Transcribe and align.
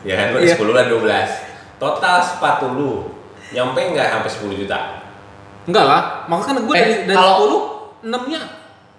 Ya 0.00 0.14
kan, 0.16 0.26
Iya. 0.34 0.56
10 0.56 0.72
dan 0.72 0.86
12. 0.88 1.28
Total 1.76 2.16
sepatu 2.20 2.72
lu 2.72 2.92
nyampe 3.50 3.80
nggak 3.92 4.06
sampai 4.10 4.30
10 4.30 4.56
juta? 4.56 4.78
Enggak 5.64 5.84
lah, 5.84 6.00
makanya 6.24 6.46
kan 6.50 6.64
gue 6.64 6.74
Eh, 6.74 6.80
dari, 6.80 6.94
dari 7.04 7.16
kalau- 7.16 7.36
10, 7.36 7.60
6 8.02 8.22
nya 8.26 8.40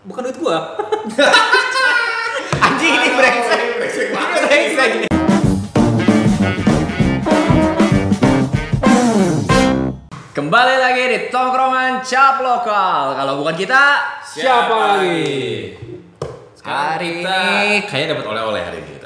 bukan 0.03 0.21
duit 0.25 0.37
gua. 0.37 0.57
Anjing 2.65 2.93
ini 2.95 3.09
brengsek. 3.11 3.61
Brengsek 4.45 4.89
ini. 4.95 5.07
Kembali 10.31 10.75
lagi 10.77 11.03
di 11.07 11.19
tongkrongan 11.27 11.99
cap 12.01 12.39
lokal. 12.39 13.13
Kalau 13.13 13.33
bukan 13.37 13.51
kita, 13.53 13.83
Siapa 14.23 14.71
lagi? 14.71 15.75
Sekarang 16.55 16.93
Hari 16.93 17.09
kita 17.19 17.35
ini- 17.35 17.83
kayaknya 17.83 18.07
dapat 18.15 18.25
oleh-oleh 18.29 18.61
hari 18.61 18.77
ini 18.79 19.00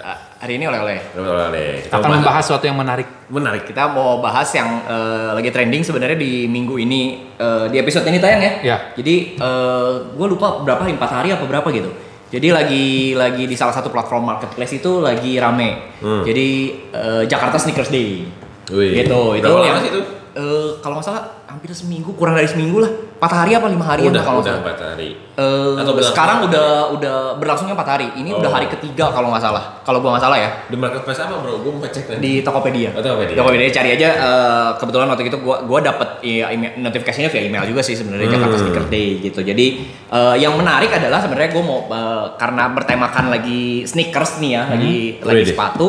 hari 0.45 0.55
ini 0.55 0.65
oleh-oleh. 0.65 1.01
Oleh-oleh. 1.11 1.81
Kita 1.83 1.97
Akan 1.97 2.07
mau 2.07 2.21
membahas 2.21 2.43
sesuatu 2.45 2.63
yang 2.63 2.77
menarik. 2.77 3.07
menarik. 3.27 3.63
Kita 3.65 3.89
mau 3.89 4.21
bahas 4.21 4.45
yang 4.53 4.85
eh, 4.85 5.29
lagi 5.33 5.49
trending 5.49 5.81
sebenarnya 5.81 6.13
di 6.13 6.45
minggu 6.45 6.77
ini 6.77 7.01
eh, 7.35 7.65
di 7.67 7.77
episode 7.77 8.05
ini 8.05 8.21
tayang 8.21 8.39
ya. 8.39 8.53
Ya. 8.61 8.77
Jadi 8.93 9.41
gue 10.13 10.27
lupa 10.29 10.61
berapa 10.61 10.85
empat 10.85 11.11
hari 11.11 11.33
apa 11.33 11.43
berapa 11.43 11.65
gitu. 11.73 11.89
Jadi 12.25 12.47
lagi 12.49 12.85
lagi 13.13 13.45
di 13.45 13.55
salah 13.55 13.71
satu 13.71 13.89
platform 13.89 14.27
marketplace 14.27 14.75
itu 14.75 14.99
lagi 14.99 15.37
rame. 15.37 15.97
Hmm. 15.97 16.21
Jadi 16.21 16.47
eh, 16.91 17.23
Jakarta 17.25 17.57
Sneakers 17.57 17.89
Day. 17.89 18.29
Wih. 18.69 19.01
Gitu. 19.01 19.21
Itu 19.37 19.45
Berapa 19.45 19.57
lama 19.57 19.65
yang- 19.67 19.81
sih 19.81 19.89
itu? 19.89 20.01
eh, 20.35 20.69
kalau 20.79 20.99
nggak 20.99 21.05
salah 21.05 21.23
hampir 21.47 21.71
seminggu 21.71 22.11
kurang 22.13 22.35
dari 22.35 22.45
seminggu 22.45 22.77
lah. 22.77 22.91
Empat 23.25 23.41
hari 23.41 23.51
apa 23.51 23.65
lima 23.65 23.81
hari 23.81 24.05
udah, 24.05 24.21
kalau 24.21 24.37
udah. 24.39 24.61
4 24.61 24.77
hari. 24.77 25.09
Eh, 25.33 25.73
Atau 25.75 25.97
sekarang 25.97 26.45
empat 26.45 26.53
udah 26.53 26.67
udah 26.93 27.17
berlangsungnya 27.41 27.73
empat 27.73 27.89
hari. 27.89 28.07
Ini 28.13 28.29
udah 28.31 28.45
Oh. 28.45 28.53
hari 28.53 28.69
ketiga 28.69 29.09
kalau 29.09 29.33
nggak 29.33 29.41
salah. 29.41 29.81
Kalau 29.81 29.97
gua 29.97 30.13
nggak 30.13 30.23
salah 30.23 30.37
ya 30.37 30.49
Di 30.69 30.77
marketplace 30.77 31.17
apa 31.19 31.41
bro? 31.41 31.57
Gue 31.57 31.73
mau 31.73 31.81
cek 31.81 32.05
nanti. 32.05 32.21
di 32.21 32.31
Tokopedia. 32.39 32.93
Oh, 32.93 33.01
Tokopedia. 33.01 33.33
Tokopedia 33.33 33.67
cari 33.73 33.89
aja 33.91 34.09
eh, 34.13 34.69
kebetulan 34.77 35.07
waktu 35.09 35.25
itu 35.25 35.37
gua 35.41 35.65
gua 35.65 35.81
dapat 35.81 36.21
ya, 36.21 36.53
email, 36.53 36.77
notifikasinya 36.77 37.27
via 37.27 37.41
email 37.43 37.65
juga 37.65 37.81
sih 37.81 37.97
sebenarnya 37.97 38.29
Hmm. 38.29 38.35
Jakarta 38.37 38.55
Sneaker 38.61 38.85
Day 38.87 39.09
gitu. 39.19 39.39
Jadi 39.41 39.65
eh, 40.07 40.35
yang 40.37 40.53
menarik 40.53 40.93
adalah 40.93 41.17
sebenarnya 41.17 41.49
gua 41.49 41.63
mau 41.65 41.79
eh, 41.87 42.25
karena 42.37 42.69
bertemakan 42.69 43.25
lagi 43.27 43.83
sneakers 43.83 44.37
nih 44.37 44.51
ya, 44.51 44.61
lagi 44.69 44.95
lagi 45.19 45.41
Widih. 45.41 45.49
sepatu 45.51 45.87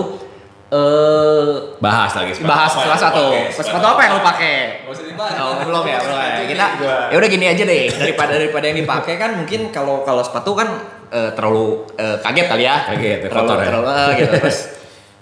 eh 0.67 1.53
bahas 1.79 2.11
lagi. 2.11 2.35
sepatu 2.35 2.51
bahas 2.51 2.73
apa 2.75 2.83
salah 2.83 2.99
satu 2.99 3.25
sepatu 3.55 3.87
apa 3.87 4.01
yang 4.03 4.13
lu 4.19 4.23
pakai 4.27 4.55
Nggak 4.83 4.93
usah 4.99 5.05
dibahas. 5.07 5.35
Oh, 5.39 5.55
belum 5.63 5.85
ya, 5.87 5.99
belum 6.03 6.19
ya. 6.19 6.43
Kita 6.43 6.67
ya 7.07 7.17
udah 7.23 7.31
gini 7.31 7.47
aja 7.47 7.63
deh. 7.63 7.83
Daripada 7.95 8.33
daripada 8.35 8.65
yang 8.67 8.79
dipakai 8.83 9.15
kan 9.15 9.31
mungkin 9.39 9.71
kalau 9.71 10.03
kalau 10.03 10.27
sepatu 10.27 10.59
kan 10.59 10.69
eh, 11.15 11.31
terlalu 11.39 11.87
eh, 11.95 12.19
kaget 12.19 12.47
kali 12.51 12.65
ya. 12.67 12.77
Kaget, 12.83 13.19
ya, 13.23 13.29
terlalu, 13.31 13.47
kotor 13.47 13.59
ya. 13.59 13.67
terlalu 13.71 13.87
eh, 13.87 14.11
gitu. 14.19 14.33
Terus 14.43 14.59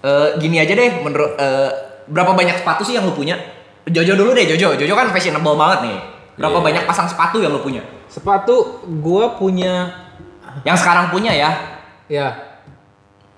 eh, 0.01 0.27
gini 0.41 0.57
aja 0.57 0.73
deh 0.73 0.89
menurut 1.05 1.31
eh, 1.37 1.69
berapa 2.09 2.31
banyak 2.33 2.55
sepatu 2.65 2.81
sih 2.81 2.97
yang 2.97 3.05
lu 3.05 3.13
punya? 3.13 3.37
Jojo 3.85 4.17
dulu 4.17 4.33
deh, 4.33 4.49
Jojo. 4.49 4.73
Jojo 4.81 4.93
kan 4.97 5.13
fashionable 5.13 5.53
banget 5.53 5.79
nih. 5.85 5.97
Berapa 6.41 6.57
Iya. 6.57 6.65
banyak 6.73 6.83
pasang 6.89 7.05
sepatu 7.05 7.37
yang 7.37 7.53
lu 7.53 7.61
punya? 7.61 7.85
Sepatu 8.09 8.81
gua 8.97 9.37
punya 9.37 10.03
Yang 10.65 10.81
sekarang 10.81 11.11
punya 11.13 11.35
ya, 11.35 11.51
ya 12.07 12.27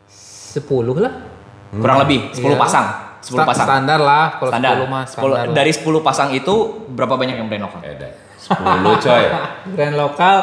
10 0.07 0.63
lah. 1.01 1.36
Kurang 1.77 1.97
lebih 1.99 2.19
10 2.31 2.43
Iya. 2.49 2.57
pasang. 2.57 2.87
10 3.19 3.33
Sta- 3.35 3.45
pasang. 3.45 3.67
Standar 3.67 3.99
lah 3.99 4.25
kalau 4.35 4.51
Standar. 4.51 4.73
10 4.75 4.87
mah 4.87 5.03
10 5.03 5.11
standar. 5.11 5.43
lah. 5.43 5.53
dari 5.53 5.71
10 5.71 5.99
pasang 5.99 6.29
itu 6.31 6.53
berapa 6.87 7.13
banyak 7.13 7.35
yang 7.35 7.47
brand 7.47 7.63
lokal? 7.63 7.81
Udah. 7.81 8.11
10 8.39 8.95
coy. 8.97 9.23
brand 9.75 9.95
lokal 9.95 10.35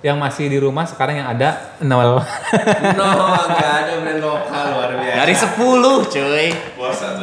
yang 0.00 0.16
masih 0.16 0.46
di 0.46 0.58
rumah 0.58 0.84
sekarang 0.84 1.16
yang 1.16 1.26
ada 1.26 1.48
nol. 1.80 2.20
no, 2.98 3.06
enggak 3.42 3.72
ada 3.80 3.92
brand 3.96 4.20
lokal 4.20 4.64
luar 4.70 4.90
biasa. 4.94 5.16
Dari 5.18 5.34
10 5.34 5.56
cuy. 6.06 6.46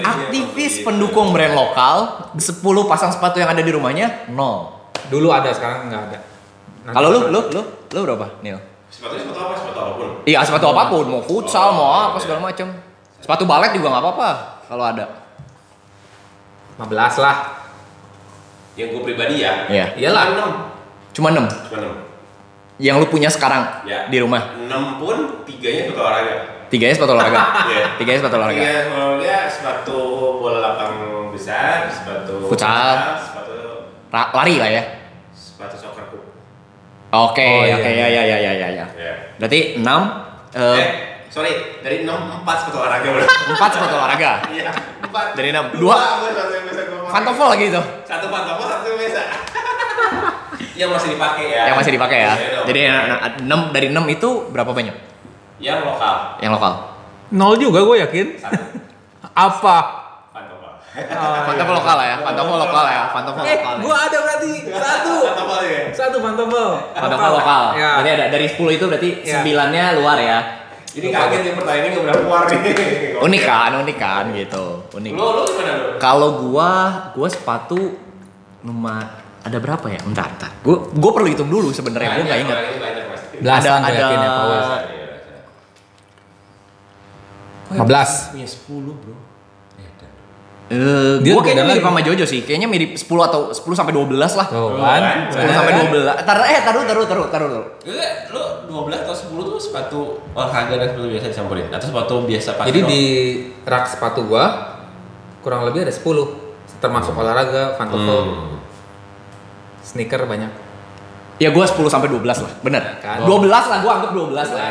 Aktivis 0.01 0.73
pendukung 0.81 1.31
brand 1.31 1.53
lokal, 1.53 1.95
10 2.33 2.59
pasang 2.83 3.09
sepatu 3.09 3.37
yang 3.37 3.47
ada 3.47 3.59
di 3.59 3.69
rumahnya, 3.69 4.27
nol. 4.27 4.73
Dulu 5.05 5.29
ada 5.29 5.47
sekarang 5.49 5.87
nggak 5.87 6.01
ada. 6.09 6.17
Kalau 6.85 7.07
lu, 7.09 7.19
lu, 7.29 7.39
lu, 7.49 7.61
lu 7.87 7.99
berapa, 8.01 8.41
Nil? 8.41 8.59
Sepatunya 8.89 9.23
sepatu 9.23 9.39
apa? 9.41 9.53
Sepatu 9.55 9.79
apa 9.79 9.91
pun. 9.93 10.07
Iya, 10.23 10.39
sepatu 10.41 10.65
apa 10.67 10.83
pun, 10.85 11.05
mau 11.07 11.21
futsal, 11.21 11.67
Oh, 11.69 11.73
mau 11.73 11.87
apa 12.03 12.17
iya. 12.17 12.21
segala 12.21 12.39
macam. 12.41 12.67
Sepatu 13.23 13.47
balet 13.47 13.71
juga 13.71 13.87
nggak 13.89 14.03
apa-apa 14.03 14.29
kalau 14.67 14.83
ada. 14.83 15.05
15 16.75 16.91
lah. 17.17 17.35
Yang 18.75 18.87
gue 18.91 19.01
pribadi 19.05 19.35
ya. 19.39 19.69
Iya. 19.69 19.85
Iyalah. 19.95 20.23
6. 21.07 21.15
Cuma 21.15 21.29
6 21.29 21.45
Cuma 21.69 21.77
6. 21.79 22.81
yang 22.81 22.97
lu 22.97 23.05
punya 23.05 23.29
sekarang 23.29 23.85
Ya. 23.85 24.09
di 24.09 24.17
rumah. 24.17 24.57
6 24.59 24.99
pun 24.99 25.45
tiganya 25.45 25.85
sepatu 25.85 26.01
olahraga. 26.01 26.35
Tiganya 26.67 26.93
sepatu 26.97 27.13
olahraga. 27.13 27.39
Iya. 27.69 27.83
Tiganya 27.95 28.17
sepatu 28.19 28.35
olahraga. 28.35 28.59
Tiga 28.59 28.73
sepatu 28.73 28.97
olahraga, 28.97 29.37
sepatu 29.47 29.97
bola 30.35 30.59
lapang 30.59 30.93
besar, 31.29 31.85
sepatu 31.87 32.49
Futsal. 32.49 33.21
sepatu 33.21 33.53
Ra- 34.09 34.33
lari 34.33 34.55
lah 34.57 34.67
ya. 34.67 34.83
sepatu 35.31 35.77
soccer. 35.77 36.01
Oke, 37.13 37.45
Oh, 37.45 37.61
iya, 37.63 37.77
oke, 37.77 37.85
ya, 37.87 38.07
ya, 38.09 38.23
ya, 38.25 38.37
ya, 38.41 38.51
ya, 38.51 38.67
ya. 38.73 38.85
Ya. 38.97 39.13
Berarti 39.37 39.77
6 39.77 39.85
Eh, 40.49 40.77
eh, 40.81 40.85
sorry, 41.33 41.53
dari 41.81 42.05
6 42.05 42.13
4 42.45 42.61
sepatu 42.61 42.77
olahraga 42.77 43.07
bro. 43.09 43.25
4 43.25 43.57
sepatu 43.73 43.95
olahraga. 43.95 44.31
Iya, 44.47 44.69
4. 45.01 45.33
Dari 45.33 45.49
enam. 45.49 45.65
Dua, 45.73 45.81
Dua. 45.81 45.97
gua 45.97 46.29
satu 46.31 46.51
yang 46.53 46.65
bisa 46.67 46.81
gua 46.85 46.97
pakai. 47.01 47.13
Pantofel 47.15 47.47
lagi 47.49 47.65
itu. 47.67 47.81
Satu 48.03 48.25
pantofel, 48.29 48.65
satu 48.69 48.85
yang 48.85 48.99
biasa. 48.99 49.21
yang 50.79 50.89
masih 50.89 51.09
dipakai 51.11 51.45
ya. 51.49 51.63
Yang 51.65 51.77
masih 51.77 51.91
dipakai 51.91 52.17
ya. 52.19 52.33
Iya 52.33 52.49
dong. 52.53 52.65
Jadi 52.69 52.81
6 53.49 53.75
dari 53.75 53.87
6 53.89 54.15
itu 54.15 54.29
berapa 54.49 54.71
banyak? 54.71 54.95
yang 55.57 55.79
lokal 55.81 56.35
Yang 56.37 56.51
lokal. 56.53 56.73
Nol 57.31 57.55
juga 57.55 57.79
gue 57.81 57.97
yakin. 58.03 58.25
satu 58.35 58.61
Apa? 59.31 59.77
pantofel. 60.29 60.71
Pantofel 61.47 61.73
lokal 61.73 61.97
ya, 61.99 62.15
pantofel 62.19 62.57
lokal 62.59 62.85
ya, 62.85 63.03
pantofel 63.09 63.41
Eh, 63.41 63.55
lokal. 63.55 63.73
ya. 63.73 63.79
gua 63.79 63.95
ada 63.97 64.17
berarti 64.19 64.51
satu. 64.67 65.13
Pantofel 65.23 65.61
ya. 65.63 65.81
Satu 65.89 66.17
pantofel. 66.19 66.67
Pantofel 66.91 67.31
lokal. 67.31 67.63
Ya. 67.73 67.89
Berarti 67.97 68.11
ada 68.11 68.25
dari 68.29 68.45
10 68.45 68.69
itu 68.71 68.85
berarti 68.85 69.09
Ya. 69.23 69.39
9-nya 69.39 69.85
luar 69.95 70.17
ya. 70.19 70.39
Jadi 70.93 71.07
kaget 71.09 71.39
nih 71.41 71.53
pertanyaannya 71.57 71.89
nggak 71.89 72.03
berapa 72.05 72.21
keluar 72.21 72.43
nih. 72.45 72.59
Unik 73.25 73.41
kan, 73.43 73.71
unik 73.81 73.97
kan 73.97 74.25
gitu. 74.31 74.65
Unik. 74.93 75.11
Lu 75.11 75.25
lu 75.33 75.43
gimana 75.43 75.71
lu? 75.73 75.87
Kalau 75.97 76.29
gua, 76.45 76.71
gua 77.11 77.27
sepatu 77.27 77.97
nomor 78.61 79.01
ada 79.41 79.57
berapa 79.57 79.85
ya? 79.89 79.99
Bentar, 80.05 80.29
bentar. 80.29 80.51
Gua 80.61 80.85
gua 80.93 81.11
perlu 81.11 81.27
hitung 81.27 81.49
dulu 81.49 81.73
sebenarnya, 81.73 82.13
gua 82.13 82.23
nggak 82.23 82.39
ingat. 82.45 82.57
Belasan 83.41 83.81
Ada- 83.81 83.89
ada- 83.89 84.13
ya 84.13 84.29
Paul. 84.29 84.51
Iya, 84.51 84.61
iya. 84.85 85.07
15. 87.73 88.29
Punya 88.31 88.47
10 88.47 88.93
bro. 88.93 89.15
Eh, 90.73 91.13
Dia 91.21 91.31
gua 91.31 91.41
kayaknya 91.41 91.65
mirip 91.67 91.83
sama 91.83 92.01
Jojo 92.01 92.25
sih. 92.25 92.41
Kayaknya 92.41 92.65
mirip 92.65 92.91
10 92.95 93.05
atau 93.23 93.41
10 93.49 93.61
sampai 93.73 93.93
12 93.93 94.33
lah. 94.33 94.47
Tuh 94.47 94.57
Oh, 94.73 94.81
kan. 94.81 94.97
kan? 94.97 95.17
10 95.29 95.53
sampai 95.53 95.73
12. 95.85 96.15
Tar 96.19 96.37
eh 96.43 96.59
taruh 96.61 96.83
taruh 96.83 97.05
taruh 97.05 97.27
taruh 97.27 97.49
taruh. 97.51 97.67
Enggak, 97.83 98.11
lu 98.29 98.41
12 98.67 98.99
atau 98.99 99.13
10 99.13 99.43
tuh 99.45 99.59
sepatu 99.59 99.99
olahraga 100.31 100.73
dan 100.73 100.87
sepatu 100.89 101.05
biasa 101.07 101.25
disampurin 101.29 101.67
atau 101.69 101.85
sepatu 101.85 102.13
biasa 102.23 102.49
pakai 102.55 102.67
Jadi 102.67 102.79
doang? 102.79 102.89
di 102.89 103.03
rak 103.63 103.85
sepatu 103.85 104.19
gua 104.23 104.45
kurang 105.39 105.61
lebih 105.63 105.83
ada 105.83 105.91
10 105.91 106.01
termasuk 106.79 107.13
olahraga, 107.13 107.75
pantofel, 107.75 108.21
Hmm. 108.25 108.57
sneaker 109.81 110.23
banyak. 110.23 110.51
Ya 111.41 111.49
gua 111.49 111.65
10 111.65 111.89
sampai 111.89 112.07
12 112.13 112.21
lah, 112.23 112.51
bener. 112.61 112.83
Kan. 113.01 113.25
12 113.25 113.49
lah, 113.49 113.77
gua 113.81 113.91
anggap 113.97 114.11
12 114.13 114.49
lah. 114.53 114.69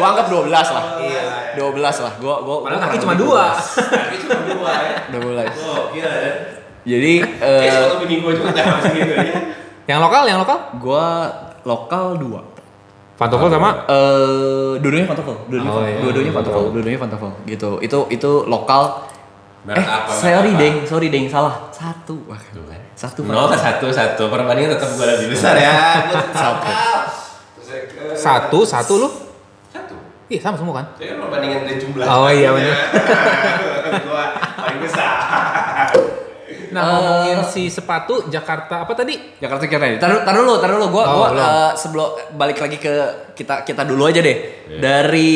Gua 0.00 0.06
anggap 0.08 0.26
12 0.32 0.48
lah. 0.48 0.84
Iya. 1.04 1.22
12 1.60 1.96
lah. 2.00 2.12
Gua 2.16 2.34
gua 2.40 2.56
Padahal 2.64 2.80
kaki 2.88 2.98
cuma 3.04 3.14
dua. 3.14 3.44
12. 3.52 3.92
Kaki 4.00 4.16
cuma 4.24 4.40
dua 4.48 4.72
ya. 4.72 4.96
12. 5.12 5.68
Oh, 5.68 5.82
gila 5.92 6.10
ya. 6.10 6.32
Jadi 6.82 7.12
Kayak 7.22 8.02
eh 8.08 8.18
gua 8.18 8.32
juga 8.32 8.50
jangan 8.56 8.80
segitu 8.82 9.12
ya. 9.14 9.24
Yang 9.86 9.98
lokal, 10.00 10.22
yang 10.24 10.38
lokal? 10.40 10.58
gua 10.80 11.06
lokal 11.62 12.16
2. 12.16 12.52
Pantofel 13.20 13.48
sama 13.54 13.70
Eh, 13.86 14.72
dua-duanya 14.82 15.06
pantofel, 15.06 15.36
dua-duanya, 15.46 15.70
Oh, 15.70 15.78
pantofel. 15.78 15.92
iya. 15.94 16.00
dua-duanya 16.02 16.32
pantofel, 16.34 16.64
dua-duanya 16.74 16.98
pantofel, 16.98 17.30
gitu. 17.46 17.70
Itu 17.78 17.98
itu 18.10 18.30
lokal. 18.50 18.82
Merek 19.62 19.78
eh, 19.78 19.86
apa, 19.86 20.10
sorry 20.10 20.50
apa? 20.50 20.58
deng, 20.58 20.76
sorry 20.82 21.06
deng, 21.06 21.30
salah. 21.30 21.70
Satu. 21.70 22.18
Wah. 22.26 22.40
Satu. 22.94 23.20
Nol 23.22 23.46
ke 23.46 23.56
satu 23.56 23.86
satu 23.88 24.22
perbandingan 24.26 24.72
tetap 24.72 24.90
gua 24.94 25.06
lebih 25.08 25.28
besar 25.30 25.54
ya. 25.54 25.72
Satu. 26.32 26.70
satu, 28.14 28.58
satu 28.62 28.92
lu? 28.98 29.08
Satu. 29.68 29.94
Iya 30.26 30.40
sama 30.40 30.56
semua 30.56 30.74
kan? 30.78 30.86
Kan 30.96 31.16
perbandingan 31.18 31.60
dari 31.62 31.76
jumlah. 31.78 32.04
Oh, 32.04 32.28
iya, 32.28 32.48
sepatunya. 32.50 32.72
gua 34.06 34.24
paling 34.56 34.80
besar. 34.80 35.12
Nah, 36.72 36.80
Eh. 36.80 36.88
ngomongin 36.88 37.38
si 37.44 37.68
sepatu 37.68 38.32
Jakarta 38.32 38.88
apa 38.88 38.96
tadi? 38.96 39.12
Jakarta 39.36 39.68
Kira 39.68 39.92
Taruh 40.00 40.24
taruh 40.24 40.40
dulu, 40.40 40.56
taruh 40.56 40.80
dulu. 40.80 40.86
Gua 40.90 41.04
Oh, 41.04 41.14
gua 41.14 41.28
belum. 41.30 41.44
eh, 41.44 41.70
sebelum 41.76 42.08
balik 42.32 42.58
lagi 42.58 42.76
ke 42.76 42.92
kita 43.34 43.60
kita 43.60 43.84
dulu 43.84 44.08
aja 44.08 44.20
deh. 44.20 44.36
Dari 44.80 45.32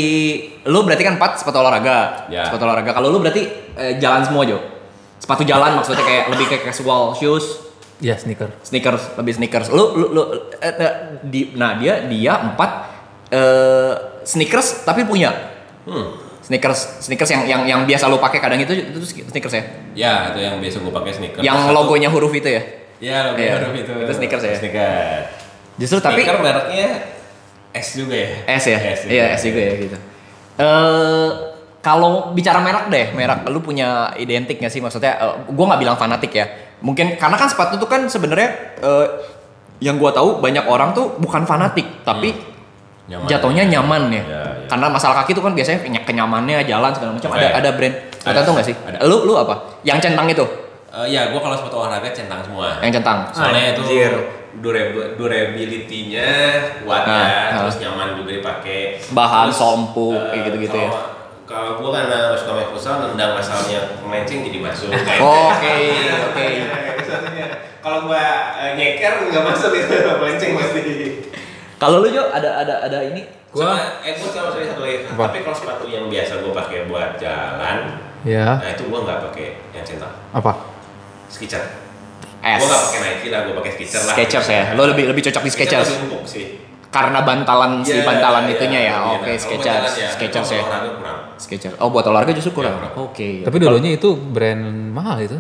lu 0.65 0.81
berarti 0.81 1.05
kan 1.05 1.21
4 1.21 1.37
sepatu 1.37 1.61
olahraga. 1.61 2.25
Ya. 2.29 2.49
Sepatu 2.49 2.65
olahraga. 2.65 2.89
Kalau 2.91 3.09
lu 3.09 3.21
berarti 3.21 3.43
eh, 3.75 3.97
jalan 3.97 4.25
semua, 4.25 4.49
Jo. 4.49 4.57
Sepatu 5.17 5.43
jalan 5.43 5.75
maksudnya 5.75 6.01
kayak 6.01 6.25
lebih 6.29 6.47
kayak 6.47 6.63
casual 6.67 7.13
shoes, 7.13 7.65
Ya 7.97 8.13
sneaker. 8.15 8.53
sneakers, 8.61 9.17
lebih 9.17 9.33
sneakers. 9.33 9.69
Lu 9.69 9.97
lu, 9.97 10.07
lu 10.11 10.23
eh, 10.55 10.75
eh, 10.75 10.93
di 11.23 11.55
nah 11.55 11.75
dia 11.75 12.05
dia 12.05 12.37
4 12.47 12.61
eh 13.27 13.93
sneakers 14.23 14.83
tapi 14.83 15.03
punya 15.03 15.33
Hmm. 15.83 16.19
Sneakers 16.41 17.01
sneakers 17.01 17.27
yang 17.29 17.43
yang 17.45 17.63
yang 17.65 17.81
biasa 17.83 18.07
lu 18.07 18.19
pakai 18.19 18.39
kadang 18.39 18.59
itu 18.59 18.71
itu 18.71 18.99
sneakers 19.25 19.51
ya. 19.53 19.65
Ya, 19.97 20.13
itu 20.31 20.39
yang 20.41 20.59
biasa 20.59 20.79
gue 20.79 20.93
pakai 20.93 21.13
sneaker. 21.13 21.41
Yang 21.41 21.59
Satu- 21.61 21.75
logonya 21.75 22.07
huruf 22.07 22.31
itu 22.33 22.47
ya. 22.47 22.63
Ya, 22.97 23.19
logo 23.27 23.39
Iya, 23.39 23.53
huruf 23.57 23.75
itu. 23.77 23.93
itu 23.97 24.13
sneakers 24.13 24.45
ya? 24.45 24.55
Sneaker. 24.57 25.21
Justru 25.77 25.99
tapi 25.99 26.23
Sneaker 26.23 26.39
mereknya 26.39 26.89
S 27.73 27.89
juga 27.95 28.15
ya? 28.15 28.31
S 28.49 28.65
ya? 28.65 28.79
S 28.79 28.99
juga. 29.03 29.11
iya 29.11 29.25
S 29.33 29.43
juga 29.43 29.61
ya 29.61 29.73
gitu. 29.77 29.97
Eh 30.57 31.29
kalau 31.87 32.35
bicara 32.35 32.59
merek 32.59 32.91
deh, 32.91 33.07
merek 33.15 33.47
lu 33.47 33.63
punya 33.63 34.11
identik 34.19 34.59
gak 34.59 34.69
sih 34.69 34.83
maksudnya? 34.83 35.15
eh, 35.15 35.35
gua 35.47 35.71
nggak 35.71 35.81
bilang 35.81 35.95
fanatik 35.95 36.35
ya. 36.35 36.47
Mungkin 36.83 37.15
karena 37.15 37.39
kan 37.39 37.47
sepatu 37.47 37.79
tuh 37.79 37.87
kan 37.87 38.11
sebenarnya 38.11 38.51
eh, 38.77 39.07
yang 39.79 39.95
gua 39.95 40.11
tahu 40.11 40.43
banyak 40.43 40.67
orang 40.67 40.91
tuh 40.91 41.15
bukan 41.17 41.47
fanatik, 41.47 42.03
tapi 42.03 42.35
Nyaman. 43.07 43.31
jatuhnya 43.31 43.63
nyaman 43.71 44.03
ya. 44.11 44.19
Ya, 44.19 44.23
ya. 44.27 44.43
Karena 44.67 44.91
masalah 44.91 45.23
kaki 45.23 45.31
tuh 45.31 45.47
kan 45.47 45.55
biasanya 45.55 45.79
keny- 45.79 46.03
kenyamannya 46.03 46.67
jalan 46.67 46.91
segala 46.91 47.15
macam. 47.15 47.31
Ada 47.31 47.47
Oke. 47.47 47.55
ada 47.55 47.71
brand 47.71 47.95
Ada. 47.95 48.25
tertentu 48.27 48.51
nggak 48.51 48.67
sih? 48.67 48.75
Ada. 48.83 48.99
Lu 49.07 49.17
lu 49.23 49.39
apa? 49.39 49.55
Yang 49.87 50.11
centang 50.11 50.27
itu? 50.27 50.43
Eh, 50.91 51.07
ya, 51.15 51.31
gue 51.31 51.39
kalau 51.39 51.55
sepatu 51.55 51.77
olahraga 51.79 52.11
centang 52.11 52.43
semua. 52.43 52.83
Yang 52.83 52.99
centang. 52.99 53.19
Soalnya 53.31 53.79
itu 53.79 53.83
Anjir. 53.87 54.13
durab- 54.57 55.13
durability-nya 55.15 56.29
kuat 56.83 57.05
Ah, 57.05 57.13
ya, 57.13 57.21
ah. 57.23 57.57
terus 57.63 57.77
nyaman 57.79 58.17
juga 58.17 58.31
dipakai. 58.35 58.99
Bahan, 59.13 59.53
Terus, 59.53 59.61
sompu, 59.61 60.17
eh, 60.17 60.27
kayak 60.33 60.43
gitu-gitu 60.51 60.77
ya. 60.77 60.91
Kalau- 61.57 61.77
gue 61.77 61.91
karena 61.91 62.17
main 62.53 62.69
futsal, 62.69 62.95
nendang 63.03 63.33
asalnya 63.35 63.81
melenceng 64.01 64.45
jadi 64.45 64.59
masuk. 64.61 64.93
Kayak- 65.09 65.25
Oke, 65.25 65.77
oke. 66.29 66.47
Kalau 67.79 67.99
gue 68.03 68.23
nyeker 68.75 69.13
nggak 69.25 69.45
masuk 69.45 69.71
itu 69.73 69.95
melenceng 70.21 70.51
pasti. 70.55 70.81
Kalau 71.77 72.01
lu 72.01 72.09
Jo 72.09 72.29
ada 72.29 72.61
ada 72.61 72.75
ada 72.83 72.99
ini? 73.05 73.25
Gua- 73.49 73.73
Sama- 73.73 74.01
eh 74.03 74.13
gue 74.13 74.29
sama 74.29 74.49
sekali 74.51 74.67
satu 74.67 74.81
lagi. 74.83 74.97
Apa? 75.07 75.25
Tapi 75.27 75.39
kalau 75.41 75.57
sepatu 75.57 75.85
yang 75.87 76.05
biasa 76.07 76.33
gue 76.39 76.53
pakai 76.53 76.79
buat 76.85 77.17
jalan, 77.17 77.77
Ya. 78.21 78.59
nah 78.59 78.71
itu 78.71 78.85
gue 78.85 79.01
nggak 79.01 79.19
pakai 79.23 79.47
yang 79.71 79.85
centang. 79.85 80.13
Apa? 80.31 80.53
Skechers. 81.27 81.65
S. 82.39 82.59
Gue 82.59 82.67
nggak 82.67 82.83
pakai 82.85 83.01
Nike 83.03 83.29
lah, 83.29 83.41
gue 83.45 83.55
pakai 83.55 83.73
Skechers 83.73 84.05
lah. 84.05 84.15
Skechers 84.15 84.49
ya. 84.49 84.63
Lo 84.73 84.83
lebih 84.87 85.05
lebih 85.07 85.23
cocok 85.23 85.43
di 85.43 85.51
Skechers. 85.51 85.89
lebih 85.89 86.05
empuk 86.07 86.23
sih. 86.27 86.47
Karena 86.97 87.21
bantalan 87.21 87.85
si 87.85 87.93
Iya, 87.93 88.09
bantalan 88.09 88.49
iya, 88.49 88.53
itunya 88.57 88.81
ya. 88.81 88.97
iya. 88.97 88.97
Oke, 89.21 89.33
Skechers. 89.37 89.61
jalan 89.61 89.93
ya, 89.93 90.09
kalau 90.09 90.49
ya. 90.49 90.65
Skechers. 91.37 91.77
Oh, 91.77 91.93
buat 91.93 92.09
olahraga 92.09 92.33
justru 92.33 92.57
kurang. 92.57 92.73
Iya, 92.73 92.89
kurang. 92.89 93.13
Oke. 93.13 93.31
Tapi 93.45 93.57
dulunya 93.61 93.91
itu 93.93 94.17
brand 94.17 94.65
mahal 94.91 95.21
itu. 95.21 95.37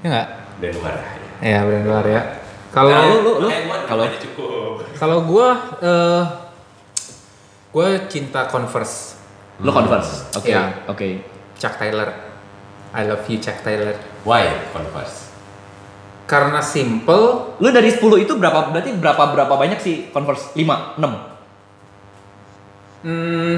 Ya 0.00 0.08
enggak? 0.08 0.26
Dan 0.56 0.70
luar. 0.72 0.94
Ya, 1.38 1.58
brand 1.60 1.84
luar 1.84 2.04
ya. 2.06 2.22
Kalau 2.68 2.88
Nah, 2.88 3.04
lu- 3.04 3.20
lu- 3.20 3.38
lu- 3.44 3.52
kalau 3.52 3.84
kalau- 3.84 4.08
cukup. 4.16 4.72
kalau 4.94 5.18
gua 5.22 5.48
eh 5.78 6.22
gua 7.68 7.86
cinta 8.08 8.44
Converse. 8.46 9.20
Lo 9.60 9.68
Converse. 9.68 10.32
Oke. 10.32 10.48
Iya. 10.48 10.88
Oke. 10.88 11.20
Chuck 11.56 11.76
Taylor. 11.76 12.08
I 12.88 13.04
love 13.04 13.20
you 13.28 13.36
Chuck 13.36 13.60
Taylor. 13.60 13.92
Why 14.24 14.48
Converse? 14.72 15.27
Karena 16.28 16.60
simple, 16.60 17.56
Lu 17.56 17.68
dari 17.72 17.88
10 17.88 18.04
itu 18.20 18.36
berapa 18.36 18.68
berarti 18.68 18.92
berapa 18.92 19.32
berapa 19.32 19.54
banyak 19.56 19.80
sih 19.80 20.12
Converse? 20.12 20.52
5, 20.52 21.00
6, 21.00 23.08
hmm, 23.08 23.56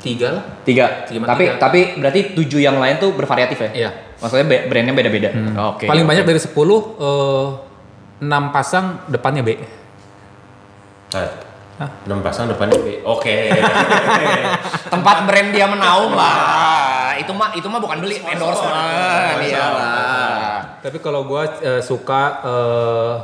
tiga 0.00 0.40
lah. 0.40 0.44
3. 0.64 1.04
Tiga, 1.04 1.20
Tapi 1.28 1.44
tiga. 1.44 1.60
tapi 1.60 1.80
berarti 2.00 2.20
7 2.32 2.64
yang 2.64 2.80
lain 2.80 2.96
tuh 2.96 3.12
bervariatif 3.12 3.60
ya? 3.60 3.70
Iya. 3.76 3.90
Maksudnya 4.24 4.46
be- 4.48 4.64
brandnya 4.72 4.96
beda-beda. 4.96 5.28
Oke. 5.76 5.84
Paling 5.84 6.04
oke. 6.04 6.10
banyak 6.10 6.24
dari 6.24 6.40
10 6.40 6.48
eh 6.48 7.48
6 8.24 8.56
pasang 8.56 9.04
depannya 9.08 9.44
B. 9.44 9.50
Hah? 11.80 11.88
Enam 12.04 12.20
pasang 12.20 12.44
depannya 12.44 12.76
B. 12.76 13.00
Oke. 13.08 13.48
tempat 14.92 15.24
brand 15.24 15.48
dia 15.48 15.64
menaung 15.64 16.12
lah. 16.12 17.16
Itu 17.16 17.32
mah 17.32 17.56
itu 17.56 17.64
mah 17.72 17.80
bukan 17.80 18.04
beli 18.04 18.20
endorsement. 18.20 19.40
Iya 19.40 19.64
lah. 19.72 20.49
Tapi 20.80 20.96
kalau 20.98 21.28
gua 21.28 21.44
eh, 21.60 21.82
suka 21.84 22.40
eh, 22.40 23.14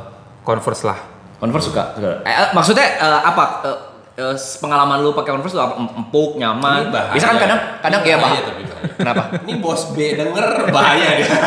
Converse 0.45 0.83
lah. 0.87 0.99
Converse 1.41 1.67
suka. 1.69 1.97
Eh, 1.97 2.21
eh, 2.23 2.49
maksudnya 2.53 2.87
eh, 3.01 3.21
apa? 3.25 3.43
Eh, 3.65 3.77
eh, 4.21 4.35
pengalaman 4.61 5.01
lu 5.01 5.11
pakai 5.13 5.33
Converse 5.33 5.57
tuh 5.57 5.63
apa? 5.65 5.73
Em- 5.81 5.93
empuk, 6.05 6.37
nyaman. 6.37 6.93
Bisa 7.13 7.33
kan 7.33 7.37
kadang 7.41 7.59
kadang 7.81 8.01
ya 8.05 8.17
bahaya 8.21 8.41
bah. 8.45 8.53
Kenapa? 8.97 9.21
Ini 9.45 9.53
bos 9.57 9.93
B 9.97 10.13
denger 10.13 10.69
bahaya 10.69 11.17
dia. 11.17 11.27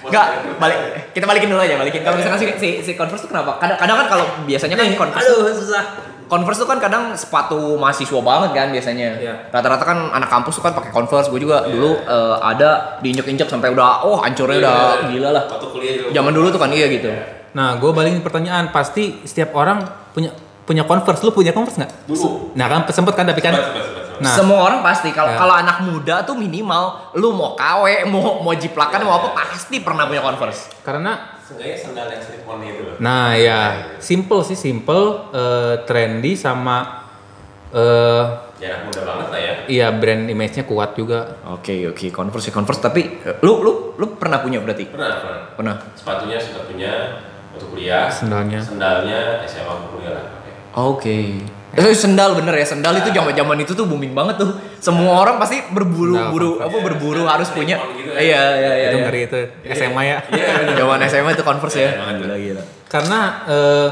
Enggak, 0.00 0.26
balik 0.58 0.78
kita 1.14 1.24
balikin 1.28 1.52
dulu 1.52 1.60
aja, 1.60 1.76
balikin. 1.78 2.02
Kalau 2.02 2.18
misalkan 2.18 2.40
si, 2.40 2.46
si, 2.58 2.68
si 2.82 2.92
Converse 2.98 3.28
tuh 3.28 3.30
kenapa? 3.30 3.60
Kadang, 3.62 3.78
kadang 3.78 3.96
kan 4.02 4.06
kalau 4.18 4.24
biasanya 4.48 4.74
kan 4.74 4.86
Converse 4.98 5.28
tuh 5.28 5.54
susah. 5.54 5.84
Converse 6.30 6.62
tuh 6.62 6.70
kan 6.70 6.78
kadang 6.78 7.10
sepatu 7.12 7.74
mahasiswa 7.74 8.20
banget 8.22 8.50
kan 8.54 8.70
biasanya. 8.70 9.18
Iya. 9.18 9.34
Rata-rata 9.50 9.82
kan 9.82 9.98
anak 10.14 10.30
kampus 10.30 10.62
tuh 10.62 10.64
kan 10.64 10.72
pakai 10.72 10.94
Converse. 10.94 11.26
Gue 11.28 11.42
juga 11.42 11.66
dulu 11.66 11.98
eh, 11.98 12.36
ada 12.38 13.02
diinjek-injek 13.02 13.50
sampai 13.50 13.74
udah 13.74 14.06
oh 14.06 14.22
hancurnya 14.22 14.62
udah 14.62 14.78
gila 15.10 15.28
lah. 15.34 15.44
Waktu 15.50 15.66
kuliah 15.74 15.92
juga. 15.98 16.08
Zaman 16.14 16.32
dulu 16.32 16.46
tuh 16.54 16.60
kan 16.62 16.70
iya 16.70 16.86
gitu. 16.86 17.10
Nah, 17.50 17.82
gue 17.82 17.90
balikin 17.90 18.22
pertanyaan, 18.22 18.70
pasti 18.70 19.26
setiap 19.26 19.58
orang 19.58 19.82
punya 20.14 20.30
punya 20.62 20.86
Converse. 20.86 21.26
Lu 21.26 21.34
punya 21.34 21.50
Converse 21.50 21.82
nggak? 21.82 22.06
Dulu. 22.06 22.54
Nah 22.54 22.66
kan 22.70 22.86
sempet 22.94 23.18
kan 23.18 23.26
tapi 23.26 23.42
kan. 23.42 23.50
Sempat, 23.50 23.66
sempat, 23.66 23.82
sempat, 23.82 24.04
sempat. 24.06 24.20
Nah. 24.20 24.36
Semua 24.36 24.58
orang 24.68 24.80
pasti 24.84 25.08
kalau 25.16 25.32
Ya. 25.32 25.40
kalau 25.40 25.54
anak 25.56 25.80
muda 25.80 26.20
tuh 26.28 26.36
minimal 26.36 27.16
lu 27.16 27.32
mau 27.32 27.56
KW, 27.56 28.04
mau 28.06 28.44
mau 28.44 28.52
jiplakan, 28.52 29.00
mau 29.02 29.16
apa 29.16 29.32
pasti 29.32 29.80
pernah 29.80 30.04
punya 30.04 30.20
Converse. 30.20 30.68
Karena 30.84 31.39
Seenggaknya 31.50 31.76
sendal 31.82 32.06
yang 32.14 32.22
slip 32.22 32.46
on 32.46 32.62
itu. 32.62 32.82
Nah 33.02 33.34
ya, 33.34 33.60
simple 33.98 34.46
sih 34.46 34.54
simple, 34.54 35.34
eh, 35.34 35.82
trendy 35.82 36.38
sama 36.38 37.02
eh 37.74 38.24
Ya 38.60 38.76
anak 38.76 38.92
muda 38.92 39.00
banget 39.08 39.26
lah 39.32 39.40
ya. 39.40 39.54
iya 39.72 39.86
brand 39.88 40.28
image-nya 40.28 40.68
kuat 40.68 40.92
juga. 40.92 41.40
Oke 41.48 41.88
oke 41.88 42.12
Converse 42.12 42.52
ya 42.52 42.54
Converse 42.54 42.82
tapi 42.84 43.18
eh, 43.24 43.40
lu 43.40 43.64
lu 43.64 43.96
lu 43.96 44.06
pernah 44.20 44.38
punya 44.44 44.60
berarti? 44.60 44.84
Pernah, 44.84 45.16
pernah. 45.18 45.40
Pernah. 45.56 45.74
Sepatunya 45.96 46.36
sudah 46.36 46.68
punya 46.68 46.92
waktu 47.56 47.66
kuliah. 47.72 48.06
Sendalnya. 48.12 48.60
Sendalnya 48.60 49.42
SMA 49.48 49.74
kuliah 49.90 50.12
lah. 50.12 50.26
Oke. 50.74 51.42
Eh, 51.70 51.94
sendal 51.94 52.34
bener 52.34 52.50
ya 52.58 52.66
sendal 52.66 52.98
itu 52.98 53.14
zaman 53.14 53.30
zaman 53.30 53.56
itu 53.62 53.78
tuh 53.78 53.86
booming 53.86 54.10
banget 54.10 54.42
tuh. 54.42 54.58
Semua 54.82 55.22
orang 55.22 55.38
pasti 55.38 55.62
berburu 55.70 56.18
Sendal 56.18 56.30
buru 56.34 56.50
apa 56.58 56.76
berburu 56.82 57.22
harus 57.30 57.46
punya. 57.54 57.78
Gitu 57.94 58.10
ya. 58.10 58.18
Iya 58.18 58.42
iya 58.58 58.72
iya. 58.74 58.88
itu 58.90 58.98
iya. 58.98 59.06
ngeri 59.06 59.20
itu 59.30 59.40
SMA 59.78 60.02
ya. 60.02 60.18
Iya, 60.34 60.46
bener. 60.66 60.74
Zaman 60.82 60.98
SMA 61.06 61.30
itu 61.38 61.44
Converse 61.46 61.78
ya. 61.78 61.90
Iya. 61.94 62.18
Gila 62.18 62.36
gila. 62.42 62.62
Karena 62.90 63.18
eh, 63.46 63.88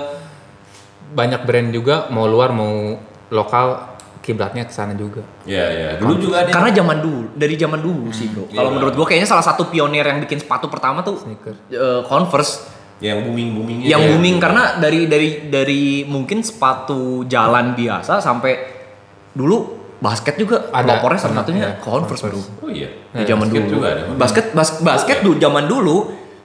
banyak 1.14 1.40
brand 1.46 1.68
juga 1.70 2.10
mau 2.10 2.26
luar 2.26 2.50
mau 2.50 2.98
lokal 3.30 3.96
kiblatnya 4.26 4.68
ke 4.68 4.74
sana 4.74 4.92
juga. 4.92 5.22
Iya, 5.48 5.66
iya. 5.72 5.88
Dulu 5.96 6.14
juga 6.20 6.44
ada. 6.44 6.50
Karena 6.52 6.70
zaman 6.74 6.98
dulu, 7.00 7.32
dari 7.32 7.54
zaman 7.56 7.80
dulu 7.80 8.12
sih 8.12 8.28
bro. 8.28 8.44
iya 8.50 8.60
Kalau 8.60 8.68
banget. 8.68 8.76
menurut 8.76 8.94
gua 8.98 9.06
kayaknya 9.08 9.28
salah 9.30 9.46
satu 9.46 9.72
pionir 9.72 10.04
yang 10.04 10.20
bikin 10.20 10.42
sepatu 10.42 10.68
pertama 10.68 11.00
tuh 11.00 11.16
Sneaker. 11.22 11.54
eh, 11.72 12.00
Converse. 12.04 12.77
Yang 12.98 13.22
booming 13.22 13.48
boomingnya. 13.54 13.86
yang 13.86 14.02
ya. 14.02 14.08
booming 14.14 14.36
karena 14.42 14.62
dari 14.82 15.06
dari 15.06 15.28
dari 15.46 15.82
mungkin 16.02 16.42
sepatu 16.42 17.22
jalan 17.30 17.78
biasa 17.78 18.18
sampai 18.18 18.52
dulu 19.30 19.78
basket 19.98 20.38
juga 20.38 20.70
Ada, 20.70 20.98
pelopornya 20.98 21.18
salah 21.18 21.36
satunya 21.42 21.62
ya, 21.62 21.72
Converse 21.82 22.22
bro. 22.26 22.38
Oh 22.62 22.70
iya. 22.70 22.90
Di 23.14 23.26
zaman 23.26 23.50
Basket 23.50 23.62
dulu. 23.66 23.74
juga 23.78 23.86
ada. 23.90 24.02
Basket 24.14 24.46
bas- 24.54 24.78
basket 24.82 25.18
dulu 25.26 25.36
zaman 25.38 25.64
dulu 25.66 25.96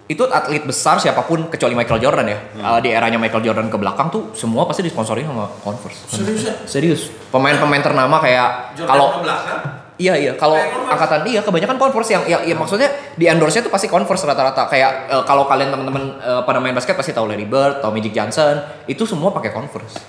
itu 0.03 0.23
atlet 0.27 0.61
besar 0.67 0.99
siapa 0.99 1.23
pun 1.23 1.47
kecuali 1.47 1.73
Michael 1.73 2.01
Jordan 2.01 2.27
ya. 2.27 2.37
Hmm. 2.37 2.61
Uh, 2.61 2.79
di 2.81 2.89
eranya 2.91 3.17
Michael 3.17 3.45
Jordan 3.45 3.69
ke 3.69 3.77
belakang 3.77 4.09
tuh 4.13 4.33
semua 4.37 4.65
pasti 4.65 4.81
disponsori 4.85 5.25
sama 5.25 5.49
Converse. 5.61 6.05
Serius 6.09 6.41
ya? 6.43 6.53
Serius. 6.65 7.01
Pemain-pemain 7.29 7.81
ternama 7.81 8.17
kayak 8.21 8.77
kalau 8.83 9.17
ke 9.17 9.19
belakang. 9.25 9.61
Iya 9.93 10.17
iya 10.17 10.33
kalau 10.33 10.57
angkatan 10.89 11.21
iya 11.23 11.39
kebanyakan 11.39 11.77
Converse 11.77 12.09
yang 12.09 12.23
ya, 12.25 12.41
ya 12.41 12.53
maksudnya 12.53 12.89
di 13.13 13.29
endorse-nya 13.29 13.61
tuh 13.61 13.69
pasti 13.69 13.85
Converse 13.85 14.25
rata-rata 14.25 14.65
kayak 14.65 14.91
eh, 15.07 15.23
kalau 15.23 15.45
kalian 15.45 15.69
teman-teman 15.69 16.17
eh, 16.17 16.41
pada 16.41 16.57
main 16.57 16.73
basket 16.73 16.93
pasti 16.93 17.11
tahu 17.11 17.29
Larry 17.29 17.45
Bird, 17.45 17.77
tahu 17.77 17.93
Magic 17.93 18.09
Johnson, 18.09 18.57
itu 18.85 19.05
semua 19.05 19.29
pakai 19.29 19.49
Converse. 19.49 20.01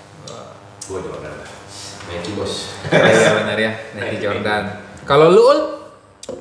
Gua 0.84 1.00
Jordan. 1.00 1.36
Nike 2.06 2.32
bos. 2.32 2.72
Iya 2.86 3.30
benar 3.34 3.56
ya, 3.56 3.72
Nike 3.96 4.18
Jordan. 4.18 4.62
Kalau 5.02 5.28
lu 5.28 5.42
Ul? 5.42 5.58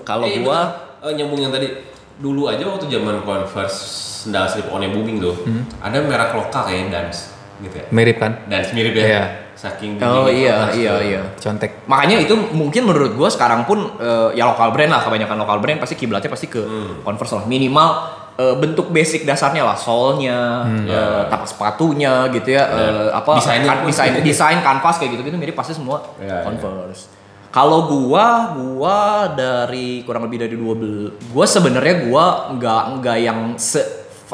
Kalau 0.02 0.24
Eh, 0.24 0.40
gua 0.40 0.60
bener. 1.04 1.04
Eh, 1.04 1.14
nyambung 1.20 1.40
yang 1.40 1.52
tadi 1.52 1.68
dulu 2.16 2.48
aja 2.48 2.64
waktu 2.64 2.88
zaman 2.88 3.20
Converse 3.22 3.80
sendal 4.24 4.48
slip 4.48 4.72
on 4.72 4.80
yang 4.80 4.96
booming 4.96 5.20
tuh 5.20 5.36
Hmm. 5.44 5.68
ada 5.80 6.00
merek 6.00 6.32
lokal 6.32 6.64
kayak 6.64 6.88
Dance 6.88 7.36
gitu 7.60 7.76
ya 7.76 7.86
Mirip 7.92 8.16
kan? 8.18 8.40
Dance 8.48 8.72
mirip 8.72 8.96
ya 8.96 9.04
Iya. 9.04 9.24
Saking 9.64 9.96
Oh 9.98 10.28
iya 10.28 10.68
iya 10.70 10.94
iya. 11.00 11.22
Contek. 11.36 11.86
Makanya 11.86 12.20
itu 12.20 12.36
mungkin 12.52 12.84
menurut 12.84 13.14
gua 13.14 13.28
sekarang 13.28 13.64
pun 13.64 13.80
eh, 13.96 14.30
ya 14.34 14.44
lokal 14.46 14.70
brand 14.70 14.90
lah 14.90 15.02
kebanyakan 15.02 15.38
lokal 15.38 15.58
brand 15.58 15.80
pasti 15.80 15.96
kiblatnya 15.96 16.28
pasti 16.28 16.48
ke 16.48 16.60
Hmm. 16.60 17.00
Converse 17.02 17.34
lah 17.34 17.46
minimal 17.46 17.90
eh, 18.34 18.56
bentuk 18.56 18.90
basic 18.90 19.24
dasarnya 19.24 19.64
lah 19.64 19.78
solnya, 19.78 20.66
eh, 20.84 20.90
Ya. 20.90 21.06
tapak 21.28 21.46
sepatunya 21.46 22.26
gitu 22.30 22.50
ya, 22.52 22.66
eh, 22.66 23.08
apa 23.10 23.38
Desainnya 23.38 23.70
kan- 23.70 23.80
pun. 23.80 23.88
desain 23.88 24.12
desain 24.20 24.60
kanvas 24.60 24.98
kayak 24.98 25.12
gitu 25.14 25.22
gitu 25.24 25.38
mirip 25.38 25.54
pasti 25.54 25.72
semua 25.72 26.02
Ya, 26.18 26.28
ya. 26.28 26.38
Converse. 26.44 27.14
Kalau 27.50 27.86
gua, 27.86 28.26
gua 28.52 28.98
dari 29.30 30.02
kurang 30.02 30.26
lebih 30.26 30.42
dari 30.42 30.56
dua 30.56 30.74
bel, 30.74 30.98
gua 31.30 31.46
sebenarnya 31.46 32.04
gua 32.04 32.26
nggak 32.52 32.82
nggak 32.98 33.18
yang 33.22 33.40
se, 33.56 33.78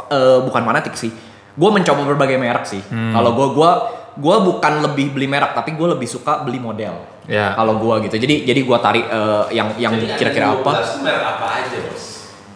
eh, 0.07 0.39
bukan 0.39 0.63
fanatik 0.63 0.95
sih. 0.95 1.11
Gua 1.51 1.67
mencoba 1.69 2.07
berbagai 2.07 2.39
merek 2.39 2.63
sih. 2.63 2.79
Kalau 2.87 3.35
gua 3.35 3.47
gua 3.51 3.71
gua 4.15 4.39
bukan 4.39 4.81
lebih 4.81 5.11
beli 5.11 5.25
merek 5.25 5.53
tapi 5.53 5.73
gua 5.73 5.93
lebih 5.93 6.05
suka 6.05 6.41
beli 6.41 6.57
model. 6.57 6.95
Ya. 7.25 7.53
Kalau 7.53 7.77
gua 7.77 7.99
gitu. 7.99 8.15
Jadi 8.15 8.41
jadi 8.43 8.61
gua 8.63 8.77
tarik 8.77 9.05
eh, 9.05 9.43
yang 9.51 9.75
yang 9.75 9.93
Jadi 9.93 10.17
kira-kira 10.17 10.49
ada 10.49 10.59
apa? 10.59 10.71
12 10.81 11.03
merek 11.03 11.23
apa 11.23 11.45
aja 11.55 11.77
bos? 11.83 12.03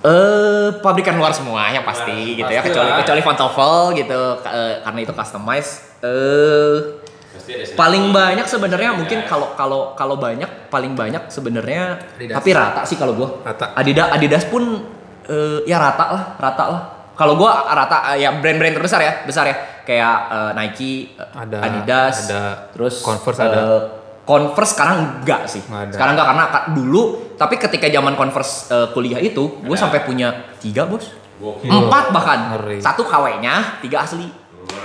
Eh 0.02 0.68
pabrikan 0.80 1.16
luar 1.16 1.32
semua 1.32 1.70
yang 1.70 1.84
pasti 1.84 2.36
gitu 2.36 2.44
ya 2.46 2.60
pasti 2.60 2.70
kecuali 2.70 2.90
lah. 2.90 2.98
kecuali 3.00 3.22
Van 3.22 3.38
Toffel 3.38 3.80
gitu 3.96 4.20
eh, 4.42 4.74
karena 4.82 5.00
itu 5.00 5.14
customize. 5.14 5.72
Eh 6.02 6.76
Pasti 7.30 7.50
ada 7.50 7.64
sedikit. 7.64 7.76
paling 7.76 8.04
banyak 8.12 8.46
sebenarnya 8.46 8.92
Ya. 8.92 8.98
mungkin 9.00 9.20
kalau 9.24 9.48
kalau 9.54 9.82
kalau 9.94 10.16
banyak 10.16 10.68
paling 10.68 10.94
banyak 10.94 11.24
sebenarnya 11.28 11.98
Adidas. 12.14 12.36
tapi 12.36 12.50
rata 12.52 12.82
sih 12.84 12.96
kalau 12.96 13.14
gua. 13.14 13.30
Rata. 13.42 13.72
Adidas 13.74 14.08
Adidas 14.12 14.44
pun 14.46 14.84
eh, 15.24 15.60
ya 15.64 15.78
rata 15.78 16.06
lah, 16.10 16.24
rata 16.36 16.64
lah. 16.68 16.82
Kalau 17.14 17.34
gua 17.36 17.52
rata 17.68 18.12
eh, 18.12 18.22
ya 18.22 18.34
brand-brand 18.34 18.74
terbesar 18.74 19.00
ya, 19.00 19.14
besar 19.22 19.46
ya. 19.46 19.56
Kayak 19.84 20.16
eh, 20.28 20.52
Nike, 20.56 20.94
eh, 21.14 21.30
Ada, 21.36 21.58
Adidas, 21.62 22.16
ada. 22.26 22.44
terus 22.70 23.00
Converse 23.00 23.38
eh, 23.38 23.46
ada. 23.46 23.62
Converse 24.24 24.72
sekarang 24.72 24.98
enggak 25.20 25.42
sih. 25.46 25.62
Ada. 25.64 25.92
Sekarang 25.92 26.14
enggak 26.14 26.28
karena 26.28 26.44
ka- 26.48 26.66
dulu 26.72 27.02
tapi 27.36 27.56
ketika 27.58 27.86
zaman 27.88 28.14
Converse 28.14 28.54
eh, 28.68 28.88
kuliah 28.90 29.20
itu, 29.20 29.60
gue 29.60 29.70
Ada. 29.70 29.84
sampai 29.84 30.02
punya 30.02 30.32
tiga 30.58 30.84
bos, 30.84 31.12
Gokil. 31.38 31.70
empat 31.70 32.10
bahkan, 32.10 32.40
Ngeri. 32.56 32.80
satu 32.80 33.04
KW-nya, 33.04 33.78
tiga 33.80 34.02
asli, 34.02 34.26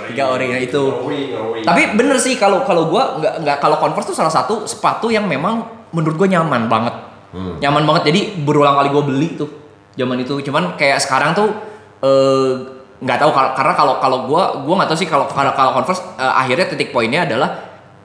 tiga 0.07 0.29
ori 0.29 0.51
nah 0.51 0.59
itu. 0.59 0.83
Ngeri, 0.83 1.23
ngeri. 1.31 1.61
Tapi 1.63 1.83
bener 1.95 2.19
sih 2.19 2.35
kalau 2.35 2.61
kalau 2.63 2.87
gua 2.87 3.17
nggak 3.17 3.35
nggak 3.41 3.57
kalau 3.59 3.79
Converse 3.79 4.11
tuh 4.11 4.17
salah 4.17 4.33
satu 4.33 4.65
sepatu 4.65 5.09
yang 5.09 5.25
memang 5.25 5.65
menurut 5.89 6.19
gue 6.19 6.29
nyaman 6.29 6.67
banget, 6.67 6.93
Hmm. 7.29 7.57
nyaman 7.57 7.85
banget. 7.85 8.13
Jadi 8.13 8.21
berulang 8.43 8.75
kali 8.75 8.89
gue 8.91 9.05
beli 9.07 9.29
tuh 9.35 9.49
zaman 9.95 10.19
itu. 10.19 10.37
Cuman 10.43 10.75
kayak 10.75 10.99
sekarang 10.99 11.33
tuh 11.33 11.49
eh, 12.01 12.51
nggak 12.99 13.15
tahu 13.17 13.31
kalau- 13.31 13.55
karena 13.55 13.73
kalau 13.73 13.95
kalau 13.99 14.19
gua 14.25 14.43
gua 14.59 14.75
nggak 14.77 14.91
tahu 14.91 14.99
sih 14.99 15.07
kalau 15.07 15.27
kalau 15.27 15.51
kalau 15.53 15.71
Converse 15.73 16.03
eh, 16.15 16.33
akhirnya 16.35 16.67
titik 16.67 16.91
poinnya 16.91 17.23
adalah 17.23 17.51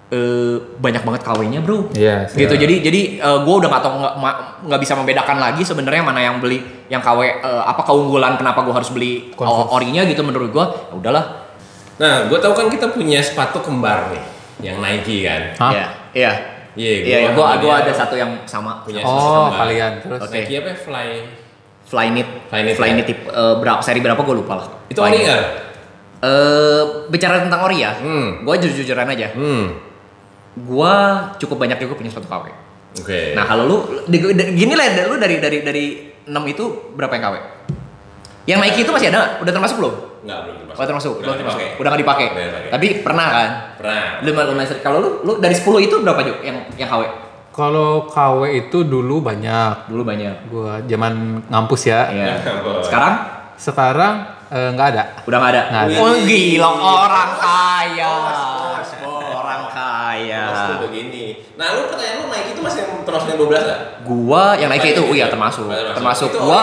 eh, 0.08 0.56
banyak 0.78 1.02
banget 1.02 1.22
KW-nya 1.24 1.60
bro. 1.60 1.90
Iya, 1.92 2.30
sih. 2.30 2.38
gitu. 2.40 2.54
Jadi 2.54 2.76
jadi 2.82 3.02
eh, 3.18 3.38
gua 3.42 3.56
udah 3.58 3.70
nggak 3.70 3.84
tahu 3.84 3.94
nggak 4.64 4.80
bisa 4.80 4.94
membedakan 4.94 5.38
lagi 5.38 5.62
sebenarnya 5.62 6.02
mana 6.02 6.22
yang 6.22 6.38
beli 6.38 6.62
yang 6.88 7.02
KW 7.02 7.20
eh, 7.42 7.64
apa 7.64 7.82
keunggulan 7.82 8.36
kenapa 8.36 8.62
gua 8.62 8.78
harus 8.78 8.90
beli 8.90 9.34
orinya 9.70 10.06
gitu 10.06 10.22
menurut 10.22 10.50
gua. 10.50 10.66
Ya 10.90 10.96
udahlah. 10.96 11.26
Nah, 11.94 12.26
gue 12.26 12.36
tahu 12.36 12.58
kan 12.58 12.68
kita 12.68 12.90
punya 12.90 13.22
sepatu 13.22 13.62
kembar 13.62 14.10
nih, 14.10 14.24
yang 14.66 14.82
Nike 14.82 15.22
kan. 15.22 15.42
Hah? 15.62 15.72
Iya. 15.72 15.86
Iya. 16.12 16.32
Iya, 16.74 16.94
Iya, 17.06 17.18
iya, 17.22 17.30
gua 17.32 17.54
sama 17.54 17.62
gua 17.62 17.76
dia 17.78 17.86
ada 17.86 17.94
satu 17.94 18.16
yang 18.18 18.32
sama. 18.50 18.82
punya 18.82 19.06
Oh, 19.06 19.46
kalian 19.48 20.02
terus. 20.02 20.18
Oke. 20.20 20.42
Nike 20.42 20.54
apa? 20.58 20.70
ya? 20.70 20.76
Fly. 20.76 21.10
Flyknit. 21.84 22.28
Flyknit, 22.50 22.76
Flyknit 22.76 23.06
ya? 23.06 23.10
tip 23.14 23.20
eh, 23.26 23.56
berapa 23.60 23.82
seri 23.84 24.00
berapa 24.00 24.18
gue 24.18 24.36
lupa 24.36 24.54
lah. 24.60 24.68
Itu 24.90 25.00
ori 25.00 25.20
nggak? 25.20 25.44
Eh, 26.24 26.82
bicara 27.12 27.44
tentang 27.44 27.68
ori 27.68 27.84
ya, 27.84 27.92
Hmm. 28.00 28.42
gue 28.42 28.56
jujur-jujuran 28.64 29.08
aja. 29.08 29.36
Hmm. 29.36 29.76
Gue 30.56 30.96
cukup 31.38 31.58
banyak 31.60 31.78
juga 31.78 32.00
punya 32.00 32.10
sepatu 32.10 32.30
KW. 32.30 32.46
Oke. 33.04 33.34
Nah 33.34 33.44
kalau 33.44 33.64
lu, 33.66 33.78
gini 34.54 34.74
lah, 34.78 34.86
lu 35.10 35.18
dari 35.18 35.42
dari 35.42 35.66
dari 35.66 35.86
6 36.24 36.32
itu 36.48 36.64
berapa 36.94 37.12
yang 37.18 37.24
KW? 37.28 37.36
Yang 38.44 38.60
Nike 38.60 38.80
itu 38.84 38.92
masih 38.92 39.08
ada, 39.12 39.40
udah 39.40 39.52
termasuk 39.52 39.76
belum? 39.80 39.94
Enggak, 40.24 40.40
belum 40.48 40.56
termasuk. 40.64 40.80
Oh 40.80 40.88
termasuk, 40.88 41.14
Udah 41.14 41.24
belum 41.24 41.38
termasuk. 41.44 41.62
Udah 41.80 41.90
nggak 41.92 42.02
dipakai. 42.04 42.28
Udah 42.32 42.44
dipakai. 42.48 42.70
Tapi 42.72 42.88
pernah 43.04 43.28
kan? 43.28 43.50
Pernah. 43.80 44.04
Lumayan 44.24 44.48
lumayan 44.52 44.68
sering. 44.72 44.84
Kalau 44.84 44.98
lu, 45.04 45.10
lu 45.28 45.34
dari 45.44 45.56
10 45.56 45.64
itu 45.84 45.96
berapa 46.00 46.22
Juk 46.24 46.38
yang 46.44 46.58
yang 46.80 46.88
KW? 46.88 47.02
Kalau 47.54 48.10
KW 48.10 48.66
itu 48.66 48.82
dulu 48.82 49.22
banyak. 49.22 49.86
Dulu 49.86 50.02
banyak. 50.02 50.50
Gua 50.50 50.82
zaman 50.90 51.46
ngampus 51.46 51.86
ya. 51.86 52.10
Iya. 52.10 52.42
Boleh. 52.66 52.82
Sekarang 52.82 53.16
Sekarang 53.54 54.14
eh, 54.50 54.70
nggak 54.74 54.88
ada. 54.98 55.04
Udah 55.30 55.38
nggak 55.38 55.52
ada. 55.54 55.62
Nggak 55.70 55.84
ada. 55.86 55.96
Oh 56.02 56.14
gila 56.26 56.70
orang 56.74 57.32
kaya. 57.38 58.14
Orang 59.38 59.64
kaya. 59.70 60.46
Begini. 60.82 61.46
Nah, 61.54 61.78
lu 61.78 61.86
pertanyaan 61.86 62.26
lu 62.26 62.28
Nike 62.34 62.50
itu 62.58 62.62
masih 62.66 62.82
termasuk 63.06 63.28
yang 63.30 63.40
12 63.46 63.62
enggak? 63.62 63.80
Gua 64.02 64.44
yang 64.58 64.70
Nike 64.74 64.90
itu, 64.98 65.02
oh 65.06 65.14
iya 65.14 65.30
termasuk. 65.30 65.70
Termasuk. 65.70 65.94
Termasuk 65.94 66.30
Itu 66.34 66.40
gua 66.42 66.60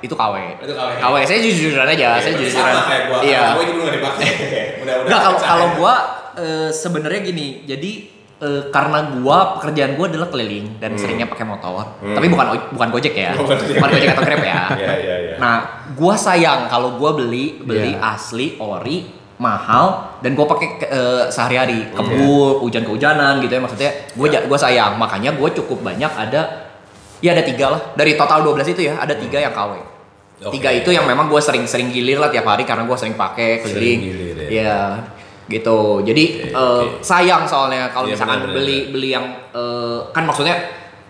itu 0.00 0.14
KW. 0.16 0.34
Itu 0.64 0.72
KW. 0.72 0.90
KW 1.00 1.14
saya 1.28 1.38
jujur-jujuran 1.44 1.88
aja, 1.92 2.08
saya 2.24 2.32
sama 2.48 2.82
kayak 2.88 3.02
gua. 3.12 3.18
Iya. 3.20 3.40
Gua 3.52 3.64
dulu 3.68 3.80
enggak 3.84 3.96
dipakai. 4.00 4.28
Mudah-mudahan. 4.80 5.04
Enggak 5.04 5.20
kalau 5.20 5.38
kalau 5.44 5.66
ya. 5.68 5.76
gua 5.76 5.94
eh, 6.40 6.68
sebenarnya 6.72 7.20
gini. 7.20 7.46
Jadi 7.68 8.13
eh, 8.36 8.62
karena 8.68 8.98
gua 9.14 9.38
pekerjaan 9.54 9.94
gua 9.94 10.06
adalah 10.06 10.26
keliling 10.26 10.78
dan 10.78 10.94
seringnya 10.94 11.26
pakai 11.26 11.44
motor. 11.44 11.84
Hmm. 11.98 12.12
Tapi 12.12 12.26
bukan 12.28 12.46
bukan 12.70 12.88
Gojek 12.90 13.14
ya. 13.14 13.32
Bukan 13.36 13.54
Gojek. 13.54 13.76
bukan 13.76 13.90
Gojek 13.90 14.08
atau 14.10 14.22
Grab 14.22 14.42
ya. 14.42 14.62
Iya, 14.74 14.92
iya, 14.96 15.16
iya. 15.20 15.36
Nah, 15.36 15.56
gua 15.92 16.14
sayang 16.14 16.66
kalau 16.66 16.94
gua 16.94 17.12
beli 17.12 17.60
beli 17.60 17.92
Iya. 17.92 18.12
asli 18.12 18.56
ori 18.56 19.06
mahal 19.34 19.86
dan 20.20 20.32
gua 20.32 20.46
pakai 20.46 20.68
eh, 20.80 21.24
sehari-hari 21.28 21.84
Iya. 21.84 21.92
kebul 21.92 22.60
hujan 22.60 22.82
kehujanan 22.82 23.38
gitu 23.38 23.50
ya 23.50 23.60
maksudnya 23.60 23.90
gua 24.12 24.26
ja- 24.28 24.44
gua 24.44 24.56
sayang 24.56 24.94
makanya 24.94 25.32
gua 25.32 25.50
cukup 25.50 25.82
banyak 25.82 26.06
ada 26.08 26.70
ya 27.18 27.32
ada 27.32 27.42
tiga 27.42 27.66
lah 27.68 27.80
dari 27.92 28.14
total 28.14 28.44
12 28.44 28.62
itu 28.68 28.84
ya 28.84 28.94
ada 28.96 29.10
tiga 29.12 29.38
yang 29.38 29.50
KW 29.50 29.74
Oke. 30.40 30.52
tiga 30.52 30.70
itu 30.70 30.90
yang 30.90 31.02
memang 31.04 31.26
gua 31.26 31.38
sering-sering 31.38 31.88
gilir 31.88 32.16
lah 32.16 32.28
tiap 32.28 32.44
hari 32.44 32.62
karena 32.62 32.84
gua 32.84 32.94
sering 32.94 33.14
pakai 33.14 33.58
Sering 33.58 33.74
keliling 33.74 34.00
gilir 34.02 34.36
ya. 34.38 34.48
ya 34.52 34.76
gitu 35.46 36.00
jadi 36.00 36.24
Oke, 36.40 36.48
eh, 36.50 36.80
oke. 36.80 36.86
sayang 37.00 37.44
soalnya 37.44 37.88
kalau 37.88 38.06
Iya, 38.06 38.16
misalkan 38.16 38.38
benar, 38.42 38.54
beli 38.54 38.78
beli 38.88 39.08
yang 39.10 39.24
eh, 39.50 39.98
kan 40.10 40.24
maksudnya 40.24 40.56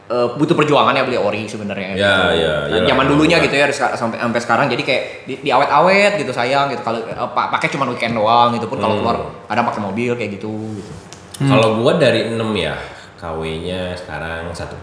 eh, 0.05 0.29
butuh 0.31 0.53
perjuangan 0.53 0.93
ya 0.93 1.03
beli 1.03 1.17
ori 1.17 1.43
sebenarnya 1.45 1.89
Ya, 1.91 1.95
gitu. 1.95 2.05
ya, 2.05 2.13
Nah, 2.29 2.63
iyalah. 2.69 2.89
zaman 2.89 3.05
dulunya 3.07 3.39
gitu 3.39 3.55
ya 3.55 3.67
seka- 3.69 3.95
sampai 3.95 4.19
sampai 4.19 4.37
sekarang 4.39 4.67
jadi 4.69 4.83
kayak 4.83 5.03
di, 5.25 5.35
di 5.41 5.51
awet-awet 5.51 6.19
gitu 6.19 6.29
sayang 6.29 6.69
gitu 6.69 6.83
kalau 6.83 6.99
pa- 7.31 7.49
pakai 7.49 7.69
cuma 7.69 7.87
weekend 7.87 8.13
doang 8.13 8.53
gitu 8.53 8.67
pun 8.67 8.77
kalau 8.77 8.95
Hmm. 8.95 9.03
keluar 9.03 9.17
kadang 9.47 9.65
pakai 9.65 9.81
mobil 9.81 10.13
kayak 10.13 10.31
gitu 10.35 10.51
gitu. 10.75 10.93
Kalau 11.37 11.79
gua 11.79 11.95
dari 11.95 12.29
6 12.29 12.55
ya, 12.55 12.79
KW-nya 13.17 13.97
sekarang 13.97 14.47
satu. 14.53 14.77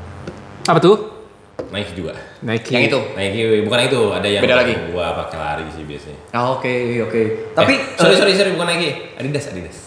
Apa 0.63 0.79
tuh? 0.79 1.20
Nike 1.71 1.91
juga. 1.95 2.11
Nike. 2.43 2.69
Yang 2.69 2.83
itu. 2.91 2.99
Nike 3.15 3.39
bukan 3.63 3.79
itu, 3.81 4.01
ada 4.11 4.27
yang 4.27 4.43
Beda 4.43 4.55
lagi? 4.59 4.73
gua 4.91 5.15
pakai 5.17 5.37
lari 5.39 5.65
sih 5.71 5.83
biasanya. 5.83 6.19
Ah, 6.29 6.51
oke 6.51 6.73
oke. 7.01 7.21
Tapi 7.55 7.73
eh, 7.73 7.95
sorry 7.95 8.13
eh, 8.13 8.19
sorry 8.19 8.33
sorry 8.35 8.51
bukan 8.51 8.67
Nike, 8.67 8.89
Adidas 9.15 9.45
Adidas. 9.47 9.77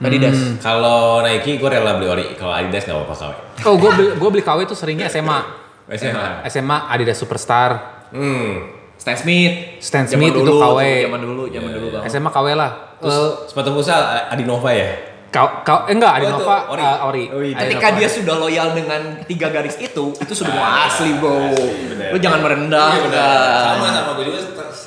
Adidas. 0.00 0.34
Hmm. 0.34 0.56
Kalau 0.58 1.20
Nike 1.20 1.56
gua 1.56 1.70
rela 1.70 1.92
beli 1.94 2.08
ori, 2.08 2.24
kalau 2.34 2.50
Adidas 2.50 2.82
nggak 2.82 2.96
apa-apa 2.96 3.14
KW. 3.14 3.32
Oh, 3.64 3.74
gue 3.76 3.90
beli, 3.92 4.08
gua 4.16 4.30
beli 4.30 4.42
KW 4.42 4.58
itu 4.62 4.74
seringnya 4.74 5.06
SMA. 5.06 5.38
SMA. 6.00 6.48
SMA 6.48 6.78
Adidas 6.88 7.20
Superstar. 7.20 7.70
Hmm. 8.10 8.72
Stan 8.96 9.14
Smith. 9.14 9.84
Stan 9.84 10.08
Zaman 10.08 10.16
Smith 10.18 10.32
itu 10.32 10.40
dulu, 10.42 10.58
KW. 10.58 10.80
Zaman 11.04 11.20
dulu, 11.20 11.42
zaman 11.46 11.68
Iya, 11.68 11.76
dulu 11.76 11.86
banget. 11.92 12.08
SMA 12.08 12.30
KW 12.30 12.46
lah. 12.54 12.70
Terus 12.96 13.14
Eh, 13.14 13.30
sepatu 13.46 13.68
futsal 13.70 14.00
Adinova 14.32 14.70
ya? 14.72 14.90
Kau, 15.34 15.46
kau, 15.60 15.82
eh, 15.84 15.92
enggak, 15.92 16.12
Oh, 16.12 16.18
itu 16.20 16.26
Adinova 16.30 16.56
ori. 16.68 16.78
eh, 16.80 16.98
ori. 17.02 17.24
Oh, 17.26 17.42
iya. 17.42 17.56
Ketika 17.58 17.86
Adinova. 17.88 17.98
dia 17.98 18.08
sudah 18.08 18.34
loyal 18.38 18.68
dengan 18.72 19.00
tiga 19.24 19.50
garis 19.50 19.74
itu, 19.76 20.04
itu 20.14 20.32
sudah 20.32 20.52
mau 20.52 20.62
Ah, 20.62 20.86
asli 20.86 21.10
bro. 21.14 21.50
asli, 21.50 21.90
bener. 21.90 22.08
Lu 22.08 22.18
jangan 22.18 22.40
merendah. 22.40 22.90
Iya. 22.94 23.30
Sama 23.74 23.86
sama 23.90 24.10
gue 24.14 24.24
juga 24.24 24.38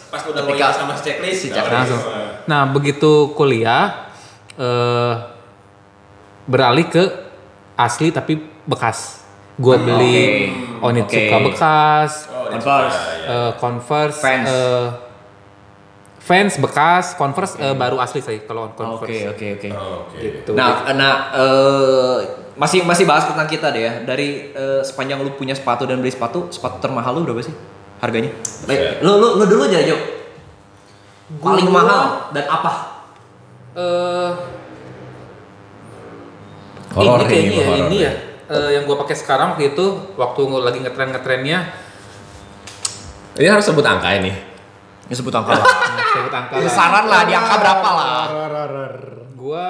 pas 0.08 0.22
udah 0.24 0.39
Ketika- 0.39 0.48
loyal 0.50 0.72
sama 0.72 0.92
si 0.94 1.01
checklist. 1.04 1.38
si 1.38 1.48
checklist. 1.50 1.75
langsung. 1.75 2.00
apa-apa. 2.00 2.48
Nah, 2.48 2.62
begitu 2.66 3.12
kuliah 3.34 4.08
eh 4.56 5.13
beralih 6.46 6.88
ke 6.88 7.04
asli 7.75 8.10
tapi 8.10 8.34
bekas. 8.63 9.27
Gua 9.54 9.75
beli 9.75 10.48
Onitsuka 10.80 11.34
Oke. 11.36 11.46
bekas, 11.48 12.12
Oh, 12.30 12.46
Converse. 12.48 13.00
Ya. 13.20 13.25
eh, 13.27 13.51
Converse, 13.58 14.20
eh, 14.24 14.86
Vans 16.27 16.60
bekas, 16.60 17.15
Converse 17.15 17.55
eh, 17.55 17.72
baru 17.72 17.98
asli 17.98 18.19
sih 18.19 18.43
kalau 18.43 18.75
Converse. 18.75 19.31
Oke 19.31 19.31
oke 19.31 19.48
oke. 19.55 19.69
Oh, 19.72 20.03
Oke. 20.03 20.17
Gitu. 20.19 20.51
Nah, 20.51 20.91
nah 20.91 21.13
eh, 21.31 22.17
masih 22.60 22.84
masih 22.84 23.07
bahas 23.07 23.24
tentang 23.24 23.48
kita 23.48 23.72
deh 23.72 23.88
ya. 23.88 23.93
Dari 24.03 24.51
eh, 24.51 24.81
sepanjang 24.84 25.24
lu 25.24 25.31
punya 25.34 25.55
sepatu 25.55 25.88
dan 25.88 26.03
beli 26.03 26.12
sepatu, 26.12 26.51
sepatu 26.51 26.84
termahal 26.84 27.15
lu 27.15 27.24
berapa 27.24 27.39
sih 27.39 27.55
harganya? 28.03 28.36
Buset. 28.43 29.00
Lu 29.00 29.15
lu 29.15 29.39
lu 29.39 29.43
dulu 29.48 29.63
aja, 29.65 29.79
Jo. 29.81 29.96
Paling 31.39 31.67
Gua- 31.67 31.75
mahal 31.79 32.03
dan 32.31 32.46
apa? 32.46 32.72
Eh 33.74 34.31
Horor 36.91 37.24
ini 37.24 37.29
kayaknya 37.29 37.51
ini, 37.51 37.57
ya, 37.60 37.75
ini 37.88 37.98
ya. 38.00 38.03
ya. 38.03 38.12
eh, 38.50 38.69
yang 38.79 38.84
gua 38.84 38.98
pakai 39.00 39.15
sekarang 39.15 39.53
waktu 39.53 39.75
itu 39.75 39.86
waktu 40.17 40.41
lagi 40.60 40.79
ngetren 40.81 41.12
ngetrennya 41.13 41.60
Ini 43.38 43.48
harus 43.53 43.69
sebut 43.69 43.86
angka 43.86 44.10
ini. 44.17 44.34
Ya 45.07 45.13
sebut 45.13 45.31
angka 45.31 45.51
lah. 45.53 45.65
sebut 46.13 46.33
angka 46.33 46.53
lah. 46.55 46.67
Saran 46.69 47.05
lah 47.05 47.21
di 47.23 47.33
angka 47.33 47.55
berapa 47.55 47.89
lah. 47.89 48.25
Gua 49.33 49.67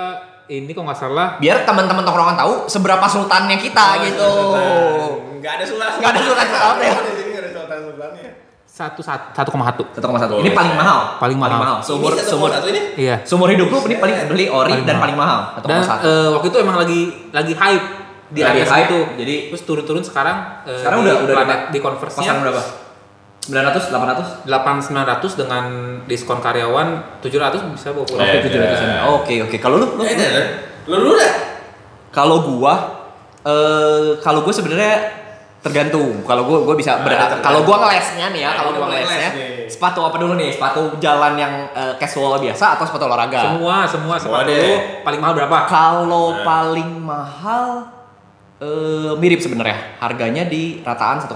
ini 0.48 0.72
kok 0.72 0.80
nggak 0.80 0.96
salah 0.98 1.36
Biar 1.38 1.62
teman-teman 1.62 2.02
tongkrongan 2.02 2.36
tahu 2.36 2.54
seberapa 2.66 3.04
sultannya 3.06 3.58
kita 3.58 3.86
gitu. 4.02 4.32
Enggak 5.34 5.54
ada 5.54 5.64
sultan. 5.64 5.90
Nggak 5.94 6.10
ada 6.10 6.22
sultan 6.22 6.46
sultan 6.48 6.76
ya. 6.80 6.94
Di 6.96 7.12
sini 7.14 7.30
nggak 7.30 7.44
ada 7.44 7.52
sultan 7.54 7.78
sultannya. 7.84 8.30
satu 8.68 9.02
satu 9.02 9.34
satu 9.34 9.50
koma 9.50 9.66
satu. 9.66 9.84
1,1. 9.92 10.38
Ini 10.40 10.52
paling 10.52 10.74
mahal. 10.74 11.18
Paling 11.18 11.34
mahal. 11.36 11.82
Seumur 11.82 12.14
Ini 12.14 12.22
satu 12.22 12.30
seumur 12.32 12.50
satu 12.52 12.68
ini. 12.68 12.82
Iya. 12.96 13.16
seumur 13.24 13.50
hidup 13.50 13.68
lu 13.68 13.80
ini 13.84 13.98
paling 13.98 14.16
beli 14.28 14.46
ori 14.48 14.70
Paling 14.72 14.86
dan 14.86 14.96
mahal. 14.96 15.04
paling 15.04 15.18
mahal. 15.18 15.40
Dan 15.60 15.80
1,1. 15.80 15.98
eh, 16.00 16.28
waktu 16.32 16.48
itu 16.48 16.58
emang 16.60 16.78
lagi 16.78 17.00
lagi 17.32 17.54
hype 17.54 17.86
di 18.28 18.40
Lagi 18.40 18.60
hype, 18.60 18.70
segitu. 18.86 19.00
jadi 19.18 19.36
terus 19.48 19.62
turun-turun 19.64 20.04
sekarang 20.04 20.62
eh, 20.64 20.78
Sekarang 20.78 21.00
di 21.00 21.10
udah- 21.10 21.20
udah 21.24 21.36
di- 21.42 21.68
di 21.74 21.80
converse 21.80 22.12
Pasaran 22.14 22.40
berapa? 22.40 22.62
900, 23.48 23.88
800? 23.88 24.44
8900 24.44 25.40
dengan 25.40 25.64
diskon 26.04 26.38
karyawan 26.38 26.88
700 27.20 27.64
bisa 27.70 27.90
bawa 27.90 28.04
pulang. 28.04 28.28
Oke, 28.28 28.44
700 28.44 29.08
Oke, 29.16 29.34
oke. 29.42 29.58
Kalau 29.58 29.76
lu, 29.78 29.88
lu, 29.94 30.04
Eh. 30.04 30.48
Lu 30.86 30.96
dulu 30.98 31.14
dah. 31.16 31.34
kalau 32.10 32.44
gua 32.44 32.74
eh 33.42 34.20
kalau 34.20 34.42
gua 34.42 34.52
sebenarnya 34.52 34.94
tergantung. 35.60 36.24
Kalau 36.24 36.44
gua 36.44 36.64
gua 36.64 36.76
bisa 36.76 37.00
tergantung. 37.00 37.40
kalau 37.40 37.64
gua 37.64 37.78
ngelesnya 37.82 38.30
nih 38.30 38.42
ya, 38.44 38.50
Nah, 38.50 38.56
kalau 38.58 38.72
gua 38.74 38.86
ngelesnya 38.90 39.30
sepatu 39.68 40.00
apa 40.02 40.16
dulu 40.18 40.34
nih? 40.36 40.50
Sepatu 40.50 40.96
jalan 40.98 41.34
yang 41.36 41.54
eh, 41.70 41.94
casual 41.98 42.36
biasa 42.38 42.76
atau 42.76 42.84
sepatu 42.84 43.04
olahraga? 43.06 43.52
Semua 43.52 43.84
semua 43.84 44.16
Semua 44.16 44.44
sepatu 44.44 44.50
deh. 44.50 44.60
lu 44.60 44.72
paling 45.04 45.20
mahal 45.20 45.34
berapa? 45.36 45.58
Kalau 45.66 46.26
Nah. 46.34 46.44
paling 46.44 46.92
mahal 46.98 47.68
eh 48.58 49.12
mirip 49.22 49.38
sebenarnya. 49.38 50.02
Harganya 50.02 50.50
di 50.50 50.82
rataan 50.82 51.22
1,1 51.22 51.30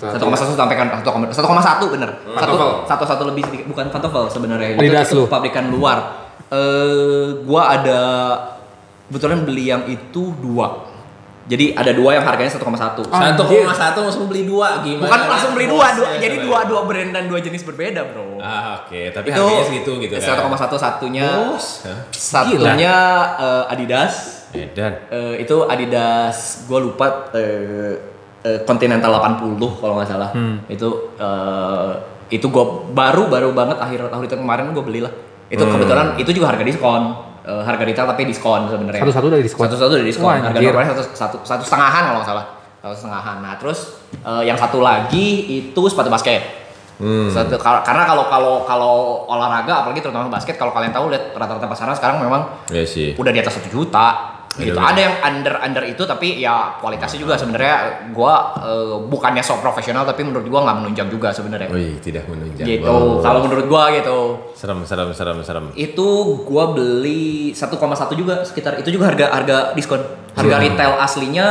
1,1 0.00 0.56
sampai 0.56 0.76
kan 0.76 0.88
1,1 1.04 1.92
bener. 1.92 2.10
Satu 2.24 2.54
satu 2.88 3.04
satu 3.04 3.22
lebih 3.28 3.44
sedikit 3.44 3.66
bukan 3.68 3.92
pantofel 3.92 4.24
sebenarnya. 4.32 4.76
Itu, 4.76 4.80
Adidas 4.80 5.08
itu 5.12 5.20
lu. 5.20 5.24
pabrikan 5.28 5.68
luar. 5.68 6.28
Eh 6.48 7.44
gua 7.44 7.76
ada 7.76 8.00
kebetulan 9.12 9.44
beli 9.44 9.68
yang 9.68 9.84
itu 9.84 10.32
dua. 10.40 10.88
Jadi 11.46 11.78
ada 11.78 11.94
dua 11.94 12.18
yang 12.18 12.26
harganya 12.26 12.50
1,1 12.50 12.58
Satu. 12.58 13.02
Koma 13.46 13.70
satu 13.70 14.02
langsung 14.02 14.26
beli 14.26 14.50
dua 14.50 14.82
gimana? 14.82 15.06
bukan 15.06 15.20
langsung 15.30 15.52
beli 15.54 15.70
dua, 15.70 15.94
dua. 15.94 16.10
Bosnya, 16.10 16.18
jadi 16.18 16.36
coba. 16.42 16.46
dua 16.50 16.58
dua 16.66 16.80
brand 16.90 17.10
dan 17.14 17.24
dua 17.30 17.38
jenis 17.38 17.62
berbeda 17.62 18.02
bro. 18.10 18.42
Ah, 18.42 18.82
oke, 18.82 19.14
tapi 19.14 19.30
itu 19.30 19.38
harganya 19.38 19.62
segitu 19.62 19.92
gitu 20.02 20.14
kan. 20.18 20.42
1,1 20.42 20.74
satunya 20.74 21.28
Bos. 21.46 21.86
Satunya 22.10 22.96
eh, 23.38 23.70
Adidas 23.70 24.35
Edan. 24.58 24.92
Eh, 25.08 25.34
itu 25.40 25.56
Adidas 25.62 26.36
gue 26.64 26.78
lupa 26.80 27.06
eh, 27.32 27.92
eh, 28.40 28.58
Continental 28.62 29.12
80 29.12 29.56
kalau 29.76 29.94
nggak 29.96 30.08
salah. 30.08 30.30
Itu 30.66 31.12
eh, 31.16 31.92
itu 32.28 32.46
gue 32.46 32.64
baru 32.90 33.26
baru 33.26 33.50
banget 33.52 33.78
akhir 33.78 34.10
tahun 34.10 34.26
kemarin 34.26 34.74
gue 34.74 34.82
beli 34.82 34.98
lah 34.98 35.12
itu 35.46 35.62
kebetulan 35.62 36.18
itu 36.18 36.30
juga 36.32 36.50
harga 36.50 36.62
diskon. 36.62 37.02
Eh, 37.46 37.62
harga 37.62 37.84
retail 37.86 38.06
tapi 38.10 38.26
diskon 38.26 38.66
sebenarnya. 38.66 38.98
Satu-satu 38.98 39.26
dari 39.30 39.42
diskon. 39.46 39.62
satu 39.64 39.78
satu 39.78 39.92
dari 39.94 40.06
diskon. 40.10 40.26
Wah, 40.26 40.42
harga 40.42 40.58
normalnya 40.58 40.90
satu 40.92 41.02
satu 41.14 41.36
satu 41.46 41.62
setengahan 41.62 42.02
kalau 42.04 42.18
nggak 42.18 42.30
salah. 42.34 42.46
Satu 42.82 42.94
setengahan. 42.98 43.36
Nah 43.38 43.54
terus 43.54 43.78
eh, 44.12 44.42
yang 44.42 44.58
satu 44.58 44.82
lagi 44.82 45.26
itu 45.62 45.80
sepatu 45.86 46.10
basket. 46.10 46.66
Hmm. 46.96 47.28
Satu- 47.28 47.60
karena 47.60 48.02
kalau 48.02 48.24
kalau 48.26 48.54
kalau 48.64 48.94
olahraga 49.28 49.84
apalagi 49.84 50.00
terutama 50.00 50.26
basket 50.26 50.56
kalau 50.56 50.72
kalian 50.72 50.90
tahu 50.90 51.12
lihat 51.12 51.36
rata-rata 51.36 51.68
pasaran 51.68 51.92
sekarang 51.92 52.18
memang 52.18 52.48
Iya 52.66 52.82
sih. 52.82 53.12
udah 53.14 53.30
di 53.30 53.38
atas 53.38 53.60
satu 53.60 53.68
juta 53.68 54.35
gitu. 54.56 54.78
Ada 54.80 55.00
yang 55.00 55.14
under 55.20 55.54
under 55.60 55.84
itu 55.84 56.02
tapi 56.08 56.40
ya 56.40 56.80
kualitasnya 56.80 57.20
juga 57.20 57.34
sebenarnya 57.36 58.08
gua 58.16 58.56
eh, 58.64 58.96
bukannya 59.04 59.44
sok 59.44 59.60
profesional 59.60 60.08
tapi 60.08 60.24
menurut 60.24 60.48
gua 60.48 60.64
nggak 60.64 60.76
menunjang 60.84 61.08
juga 61.12 61.28
sebenarnya. 61.34 61.68
Wih, 61.68 62.00
tidak 62.00 62.24
menunjang. 62.30 62.64
Gitu. 62.64 62.88
Wow. 62.88 63.20
Kalau 63.20 63.44
menurut 63.44 63.66
gua 63.68 63.92
gitu. 63.92 64.52
serem, 64.56 64.80
serem, 64.88 65.12
serem, 65.12 65.38
serem. 65.44 65.66
Itu 65.76 66.40
gua 66.48 66.72
beli 66.72 67.52
1,1 67.52 67.76
juga 68.16 68.40
sekitar 68.46 68.80
itu 68.80 68.88
juga 68.88 69.12
harga 69.12 69.26
harga 69.36 69.56
diskon. 69.76 70.00
Harga 70.36 70.56
retail 70.60 71.00
aslinya 71.00 71.46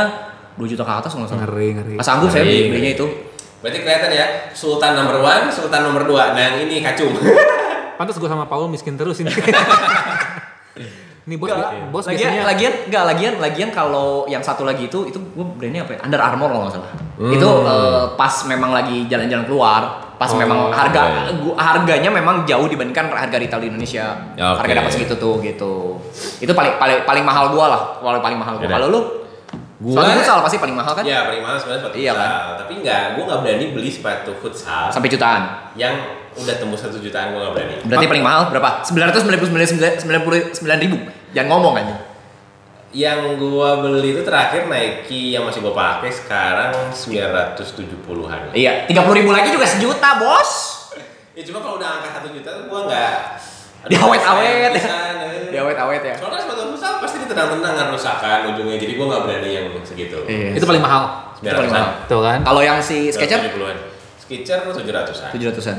2 0.58 0.72
juta 0.72 0.82
ke 0.82 0.92
atas 0.92 1.10
nggak 1.14 1.28
salah. 1.30 1.42
Ngeri, 1.46 1.68
ngeri. 1.78 1.94
Pas 1.98 2.06
sanggup 2.06 2.30
saya 2.30 2.42
belinya 2.42 2.90
ngeri. 2.90 2.98
itu. 2.98 3.06
Berarti 3.64 3.82
kelihatan 3.82 4.10
ya, 4.12 4.26
Sultan 4.54 4.94
number 4.94 5.18
one, 5.18 5.50
Sultan 5.50 5.80
nomor 5.82 6.06
dua. 6.06 6.36
Nah, 6.36 6.54
yang 6.54 6.68
ini 6.68 6.84
kacung. 6.84 7.10
Pantas 7.96 8.20
gue 8.20 8.28
sama 8.28 8.44
Paul 8.44 8.68
miskin 8.68 8.94
terus 8.94 9.18
ini. 9.24 9.32
Nih 11.26 11.34
bos, 11.36 11.50
Enggak, 11.50 11.90
bos 11.90 12.04
lagian, 12.06 12.30
biasanya 12.30 12.42
lagian, 12.46 12.72
enggak, 12.86 13.04
lagian, 13.10 13.34
lagian 13.42 13.68
kalau 13.74 14.30
yang 14.30 14.38
satu 14.38 14.62
lagi 14.62 14.86
itu, 14.86 15.10
itu 15.10 15.18
gue 15.18 15.46
brandnya 15.58 15.82
apa 15.82 15.98
ya? 15.98 16.06
Under 16.06 16.22
Armour 16.22 16.54
kalau 16.54 16.62
nggak 16.70 16.74
salah. 16.78 16.90
Hmm. 17.18 17.32
Itu 17.34 17.48
eh, 17.66 18.04
pas 18.14 18.34
memang 18.46 18.70
lagi 18.70 19.10
jalan-jalan 19.10 19.42
keluar, 19.42 19.82
pas 20.14 20.30
Oh, 20.30 20.38
memang 20.38 20.70
harga, 20.70 21.02
iya. 21.26 21.34
gua- 21.34 21.58
harganya 21.58 22.14
memang 22.14 22.46
jauh 22.46 22.70
dibandingkan 22.70 23.10
harga 23.10 23.42
retail 23.42 23.58
di 23.58 23.68
Indonesia. 23.74 24.14
Ya, 24.38 24.54
oke. 24.54 24.62
Harga 24.62 24.72
dapat 24.78 24.90
segitu 24.94 25.18
tuh, 25.18 25.42
gitu. 25.42 25.98
Itu 26.38 26.54
paling 26.54 26.78
paling 26.78 27.02
paling 27.02 27.24
mahal 27.26 27.50
gua 27.50 27.64
lah, 27.74 27.80
paling 27.98 28.22
paling 28.22 28.38
mahal 28.38 28.54
gua. 28.62 28.70
Kalau 28.70 28.86
lu, 28.86 29.00
Gua- 29.76 30.00
sepatu 30.00 30.16
futsal 30.16 30.38
pasti 30.40 30.56
paling 30.56 30.72
mahal 30.72 30.92
kan? 30.92 31.04
Ya, 31.04 31.28
paling 31.28 31.42
mahal 31.44 31.56
sebenarnya 31.56 31.80
sepatu 31.84 31.96
Iya, 31.96 32.10
kan? 32.10 32.20
futsal. 32.22 32.48
Tapi 32.56 32.72
enggak, 32.80 33.02
gue 33.12 33.22
nggak 33.22 33.40
berani 33.40 33.64
beli 33.70 33.90
sepatu 33.90 34.30
futsal 34.34 34.84
Sampai 34.88 35.08
jutaan. 35.08 35.42
yang 35.74 35.94
udah 36.32 36.54
tembus 36.54 36.80
satu 36.80 36.96
jutaan 36.96 37.30
gue 37.30 37.38
nggak 37.38 37.52
berani. 37.52 37.74
Berarti 37.84 38.06
paling 38.06 38.24
mahal 38.24 38.48
berapa? 38.48 38.70
999 38.82 40.00
ribu. 40.80 40.96
Jangan 41.30 41.48
ngomong 41.50 41.72
kan. 41.76 41.86
Yang 42.90 43.36
gua 43.36 43.84
beli 43.84 44.16
itu 44.16 44.24
terakhir 44.24 44.64
Nike 44.66 45.36
yang 45.36 45.44
masih 45.44 45.60
gua 45.60 45.76
pakai 45.76 46.08
sekarang 46.08 46.72
970-an. 46.90 48.56
Iya, 48.56 48.88
30 48.88 48.96
ribu 49.14 49.30
lagi 49.30 49.52
juga 49.52 49.68
sejuta, 49.68 50.16
bos. 50.16 50.50
Ya 51.36 51.44
cuma 51.44 51.60
kalau 51.60 51.76
udah 51.76 52.00
angka 52.00 52.16
satu 52.16 52.32
juta 52.32 52.48
tuh 52.48 52.64
gua 52.64 52.88
nggak 52.88 53.12
Diawet-awet. 53.86 54.72
Diawet-awet 55.56 56.02
ya. 56.04 56.14
Soalnya 56.20 56.40
sepatu 56.44 56.62
futsal 56.76 56.92
pasti 57.00 57.16
ditendang-tendang 57.24 57.74
kan 57.74 57.86
rusakan 57.88 58.38
ujungnya. 58.52 58.76
Jadi 58.76 58.92
gua 58.94 59.06
nggak 59.08 59.22
berani 59.24 59.50
yang 59.50 59.66
segitu. 59.82 60.18
Iya. 60.28 60.60
itu 60.60 60.66
paling 60.68 60.84
mahal. 60.84 61.02
Itu 61.40 61.56
paling 61.56 61.72
mahal. 61.72 61.90
Tuh 62.04 62.20
kan. 62.20 62.38
Kalau 62.44 62.60
yang 62.60 62.78
si 62.84 63.08
Skechers 63.08 63.42
70-an. 63.52 63.76
Skechers 64.26 64.74
700-an. 64.76 65.30
700-an. 65.32 65.74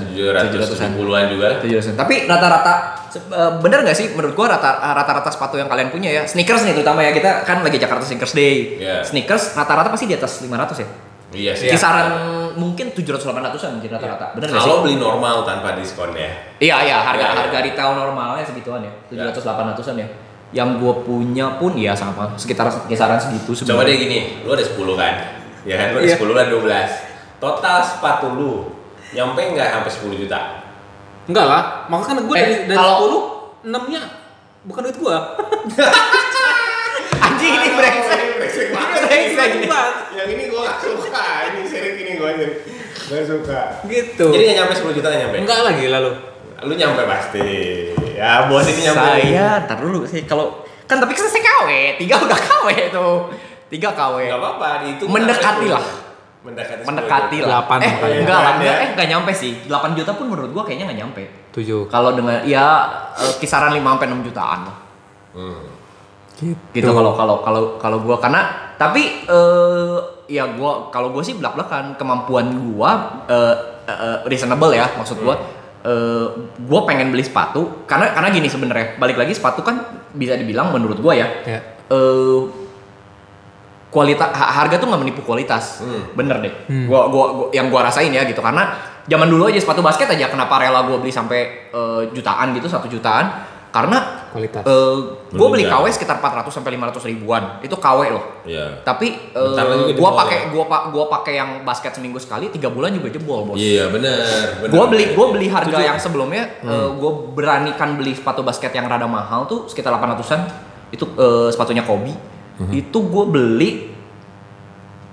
770-an 0.50 1.26
juga. 1.30 1.48
700-an. 1.62 1.96
Tapi 1.96 2.16
rata-rata 2.26 2.74
eh, 3.13 3.52
bener 3.62 3.80
nggak 3.86 3.98
sih 3.98 4.06
menurut 4.18 4.34
gua 4.34 4.58
rata 4.58 4.82
rata-rata 4.82 5.30
sepatu 5.30 5.62
yang 5.62 5.70
kalian 5.70 5.94
punya 5.94 6.10
ya 6.10 6.24
sneakers 6.26 6.66
nih 6.66 6.74
terutama 6.74 7.06
ya 7.06 7.13
kita 7.13 7.46
kan 7.46 7.62
lagi 7.62 7.78
Jakarta 7.78 8.04
Sneakers 8.04 8.34
Day. 8.34 8.82
Iya. 8.82 9.06
Sneakers 9.06 9.54
rata-rata 9.54 9.94
pasti 9.94 10.10
di 10.10 10.18
atas 10.18 10.42
500 10.42 10.84
ya. 10.84 10.90
Iya 11.30 11.52
sih. 11.52 11.68
Kisaran 11.68 12.08
mungkin 12.56 12.90
700 12.90 13.20
800-an 13.22 13.72
mungkin 13.76 13.92
rata-rata. 13.92 14.26
Bener 14.32 14.48
nggak 14.48 14.58
sih? 14.58 14.66
Kalau 14.66 14.82
beli 14.82 14.96
normal 14.96 15.44
tanpa 15.44 15.76
diskon 15.76 16.12
ya. 16.12 16.32
Iya 16.58 16.76
iya 16.84 16.98
harga 17.00 17.20
Iya, 17.20 17.28
iya. 17.28 17.40
harga 17.42 17.58
retail 17.62 17.92
normalnya 17.94 18.44
segituan 18.44 18.80
ya. 18.80 18.92
700 19.10 19.44
800-an 19.76 19.96
ya. 19.98 20.08
Yang 20.54 20.70
gua 20.80 20.94
punya 21.02 21.60
pun 21.60 21.76
ya 21.76 21.92
sama 21.92 22.32
sekitar 22.34 22.72
kisaran 22.86 23.20
segitu 23.20 23.52
Coba 23.68 23.84
deh 23.84 23.92
sebenarnya. 23.92 23.96
gini, 24.00 24.18
lu 24.42 24.50
ada 24.50 24.63
10 24.63 24.96
kan? 24.96 25.13
Ya 25.62 25.76
kan, 25.76 25.88
lu 25.92 25.98
ada 26.00 26.08
Iya. 26.08 26.16
10 26.16 26.32
dan 26.34 26.48
12. 26.48 26.90
Total 27.38 27.78
sepatu 27.82 28.28
lu 28.32 28.52
nyampe 29.10 29.42
nggak 29.52 29.68
sampai 29.70 29.92
10 29.92 30.16
juta? 30.18 30.40
Enggak 31.28 31.44
lah, 31.46 31.62
makanya 31.86 32.08
kan 32.10 32.24
gue 32.24 32.34
Eh, 32.34 32.40
dari, 32.40 32.56
dari 32.66 32.78
kalau- 32.80 32.98
10, 32.98 33.20
6 33.68 33.84
nya 33.92 34.02
bukan 34.63 34.82
duit 34.82 34.96
gue. 34.98 35.16
Anjing 37.20 37.54
ini 37.54 37.70
brengsek. 37.74 38.22
brengsek 38.40 38.68
Ini 38.70 39.04
brengsek. 39.04 39.50
Yang 40.14 40.28
ini 40.34 40.44
gua 40.48 40.62
gak 40.68 40.78
suka, 40.82 41.24
ini 41.48 41.62
seri 41.64 41.90
ini 41.98 42.12
gua 42.16 42.30
ini 42.34 42.46
gak 43.08 43.24
suka. 43.24 43.62
Gitu. 43.84 44.26
Jadi 44.26 44.44
nggak 44.44 44.58
nyampe 44.58 44.74
10 44.74 44.98
juta 44.98 45.08
nggak 45.08 45.22
nyampe? 45.24 45.38
Enggak 45.42 45.60
lagi 45.64 45.86
lalu. 45.88 46.12
Lu 46.60 46.74
nyampe 46.74 47.02
pasti. 47.04 47.48
Ya 48.14 48.46
bos 48.46 48.66
ini 48.66 48.82
nyampe. 48.84 49.06
Saya, 49.22 49.48
ntar 49.64 49.78
dulu 49.78 50.02
sih 50.04 50.24
kalau 50.24 50.66
kan 50.84 50.98
tapi 50.98 51.14
kan 51.14 51.28
saya 51.28 51.44
KW, 51.44 51.70
tiga 51.98 52.16
udah 52.18 52.40
KW 52.40 52.68
itu. 52.90 53.08
Tiga 53.68 53.90
KW. 53.92 54.16
Gak 54.26 54.40
apa-apa, 54.40 54.68
itu 54.88 55.04
Mendekati 55.06 55.68
lah. 55.68 55.84
Mendekati. 56.42 56.82
10 56.82 56.88
Mendekati 56.88 57.38
juta. 57.38 57.44
lah. 57.44 57.50
Delapan 57.60 57.78
eh, 57.78 57.92
makanya. 57.92 58.18
enggak 58.18 58.34
lah, 58.34 58.42
Delapan 58.42 58.56
enggak, 58.58 58.74
ya. 58.74 58.80
eh 58.80 58.90
enggak 58.96 59.08
nyampe 59.12 59.32
sih. 59.36 59.52
8 59.68 59.98
juta 60.00 60.12
pun 60.16 60.26
menurut 60.26 60.50
gua 60.50 60.64
kayaknya 60.64 60.86
enggak 60.88 61.00
nyampe. 61.04 61.24
7. 61.52 61.86
Kalau 61.86 62.12
dengan 62.16 62.40
ya 62.42 62.66
eh, 63.14 63.34
kisaran 63.38 63.72
5 63.72 63.84
sampai 63.84 64.08
6 64.08 64.26
jutaan 64.26 64.60
lah. 64.66 64.78
Hmm. 65.36 65.64
Gitu. 66.38 66.86
Kalau 66.86 67.17
kalau 67.17 67.41
kalau 67.41 67.62
kalau 67.76 67.97
gua. 68.00 68.17
Karena 68.17 68.45
tapi 68.78 69.26
eh 69.26 69.95
ya 70.30 70.45
gua 70.54 70.88
kalau 70.89 71.10
gua 71.10 71.21
sih 71.21 71.34
belak-belakan. 71.34 71.97
Kemampuan 71.97 72.45
gua 72.69 73.26
eh, 73.26 73.56
eh, 73.84 73.97
eh, 73.97 74.17
reasonable 74.26 74.71
ya 74.71 74.86
maksud 74.93 75.17
gua. 75.19 75.34
Eh 75.82 76.26
gua 76.62 76.86
pengen 76.86 77.10
beli 77.10 77.26
sepatu. 77.26 77.86
Karena 77.86 78.13
karena 78.13 78.30
gini 78.30 78.45
sebenarnya 78.45 78.95
balik 78.95 79.17
lagi 79.17 79.34
sepatu 79.34 79.62
kan 79.62 79.82
bisa 80.13 80.38
dibilang 80.38 80.69
menurut 80.69 80.97
gua 80.97 81.13
ya 81.13 81.26
Ya. 81.43 81.60
eh 81.89 82.39
kualitas 83.88 84.30
harga 84.36 84.78
tuh 84.78 84.88
nggak 84.91 85.02
menipu 85.02 85.21
kualitas. 85.23 85.82
Hmm. 85.82 86.12
bener 86.13 86.38
deh. 86.43 86.54
Hmm. 86.67 86.86
gua, 86.86 87.08
gua 87.08 87.26
gua- 87.34 87.52
yang 87.56 87.71
gua 87.71 87.88
rasain 87.88 88.12
ya 88.12 88.28
gitu. 88.28 88.43
Karena 88.43 88.78
zaman 89.08 89.26
dulu 89.26 89.47
aja 89.47 89.58
sepatu 89.58 89.80
basket 89.80 90.12
aja 90.12 90.28
kenapa 90.28 90.60
rela 90.60 90.84
gua 90.86 91.00
beli 91.00 91.10
sampai 91.10 91.71
eh, 91.71 92.02
jutaan 92.13 92.52
gitu 92.54 92.67
satu 92.67 92.86
jutaan? 92.86 93.32
Karena 93.71 94.17
Kualitas. 94.28 94.62
eh 94.62 94.96
gua 95.30 95.48
beli. 95.50 95.63
KW 95.63 95.86
sekitar 95.90 96.18
400 96.18 96.48
sampai 96.50 96.72
500 96.74 97.04
ribuan 97.06 97.44
itu 97.60 97.74
KW 97.74 98.00
loh 98.10 98.24
Iya. 98.44 98.82
tapi 98.82 99.08
eh, 99.30 99.52
juga 99.52 99.63
gua 99.63 99.88
jebol 99.88 100.12
pakai 100.18 100.38
ya. 100.38 100.46
gua 100.50 100.63
pak 100.66 100.82
gua 100.90 101.06
pakai 101.10 101.34
yang 101.36 101.50
basket 101.62 101.92
seminggu 101.94 102.18
sekali 102.18 102.48
tiga 102.48 102.68
bulan 102.68 102.92
juga 102.92 103.08
jebol 103.10 103.44
bos 103.44 103.56
Iya 103.56 103.88
bener. 103.88 104.68
Gua 104.68 104.86
beli 104.86 105.12
gua 105.12 105.28
beli 105.30 105.48
harga 105.48 105.68
Tujuh. 105.70 105.84
yang 105.86 105.98
sebelumnya 105.98 106.44
Hmm. 106.60 106.70
eh, 106.70 106.90
gua 106.94 107.12
beranikan 107.30 107.94
beli 107.94 108.12
sepatu 108.12 108.42
basket 108.42 108.72
yang 108.72 108.86
rada 108.86 109.06
mahal 109.06 109.46
tuh 109.46 109.66
sekitar 109.66 109.92
800-an. 109.92 110.42
Itu 110.90 111.04
eh, 111.13 111.50
sepatunya 111.50 111.82
Kobe. 111.82 112.12
Hmm. 112.58 112.72
Itu 112.72 113.04
gua 113.04 113.26
beli 113.26 113.92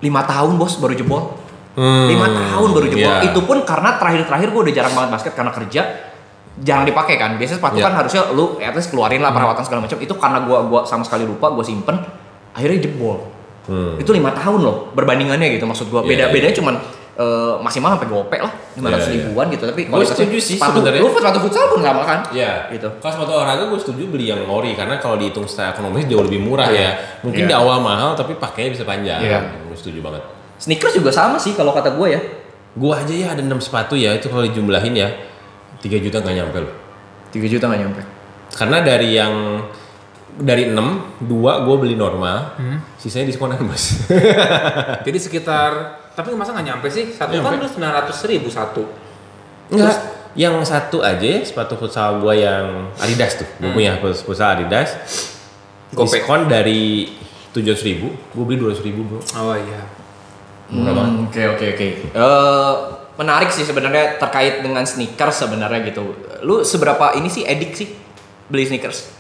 lima 0.01 0.23
tahun 0.23 0.55
bos 0.55 0.77
baru 0.77 0.93
jebol. 0.93 1.23
Hmm. 1.75 2.07
lima 2.07 2.31
tahun 2.31 2.69
baru 2.71 2.87
jebol. 2.87 3.03
Iya. 3.13 3.27
Itu 3.27 3.43
pun 3.43 3.59
karena 3.63 3.99
terakhir-terakhir 3.99 4.49
gua 4.49 4.63
udah 4.63 4.71
jarang 4.73 4.93
banget 4.93 5.11
basket 5.13 5.33
karena 5.35 5.51
kerja 5.51 5.83
jarang 6.57 6.85
dipakai 6.85 7.17
kan. 7.17 7.35
Biasanya 7.35 7.59
sepatu. 7.59 7.77
Hmm. 7.77 7.85
kan 7.85 7.95
harusnya 7.97 8.23
lu 8.31 8.59
at 8.59 8.71
least 8.71 8.91
keluarin 8.91 9.19
lah 9.19 9.31
perawatan 9.31 9.63
segala 9.63 9.81
macam. 9.83 9.99
Itu 9.99 10.15
karena 10.15 10.39
gua 10.41 10.59
gua 10.63 10.81
sama 10.83 11.03
sekali 11.03 11.25
lupa 11.25 11.51
gua 11.51 11.63
simpen 11.63 11.99
akhirnya 12.53 12.79
jebol. 12.81 13.27
Hmm. 13.65 13.97
Itu 13.97 14.13
lima 14.13 14.31
tahun 14.31 14.61
loh 14.61 14.93
perbandingannya 14.93 15.51
gitu 15.53 15.65
maksud 15.65 15.89
gua. 15.89 16.03
Iya, 16.03 16.09
Beda 16.09 16.25
iya. 16.25 16.33
bedanya 16.33 16.55
cuman 16.55 16.75
eh, 17.15 17.55
maksimal 17.59 17.95
sampai 17.95 18.09
gopek 18.09 18.41
lah. 18.41 18.53
lima 18.75 18.91
ratus 18.91 19.07
Iya, 19.07 19.15
iya. 19.15 19.23
ribuan 19.25 19.47
gitu 19.49 19.65
tapi 19.65 19.81
Gua 19.87 20.03
setuju 20.03 20.35
sih 20.37 20.59
sepatu, 20.59 20.83
sebenarnya. 20.83 20.99
lu 20.99 21.09
sepatu 21.09 21.39
futsal 21.41 21.65
pun 21.71 21.79
sama 21.79 22.03
kan 22.03 22.21
Iya. 22.31 22.71
Gitu. 22.71 22.89
Kalau 22.99 23.13
sepatu 23.15 23.31
olahraga 23.33 23.63
gue 23.65 23.79
setuju 23.79 24.03
beli 24.11 24.27
yang 24.27 24.43
ori 24.45 24.75
karena 24.75 24.99
kalau 24.99 25.15
dihitung 25.15 25.47
secara 25.47 25.71
ekonomis 25.71 26.05
jauh 26.05 26.23
lebih 26.23 26.43
murah 26.43 26.67
Iya. 26.67 26.83
ya. 26.83 26.91
Mungkin 27.23 27.47
Iya. 27.47 27.51
di 27.51 27.55
awal 27.57 27.79
mahal 27.79 28.15
tapi 28.15 28.35
pakainya 28.35 28.75
bisa 28.75 28.83
panjang. 28.83 29.23
Iya. 29.23 29.39
Gue 29.63 29.75
setuju 29.75 30.03
banget. 30.03 30.23
sneakers 30.55 30.95
juga 30.95 31.11
sama 31.11 31.35
sih 31.37 31.51
kalau 31.53 31.71
kata 31.71 31.95
gue 31.95 32.09
ya 32.09 32.21
Gua 32.75 32.99
aja 32.99 33.11
ya 33.11 33.31
ada 33.31 33.39
6 33.39 33.59
sepatu 33.61 33.95
ya 33.95 34.11
itu 34.13 34.27
kalau 34.27 34.43
dijumlahin 34.43 34.95
ya 34.95 35.07
3 35.85 36.01
juta 36.01 36.17
nggak 36.19 36.35
nyampe 36.35 36.59
loh. 36.65 36.75
3 37.29 37.45
juta 37.45 37.65
nggak 37.67 37.83
nyampe 37.85 38.01
Karena 38.51 38.81
dari 38.81 39.13
yang 39.13 39.61
dari 40.35 40.67
6, 40.67 40.75
2 41.23 41.31
gue 41.63 41.77
beli 41.77 41.95
normal, 41.95 42.57
Hmm. 42.57 42.81
sisanya 42.97 43.29
diskonan 43.29 43.61
bos. 43.61 44.09
Jadi 45.07 45.19
sekitar 45.21 45.71
tapi 46.11 46.33
masa 46.33 46.51
nggak 46.51 46.67
nyampe 46.67 46.87
sih? 46.89 47.11
Satu 47.11 47.37
kan 47.37 47.55
Nyampe. 47.55 47.61
lu 47.61 47.69
sembilan 47.69 47.93
ratus 48.01 48.19
ribu 48.25 48.49
satu. 48.49 48.83
Enggak, 49.69 49.97
yang 50.35 50.59
satu 50.63 50.99
aja 51.01 51.23
ya 51.23 51.41
sepatu 51.41 51.75
futsal 51.75 52.19
gue 52.19 52.41
yang 52.41 52.91
Adidas 52.97 53.39
tuh, 53.39 53.49
gue 53.59 53.71
punya 53.71 53.99
futsal 54.01 54.57
Adidas. 54.57 54.91
Diskon 55.91 56.47
dari 56.47 57.07
tujuh 57.51 57.75
ribu, 57.81 58.11
gue 58.11 58.45
beli 58.45 58.59
dua 58.59 58.75
ribu 58.75 59.07
bro. 59.07 59.19
Oh 59.37 59.55
iya. 59.55 59.83
Murah 60.67 60.91
banget. 60.93 61.13
Hmm, 61.13 61.27
Oke 61.29 61.43
oke 61.49 61.67
oke. 61.71 61.89
Menarik 63.15 63.49
sih 63.49 63.63
sebenarnya 63.63 64.19
terkait 64.19 64.59
dengan 64.59 64.83
sneakers 64.83 65.39
sebenarnya 65.41 65.87
gitu. 65.87 66.03
Lu 66.43 66.63
seberapa 66.63 67.15
ini 67.15 67.27
sih 67.27 67.43
edik 67.43 67.73
sih 67.73 67.89
beli 68.47 68.65
sneakers? 68.65 69.11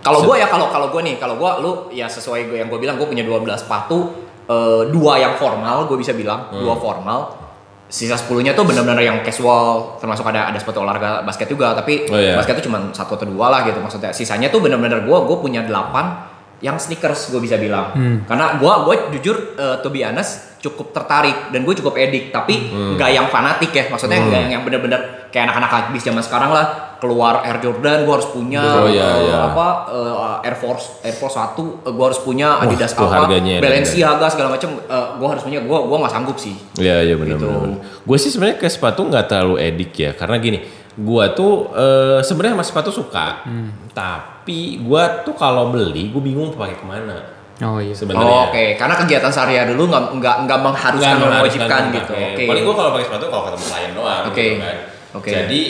Kalau 0.00 0.24
gue 0.24 0.36
ya 0.36 0.48
kalau 0.48 0.68
kalau 0.68 0.88
gue 0.88 1.00
nih 1.02 1.16
kalau 1.16 1.36
gue 1.36 1.50
lu 1.60 1.70
ya 1.92 2.08
sesuai 2.08 2.48
gue 2.48 2.56
yang 2.56 2.68
gue 2.68 2.80
bilang 2.80 2.96
gue 2.96 3.04
punya 3.04 3.20
12 3.20 3.44
sepatu 3.58 4.16
eh, 4.46 4.82
dua 4.88 5.20
yang 5.20 5.36
formal 5.36 5.84
gue 5.84 5.94
bisa 5.94 6.16
bilang 6.16 6.48
dua 6.50 6.72
formal 6.74 7.36
sisa 7.84 8.14
10 8.14 8.40
nya 8.40 8.54
tuh 8.54 8.64
benar-benar 8.64 8.96
yang 8.96 9.20
casual 9.20 9.98
termasuk 9.98 10.24
ada 10.24 10.48
ada 10.48 10.56
sepatu 10.56 10.80
olahraga 10.80 11.20
basket 11.20 11.46
juga 11.46 11.74
tapi 11.74 12.06
Oh, 12.06 12.16
iya. 12.16 12.32
basket 12.32 12.56
tuh 12.56 12.70
cuma 12.70 12.88
satu 12.90 13.14
atau 13.14 13.28
dua 13.28 13.50
lah 13.50 13.60
gitu 13.62 13.76
maksudnya 13.76 14.08
sisanya 14.10 14.48
tuh 14.48 14.64
benar-benar 14.64 15.04
gue 15.04 15.18
gue 15.20 15.36
punya 15.36 15.60
8 15.62 16.64
yang 16.64 16.80
sneakers 16.80 17.28
gue 17.28 17.40
bisa 17.40 17.60
bilang 17.60 17.92
karena 18.24 18.56
gue 18.56 18.72
gue 18.86 18.94
jujur 19.18 19.36
eh, 19.54 19.76
to 19.82 19.90
be 19.90 20.00
honest 20.00 20.49
cukup 20.60 20.92
tertarik 20.92 21.48
dan 21.50 21.64
gue 21.64 21.74
cukup 21.74 21.96
edik 21.96 22.28
tapi 22.28 22.68
nggak 22.68 23.10
yang 23.10 23.26
fanatik 23.26 23.72
ya. 23.72 23.88
Maksudnya 23.88 24.20
nggak 24.20 24.40
yang, 24.44 24.52
yang 24.54 24.62
bener-bener 24.62 25.00
kayak 25.28 25.48
anak-anak 25.48 25.70
habis 25.88 26.02
zaman 26.02 26.20
sekarang 26.20 26.52
lah. 26.52 26.66
Keluar 27.00 27.40
Air 27.40 27.64
Jordan 27.64 28.04
gue 28.04 28.12
harus 28.12 28.28
punya 28.28 28.60
Oh, 28.60 28.84
iya, 28.84 29.00
eh, 29.00 29.18
iya. 29.24 29.36
apa 29.48 29.88
eh, 29.88 30.44
Air 30.44 30.52
Force 30.52 31.00
Air 31.00 31.16
Force 31.16 31.32
1 31.32 31.56
gue 31.88 32.04
harus 32.04 32.20
punya 32.20 32.60
Adidas 32.60 32.92
tuh 32.92 33.08
apa 33.08 33.24
Balenciaga 33.64 34.28
segala 34.28 34.48
macam 34.52 34.76
gue 35.16 35.28
harus 35.32 35.40
punya 35.40 35.64
gue 35.64 35.78
gue 35.80 35.96
nggak 35.96 36.12
sanggup 36.12 36.36
sih. 36.36 36.52
Iya 36.76 37.00
iya 37.02 37.16
benar 37.16 37.40
Gitu. 37.40 37.48
benar. 37.48 37.80
Gue 38.04 38.16
sih 38.16 38.28
sebenarnya 38.28 38.56
ke 38.56 38.68
sepatu 38.68 39.00
nggak 39.02 39.24
terlalu 39.26 39.56
edik 39.58 39.96
ya. 39.96 40.12
Karena 40.12 40.36
gini, 40.36 40.60
gue 40.92 41.24
tuh 41.32 41.72
eh, 41.72 42.20
sebenarnya 42.20 42.60
sama 42.60 42.66
sepatu 42.68 42.90
suka, 42.92 43.48
tapi 43.96 44.60
gue 44.78 45.02
tuh 45.24 45.34
kalau 45.34 45.72
beli 45.72 46.12
gue 46.12 46.20
bingung 46.20 46.52
pakai 46.52 46.76
ke 46.76 46.84
mana 46.84 47.39
Oh 47.60 47.76
iya. 47.76 47.92
sebenarnya. 47.92 48.24
Oh, 48.26 48.48
oke 48.48 48.64
karena 48.74 48.94
kegiatan 48.96 49.28
sehari-hari 49.28 49.70
dulu 49.70 49.84
nggak 49.86 50.04
nggak 50.16 50.36
nggak 50.44 50.58
mengharuskan 50.60 51.14
Nggak 51.14 51.32
mewajibkan 51.34 51.82
gitu 51.90 52.12
oke 52.14 52.42
Paling 52.46 52.62
gue 52.62 52.74
kalau 52.74 52.90
pakai 52.90 53.06
sepatu 53.06 53.24
kalau 53.28 53.42
ketemu 53.46 53.64
klien 53.66 53.90
doang. 53.92 54.22
Oke. 54.24 54.46
gitu 54.46 54.60
kan. 54.60 54.76
Oke. 55.10 55.30
Jadi 55.30 55.60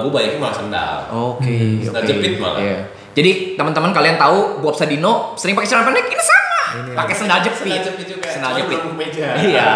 gue 0.00 0.10
banyakin 0.10 0.38
malah 0.38 0.56
sendal. 0.56 0.96
Oke, 1.10 1.58
Sendal 1.80 2.00
oke. 2.00 2.08
jepit 2.08 2.32
malah. 2.38 2.60
Iya. 2.60 2.78
Jadi 3.12 3.30
teman-teman 3.54 3.90
kalian 3.90 4.16
tahu 4.16 4.58
Bob 4.58 4.74
Sadino 4.74 5.34
sering 5.34 5.54
pakai 5.54 5.68
celana 5.68 5.86
pendek 5.86 6.06
ini 6.06 6.18
sama. 6.18 6.60
Pakai 6.96 7.14
sendal 7.14 7.38
jepit. 7.40 7.62
Sendal 7.62 7.82
jepit 7.84 8.06
juga. 8.08 8.26
Sendal 8.26 8.52
jepit. 8.56 8.78
meja. 8.94 9.26
Iya, 9.38 9.72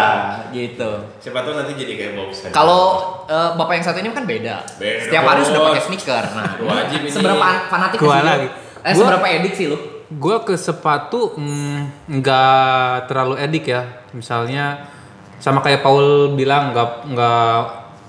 gitu. 0.51 0.91
Siapa 1.19 1.43
tuh 1.43 1.55
nanti 1.55 1.71
jadi 1.73 1.93
kayak 1.93 2.11
Bob 2.15 2.29
Sadino. 2.29 2.51
Kalau 2.51 2.81
eh, 3.25 3.49
bapak 3.53 3.73
yang 3.73 3.85
satu 3.85 3.97
ini 3.97 4.09
kan 4.09 4.25
beda. 4.25 4.55
Beda, 4.75 4.99
Setiap 5.05 5.23
hari 5.23 5.41
sudah 5.41 5.61
pakai 5.65 5.81
sneaker. 5.81 6.23
Nah, 6.33 6.51
Wajib 6.57 6.99
ini. 6.99 7.11
seberapa 7.11 7.47
fanatik 7.67 7.97
Gua 7.97 8.11
sih 8.11 8.19
lu? 8.19 8.27
lagi. 8.27 8.47
Eh, 8.79 8.91
Gua- 8.91 8.95
seberapa 8.97 9.25
edik 9.29 9.53
sih 9.53 9.65
lu? 9.67 9.77
Gue 10.09 10.37
ke 10.41 10.57
sepatu 10.57 11.37
mm, 11.37 12.09
nggak 12.09 13.09
terlalu 13.09 13.35
edik 13.41 13.69
ya. 13.69 14.05
Misalnya 14.13 14.89
sama 15.37 15.61
kayak 15.61 15.85
Paul 15.85 16.33
bilang 16.33 16.73
nggak 16.73 16.89
nggak 17.13 17.59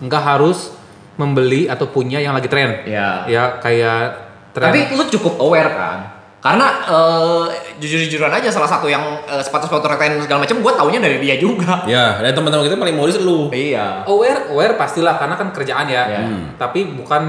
nggak 0.09 0.23
harus 0.25 0.73
membeli 1.21 1.69
atau 1.69 1.87
punya 1.93 2.17
yang 2.17 2.33
lagi 2.33 2.49
tren. 2.49 2.89
Iya. 2.89 3.29
Ya 3.29 3.45
kayak 3.61 4.05
tren. 4.57 4.73
Tapi 4.73 4.97
lu 4.97 5.05
cukup 5.13 5.37
aware 5.37 5.71
kan? 5.77 6.20
Karena 6.40 6.72
eh, 6.88 7.44
jujur-jujuran 7.76 8.33
aja 8.33 8.48
salah 8.48 8.64
satu 8.64 8.88
yang 8.88 9.05
eh, 9.22 9.44
sepatu-sepatu 9.44 9.85
rekten 9.85 10.24
segala 10.24 10.40
macam 10.40 10.57
gue 10.57 10.72
taunya 10.72 10.96
dari 10.96 11.20
dia 11.20 11.37
juga. 11.37 11.85
Ya, 11.85 12.16
dan 12.16 12.33
teman-teman 12.33 12.64
kita 12.64 12.81
paling 12.81 12.96
modis 12.96 13.20
lu. 13.20 13.53
Iya. 13.53 14.09
aware 14.09 14.48
aware 14.48 14.74
pastilah 14.74 15.20
karena 15.20 15.37
kan 15.37 15.53
kerjaan 15.53 15.85
ya. 15.87 16.03
Iya. 16.09 16.20
Tapi 16.57 16.96
bukan 16.96 17.22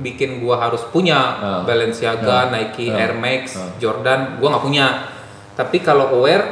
bikin 0.00 0.38
gua 0.38 0.60
harus 0.60 0.84
punya 0.86 1.16
Hmm. 1.40 1.62
Balenciaga, 1.64 2.44
Hmm. 2.44 2.52
Nike, 2.52 2.92
Hmm. 2.92 3.00
Air 3.00 3.12
Max, 3.14 3.56
Hmm. 3.56 3.72
Jordan, 3.80 4.36
gua 4.36 4.52
nggak 4.52 4.64
punya. 4.64 4.86
Tapi 5.56 5.76
kalau 5.80 6.12
aware 6.14 6.44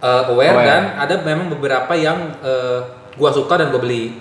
eh, 0.00 0.22
aware, 0.32 0.56
Aware. 0.56 0.64
dan 0.64 0.82
ada 0.96 1.14
memang 1.20 1.52
beberapa 1.52 1.92
yang 1.92 2.40
eh, 2.40 2.80
gua 3.20 3.28
suka 3.30 3.60
dan 3.60 3.68
gua 3.68 3.84
beli. 3.84 4.16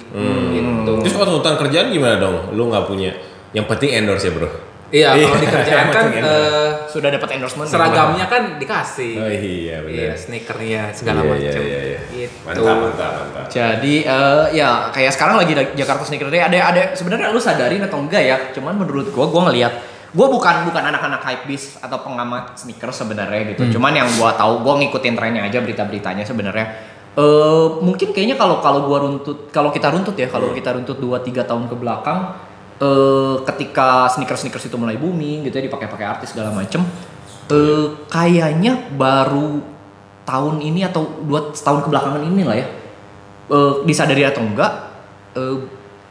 Gitu. 0.52 0.92
Terus 1.08 1.14
kalau 1.16 1.40
tuntutan 1.40 1.56
kerjaan 1.56 1.88
gimana 1.88 2.20
dong? 2.20 2.52
Lu 2.52 2.68
nggak 2.68 2.84
punya. 2.84 3.16
Yang 3.56 3.66
penting 3.72 3.96
endorse 3.96 4.28
ya 4.28 4.36
bro. 4.36 4.50
Iya, 4.90 5.14
Iya, 5.14 5.26
kalau 5.26 5.38
di 5.38 5.48
kerjaan 5.48 5.88
kan 5.90 6.06
eh, 6.10 6.70
Sudah 6.90 7.10
dapat 7.10 7.30
endorsement. 7.38 7.70
seragamnya 7.70 8.26
kan 8.26 8.58
dikasih. 8.58 9.14
Oh 9.22 9.30
iya 9.30 9.86
benar. 9.86 9.94
Iya, 9.94 10.14
sneakernya 10.18 10.82
segala 10.90 11.22
Iya, 11.22 11.30
macam. 11.30 11.62
iya, 11.62 11.62
iya, 11.62 11.82
iya. 11.86 12.00
Gitu. 12.26 12.36
Mantap 12.42 12.78
mantap 12.82 13.12
mantap. 13.22 13.46
Jadi 13.48 13.96
eh, 14.02 14.44
ya 14.52 14.90
kayak 14.90 15.12
sekarang 15.14 15.36
lagi 15.38 15.54
di 15.54 15.64
Jakarta 15.78 16.02
Sneaker 16.02 16.28
Day 16.28 16.42
ada 16.42 16.58
ada 16.66 16.82
sebenarnya 16.92 17.30
lu 17.30 17.38
sadarin 17.38 17.86
atau 17.86 18.02
enggak 18.02 18.24
ya? 18.24 18.38
Cuman 18.50 18.74
menurut 18.76 19.14
gua 19.14 19.30
gua 19.30 19.54
ngelihat 19.54 19.74
gua 20.10 20.26
bukan 20.26 20.66
bukan 20.66 20.84
anak-anak 20.84 21.22
hypebeast 21.22 21.80
atau 21.80 22.02
pengamat 22.02 22.58
sneaker 22.58 22.90
sebenarnya 22.90 23.54
gitu. 23.54 23.70
Cuman 23.70 23.94
yang 23.94 24.10
gua 24.18 24.34
tahu 24.34 24.66
gua 24.66 24.82
ngikutin 24.82 25.14
trennya 25.14 25.46
aja 25.46 25.62
berita-beritanya 25.62 26.26
sebenarnya 26.26 26.66
eh 27.14 27.68
mungkin 27.82 28.10
kayaknya 28.10 28.38
kalau 28.38 28.58
kalau 28.58 28.86
gua 28.86 29.02
runtut 29.02 29.50
kalau 29.50 29.70
kita 29.70 29.90
runtut 29.90 30.14
ya 30.14 30.26
kalau 30.26 30.50
kita 30.50 30.72
runtut 30.72 30.98
2 30.98 31.14
3 31.20 31.42
tahun 31.42 31.66
ke 31.66 31.76
belakang 31.76 32.49
eh 32.80 33.36
ketika 33.44 34.08
sneakers-sneakers 34.08 34.72
itu 34.72 34.78
mulai 34.80 34.96
booming 34.96 35.44
gitu 35.48 35.60
ya 35.60 35.64
dipakai-pakai 35.68 36.06
artis 36.08 36.32
segala 36.32 36.56
macem 36.56 36.80
eh 37.52 37.88
kayaknya 38.08 38.90
baru 38.96 39.60
tahun 40.24 40.64
ini 40.64 40.88
atau 40.88 41.26
dua 41.28 41.52
tahun 41.52 41.84
kebelakangan 41.84 42.24
ini 42.24 42.42
lah 42.48 42.56
ya 42.56 42.68
eh, 43.52 43.74
disadari 43.84 44.24
atau 44.24 44.48
enggak 44.48 44.72
eh, 45.36 45.58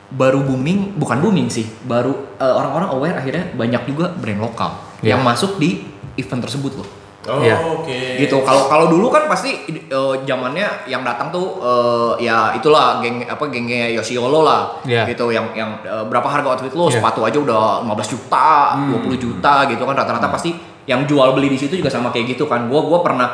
baru 0.08 0.40
booming 0.44 0.96
bukan 0.96 1.20
booming 1.20 1.48
sih 1.52 1.68
baru 1.84 2.16
orang-orang 2.40 2.88
aware 2.96 3.16
akhirnya 3.20 3.52
banyak 3.52 3.82
juga 3.84 4.08
brand 4.16 4.40
lokal 4.40 4.72
Iya. 4.98 5.14
yang 5.14 5.22
masuk 5.22 5.62
di 5.62 5.86
event 6.18 6.42
tersebut 6.42 6.82
loh 6.82 6.88
Oh 7.20 7.42
Iya. 7.42 7.58
oke. 7.58 7.98
gitu 8.16 8.40
kalau 8.40 8.70
kalau 8.70 8.86
dulu 8.86 9.10
kan 9.10 9.26
pasti 9.26 9.50
eh, 9.68 10.14
zamannya 10.22 10.86
yang 10.86 11.02
datang 11.02 11.28
tuh 11.28 11.58
eh, 11.58 12.24
ya 12.24 12.54
itulah 12.54 12.98
geng 12.98 13.20
apa 13.20 13.42
gengnya 13.48 13.90
Yoshiolo 13.90 14.46
lah 14.46 14.78
Iya. 14.82 15.02
gitu 15.04 15.28
yang 15.28 15.50
yang 15.52 15.82
eh, 15.82 16.04
berapa 16.04 16.24
harga 16.24 16.54
outfit 16.54 16.70
lo 16.72 16.86
Iya. 16.86 17.02
sepatu 17.02 17.20
aja 17.22 17.34
udah 17.36 17.82
15 17.82 18.06
juta 18.08 18.78
20 18.86 19.18
juta 19.18 19.66
gitu 19.66 19.82
kan 19.82 19.94
rata-rata 19.94 20.28
pasti 20.28 20.54
yang 20.84 21.04
jual 21.04 21.32
beli 21.32 21.48
di 21.48 21.58
situ 21.58 21.74
juga 21.76 21.90
sama 21.90 22.08
kayak 22.08 22.32
gitu 22.32 22.46
kan 22.46 22.64
gua 22.64 22.80
gua 22.80 23.02
pernah 23.02 23.28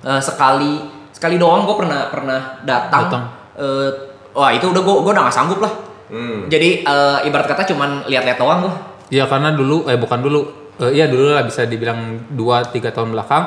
eh, 0.00 0.20
sekali 0.20 0.78
sekali 1.10 1.34
doang 1.34 1.66
gua 1.66 1.76
pernah 1.76 2.00
pernah 2.08 2.40
datang, 2.62 3.10
Datang. 3.10 3.24
eh, 3.54 3.88
wah 4.30 4.48
itu 4.48 4.64
udah 4.66 4.80
gua 4.80 5.02
gua 5.02 5.12
udah 5.12 5.24
gak 5.26 5.34
sanggup 5.34 5.58
lah 5.58 5.72
Hmm. 6.06 6.46
jadi 6.46 6.82
eh, 6.82 7.18
ibarat 7.22 7.46
kata 7.48 7.62
cuman 7.66 8.02
lihat-lihat 8.04 8.34
doang 8.36 8.62
gua 8.62 8.74
Ya 9.10 9.26
karena 9.26 9.50
dulu 9.50 9.86
eh 9.86 9.94
bukan 9.94 10.18
dulu 10.20 10.46
eh, 10.80 10.92
iya 10.92 11.06
dulu 11.06 11.30
lah 11.30 11.42
bisa 11.42 11.64
dibilang 11.64 12.00
2 12.28 12.36
3 12.70 12.90
tahun 12.90 13.10
belakang 13.10 13.44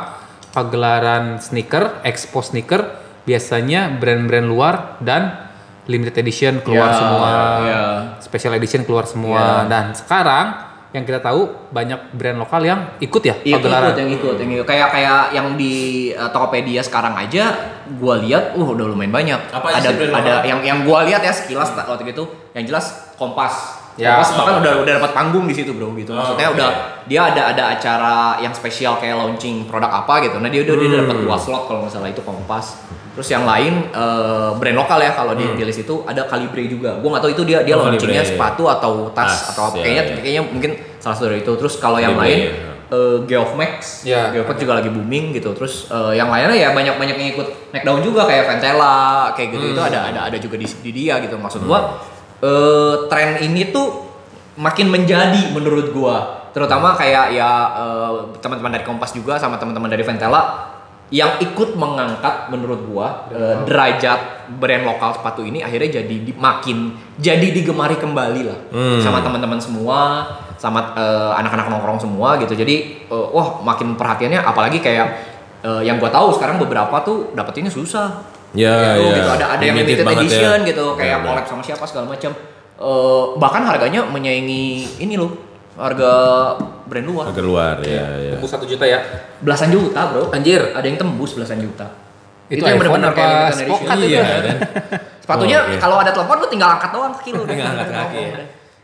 pagelaran 0.53 1.37
sneaker, 1.37 2.01
expo 2.01 2.39
sneaker 2.39 2.81
biasanya 3.23 3.89
brand-brand 3.91 4.45
luar 4.45 4.75
dan 4.99 5.49
limited 5.85 6.15
edition 6.17 6.61
keluar 6.61 6.87
Ya, 6.87 6.95
semua. 6.95 7.29
ya. 7.65 7.83
Special 8.19 8.53
edition 8.53 8.81
keluar 8.83 9.03
semua 9.03 9.65
Ya. 9.65 9.67
dan 9.67 9.85
sekarang 9.91 10.47
yang 10.93 11.03
kita 11.03 11.17
tahu 11.19 11.49
banyak 11.73 12.13
brand 12.13 12.37
lokal 12.37 12.61
yang 12.61 12.79
ikut 12.99 13.17
ya 13.19 13.33
Iya 13.41 13.57
pagelaran. 13.57 13.89
ikut 13.89 13.97
yang 13.97 14.11
ikut 14.13 14.35
yang 14.37 14.51
ikut 14.53 14.67
kayak 14.69 14.87
kayak 14.93 15.21
yang 15.33 15.47
di 15.57 15.73
uh, 16.13 16.29
Tokopedia 16.29 16.79
sekarang 16.79 17.17
aja 17.17 17.49
gua 17.97 18.21
lihat 18.21 18.53
uh 18.53 18.61
udah 18.63 18.85
lumayan 18.85 19.09
banyak 19.09 19.41
Apa 19.49 19.73
ada 19.73 19.89
ada 19.89 20.05
lokal? 20.05 20.45
yang 20.45 20.59
yang 20.61 20.79
gua 20.85 21.01
lihat 21.01 21.19
ya 21.19 21.33
sekilas 21.33 21.73
tak- 21.73 21.89
waktu 21.89 22.05
itu 22.07 22.23
yang 22.53 22.61
jelas 22.63 23.09
Kompas 23.17 23.82
Ya, 23.95 24.17
Kompas 24.17 24.33
bahkan 24.33 24.55
udah 24.59 24.73
udah 24.81 24.93
dapat 24.97 25.11
panggung 25.11 25.45
di 25.45 25.53
situ 25.53 25.69
bro 25.71 25.93
gitu 25.93 26.09
Oh, 26.09 26.17
maksudnya 26.17 26.47
oke. 26.47 26.55
udah 26.55 26.69
dia 27.03 27.21
ada 27.23 27.41
ada 27.47 27.63
acara 27.71 28.15
yang 28.39 28.49
spesial 28.51 28.97
kayak 28.97 29.13
launching 29.13 29.63
produk 29.63 29.91
apa 29.95 30.23
gitu 30.23 30.37
nah 30.37 30.47
dia 30.47 30.61
udah 30.61 30.75
dia 30.75 30.89
dapat 30.97 31.15
Hmm. 31.15 31.23
dua 31.23 31.37
slot 31.37 31.63
kalau 31.63 31.79
nggak 31.81 31.93
salah 31.93 32.09
itu 32.09 32.21
Kompas 32.21 32.81
terus 33.11 33.29
yang 33.29 33.43
lain 33.43 33.85
eh, 33.87 34.49
brand 34.51 34.73
lokal 34.75 34.97
ya 34.97 35.11
kalau 35.11 35.33
di, 35.33 35.45
di 35.47 35.61
list 35.61 35.79
itu 35.79 36.01
ada 36.03 36.25
Calibre 36.25 36.65
juga 36.65 36.97
gua 36.97 37.09
nggak 37.11 37.23
tahu 37.23 37.31
itu 37.31 37.43
dia 37.43 37.59
dia 37.61 37.73
Hmm. 37.73 37.85
Oh, 37.85 37.87
launchingnya 37.87 38.19
Calibre. 38.19 38.33
sepatu 38.33 38.63
atau 38.67 38.91
tas, 39.09 39.29
Tas, 39.29 39.53
atau 39.53 39.63
apa 39.67 39.75
ya, 39.75 39.83
kayaknya 39.83 40.03
ya. 40.03 40.15
kayaknya 40.17 40.43
mungkin 40.47 40.71
salah 40.97 41.13
satu 41.13 41.25
dari 41.27 41.39
itu 41.39 41.53
terus 41.53 41.73
kalau 41.77 41.99
yang 41.99 42.15
lain 42.15 42.39
ya. 42.39 42.53
eh, 42.89 43.17
Geoff 43.25 43.53
Max, 43.53 44.01
Ya. 44.03 44.29
Geoff 44.31 44.45
Max 44.47 44.57
juga 44.59 44.73
lagi 44.75 44.87
booming 44.87 45.33
gitu. 45.33 45.49
Terus 45.51 45.85
eh, 45.87 46.13
yang 46.15 46.27
lainnya 46.27 46.53
ya 46.55 46.69
banyak 46.71 46.93
banyak 46.95 47.13
yang 47.15 47.29
ikut 47.31 47.47
naik 47.69 47.83
daun 47.83 48.01
juga 48.01 48.23
kayak 48.23 48.45
Ventela 48.47 48.97
kayak 49.31 49.49
gitu 49.51 49.65
itu 49.69 49.81
ada 49.83 49.99
ada 50.07 50.19
ada 50.25 50.37
juga 50.39 50.55
di, 50.55 50.65
di 50.65 50.91
dia 50.91 51.17
gitu. 51.19 51.33
Maksud 51.35 51.61
gua 51.63 52.01
eh, 52.43 52.93
tren 53.07 53.39
ini 53.39 53.71
tuh 53.71 54.03
makin 54.59 54.91
menjadi 54.91 55.49
menurut 55.55 55.95
gua. 55.95 56.43
Terutama 56.53 56.93
kayak 56.93 57.33
ya 57.33 57.49
eh, 57.73 58.11
teman-teman 58.43 58.75
dari 58.75 58.85
Kompas 58.85 59.15
juga 59.15 59.39
sama 59.39 59.55
teman-teman 59.57 59.87
dari 59.87 60.03
Ventela 60.03 60.69
yang 61.13 61.37
ikut 61.37 61.77
mengangkat 61.77 62.49
menurut 62.49 62.89
gua 62.89 63.29
eh, 63.29 63.55
derajat 63.65 64.19
brand 64.57 64.83
lokal 64.83 65.13
sepatu 65.13 65.41
ini 65.41 65.61
akhirnya 65.61 66.01
jadi 66.01 66.15
di- 66.25 66.37
makin 66.37 66.93
jadi 67.17 67.47
digemari 67.49 67.97
kembali 67.97 68.41
lah. 68.45 68.59
Sama 68.99 69.23
teman-teman 69.23 69.57
semua 69.57 70.25
sama 70.57 70.93
eh, 70.93 71.31
anak-anak 71.37 71.69
nongkrong 71.69 71.99
semua 72.01 72.37
gitu. 72.37 72.53
Jadi 72.53 73.05
eh, 73.09 73.27
wah 73.33 73.61
makin 73.61 73.93
perhatiannya 73.93 74.41
apalagi 74.41 74.77
kayak 74.77 75.07
eh, 75.61 75.81
yang 75.85 75.97
gua 75.97 76.09
tahu 76.09 76.33
sekarang 76.33 76.57
beberapa 76.57 76.93
tuh 77.01 77.33
dapetinnya 77.33 77.69
susah 77.69 78.32
Ya, 78.53 78.95
gitu, 78.95 79.01
ya. 79.03 79.15
gitu. 79.15 79.29
ada 79.31 79.45
ada 79.51 79.63
yang 79.63 79.75
Limited 79.75 79.97
ya. 79.99 80.13
edition 80.15 80.57
gitu 80.63 80.85
kayak 80.93 81.09
Ya, 81.11 81.17
collab 81.19 81.45
sama 81.45 81.61
siapa 81.61 81.83
segala 81.83 82.05
macam 82.07 82.31
Eh, 82.75 83.23
bahkan 83.35 83.61
harganya 83.63 84.01
menyaingi 84.03 84.63
ini 84.97 85.13
loh 85.13 85.29
harga 85.73 86.11
brand 86.83 87.05
luar 87.05 87.25
Agak 87.27 87.41
luar 87.41 87.75
ya, 87.81 88.05
ya. 88.19 88.31
Tembus 88.33 88.49
satu 88.49 88.65
juta 88.65 88.83
ya. 88.83 88.99
belasan 89.39 89.69
juta 89.69 90.05
bro 90.05 90.29
Anjir. 90.29 90.61
ada 90.69 90.81
yang 90.81 90.95
tembus 90.95 91.33
belasan 91.33 91.57
juta 91.59 91.85
Itu 92.45 92.61
yang 92.61 92.75
iPhone 92.75 92.99
benar-benar 92.99 93.09
apa 93.09 93.17
kayak 93.17 93.33
limited 93.55 93.63
edition. 93.63 93.87
kan 93.87 93.95
itu 93.95 94.07
Iya 94.07 94.19
ya? 94.19 94.25
kan. 94.27 94.57
sepatunya 95.17 95.57
Oh, 95.59 95.65
iya. 95.65 95.77
kalau 95.79 95.97
ada 95.97 96.11
telepon 96.11 96.35
lu 96.35 96.47
tinggal 96.47 96.69
angkat 96.71 96.89
doang 96.91 97.11
kaki 97.11 97.29
lu 97.31 97.41
Tinggal 97.49 97.67
angkat 97.71 97.89
kaki 97.89 98.19
ya. 98.19 98.31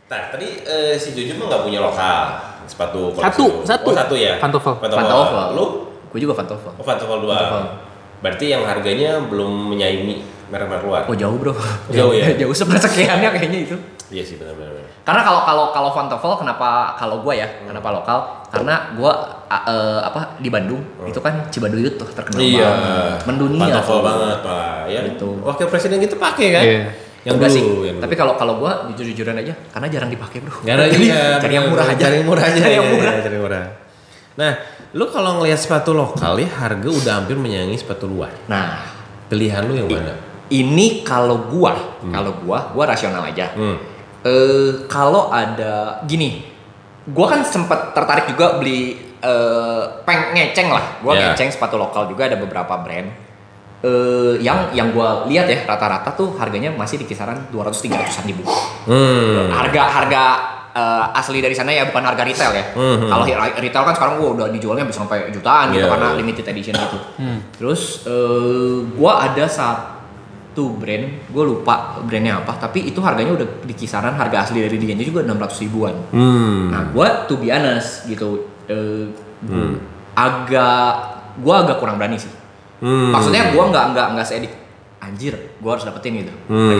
Nah, 0.08 0.20
tadi 0.28 0.48
eh, 0.60 0.94
si 0.96 1.08
Jojo 1.12 1.32
mah 1.36 1.46
nggak 1.46 1.62
punya 1.62 1.78
lokal 1.78 2.18
sepatu 2.64 3.00
koleksi 3.12 3.26
Satu, 3.28 3.46
satu. 3.62 3.86
Oh, 3.86 3.94
satu 3.94 4.14
ya. 4.16 4.32
Pantofel. 4.38 4.74
Pantofel 4.80 5.46
Lu? 5.52 5.66
gue 6.08 6.18
juga 6.18 6.34
pantofel 6.36 6.72
Oh, 6.72 6.82
pantofel 6.82 7.18
dua. 7.20 7.34
Pantofel. 7.36 7.62
Berarti 8.20 8.44
yang 8.48 8.62
harganya 8.62 9.16
belum 9.22 9.72
menyaingi 9.72 10.20
merek-merek 10.46 10.82
luar. 10.82 11.02
oh 11.04 11.14
jauh 11.14 11.36
bro 11.36 11.54
Jauh 11.96 12.10
ya? 12.10 12.26
jauh 12.36 12.50
sepersekiannya 12.50 13.28
kayaknya 13.30 13.60
itu 13.64 13.76
Iya 14.10 14.26
sih 14.26 14.34
benar-benar. 14.34 14.82
karena 15.00 15.22
kalau 15.22 15.40
kalau 15.40 15.64
kalau 15.70 15.90
Pantofel 15.90 16.34
kenapa 16.36 16.92
kalau 16.94 17.22
gue 17.22 17.30
ya 17.32 17.46
kenapa 17.62 17.88
lokal 17.92 18.18
karena 18.46 18.90
gue 18.92 19.12
apa 20.02 20.34
di 20.36 20.50
Bandung 20.50 20.82
itu 21.04 21.16
kan 21.16 21.46
Cibaduyut 21.46 21.94
tuh 21.94 22.10
terkenal 22.10 22.42
Iya. 22.42 22.66
banget 22.66 23.18
mendunia 23.24 23.78
tuh. 23.80 24.02
banget 24.02 24.38
pak. 24.42 24.78
Ya. 24.86 25.00
Gitu. 25.06 25.28
Wakil 25.40 25.66
presiden 25.66 25.96
gitu 25.98 26.14
pakai 26.16 26.46
kan? 26.50 26.64
Iya. 26.64 26.82
Yang 27.20 27.34
Enggak 27.36 27.50
dulu, 27.50 27.54
sih 27.54 27.64
yang 27.86 27.96
tapi 28.00 28.14
kalau 28.16 28.34
kalau 28.34 28.54
gue 28.58 28.72
jujur 28.90 29.06
jujuran 29.12 29.36
aja 29.36 29.52
karena 29.70 29.86
jarang 29.86 30.10
dipakai 30.10 30.38
bro 30.40 30.56
ada 30.60 30.84
Jadi, 30.90 31.04
iya, 31.06 31.36
cari 31.36 31.54
yang 31.54 31.66
murah 31.68 31.86
aja 31.86 32.02
Cari 32.02 32.14
yang 32.16 32.26
murah 32.26 32.44
aja. 32.44 32.58
cari 32.58 32.74
yang 32.74 32.82
iya, 32.82 32.90
murah 32.90 33.12
iya, 33.12 33.22
cari 33.22 33.34
yang 33.34 33.44
murah. 33.44 33.64
Nah, 34.32 34.52
lu 34.90 35.06
kalau 35.06 35.38
ngelihat 35.38 35.54
sepatu 35.56 35.94
lokal 35.94 36.34
ya 36.36 36.50
harga 36.50 36.90
udah 36.90 37.12
hampir 37.22 37.38
menyaingi 37.38 37.78
sepatu 37.78 38.04
luar. 38.04 38.30
nah 38.46 38.82
Pilihan 39.30 39.62
lu 39.62 39.74
yang 39.76 39.86
mana? 39.86 40.14
ini 40.50 41.06
kalau 41.06 41.46
gua 41.46 41.78
kalau 42.02 42.34
gua 42.42 42.74
gua 42.74 42.84
rasional 42.88 43.22
aja 43.22 43.54
Hmm. 43.54 43.78
eh 44.20 44.84
kalau 44.84 45.30
ada 45.30 46.02
gini, 46.04 46.42
gua 47.06 47.30
kan 47.30 47.40
sempat 47.40 47.94
tertarik 47.94 48.26
juga 48.28 48.58
beli 48.58 48.98
eh 49.16 49.82
peng 50.02 50.34
ngeceng 50.34 50.68
lah. 50.68 50.98
Gua 50.98 51.14
Ya. 51.14 51.30
ngeceng 51.30 51.54
sepatu 51.54 51.78
lokal 51.78 52.10
juga 52.10 52.26
ada 52.26 52.34
beberapa 52.34 52.74
brand. 52.82 53.06
Eh 53.80 54.42
yang 54.42 54.74
yang 54.74 54.90
gua 54.90 55.22
lihat 55.24 55.46
ya 55.46 55.62
rata-rata 55.64 56.10
tuh 56.12 56.34
harganya 56.34 56.68
masih 56.68 56.98
di 56.98 57.06
kisaran 57.06 57.46
200 57.48 57.78
300-an 57.78 58.26
ribu. 58.26 58.42
Hmm. 58.90 59.54
Harga 59.54 59.82
harga 59.86 60.22
eh, 60.70 61.18
asli 61.18 61.38
dari 61.38 61.52
sana 61.52 61.70
ya 61.70 61.84
bukan 61.84 62.00
harga 62.00 62.22
retail 62.22 62.52
ya. 62.52 62.64
Hmm. 62.72 63.06
Kalau 63.06 63.24
hi- 63.24 63.58
retail 63.58 63.84
kan 63.84 63.94
sekarang 63.94 64.14
gua 64.16 64.30
udah 64.32 64.46
dijualnya 64.48 64.84
bisa 64.84 65.00
sampai 65.00 65.28
jutaan 65.28 65.70
gitu 65.70 65.82
Iya, 65.82 65.90
karena 65.90 66.08
limited 66.14 66.46
edition 66.46 66.74
gitu. 66.74 66.98
Terus 67.54 68.04
eh, 68.04 68.76
gua 68.92 69.12
ada 69.24 69.44
satu 69.44 70.72
brand, 70.72 71.06
gue 71.26 71.44
lupa 71.44 71.74
brandnya 72.02 72.38
apa, 72.38 72.58
tapi 72.58 72.84
itu 72.84 72.98
harganya 72.98 73.32
udah 73.32 73.48
di 73.62 73.72
kisaran 73.72 74.12
harga 74.12 74.44
asli 74.44 74.60
dari 74.60 74.76
dianya 74.76 75.02
juga 75.02 75.22
600 75.22 75.62
ribuan. 75.62 75.94
Hmm. 76.10 76.68
Nah, 76.68 76.82
gue 76.86 77.06
to 77.26 77.34
be 77.36 77.48
honest 77.48 78.04
gitu, 78.04 78.44
eh, 78.66 79.06
gua 79.40 79.78
agak, 80.12 80.92
gue 81.38 81.54
agak 81.56 81.76
kurang 81.78 81.96
berani 81.96 82.18
sih. 82.18 82.30
Hmm. 82.78 83.10
Maksudnya 83.10 83.50
gue 83.50 83.62
nggak 83.62 83.84
nggak 83.92 84.06
nggak 84.12 84.26
sedik, 84.26 84.52
anjir, 84.98 85.34
gue 85.56 85.70
harus 85.70 85.82
dapetin 85.82 86.18
gitu. 86.18 86.32
Hmm. 86.46 86.76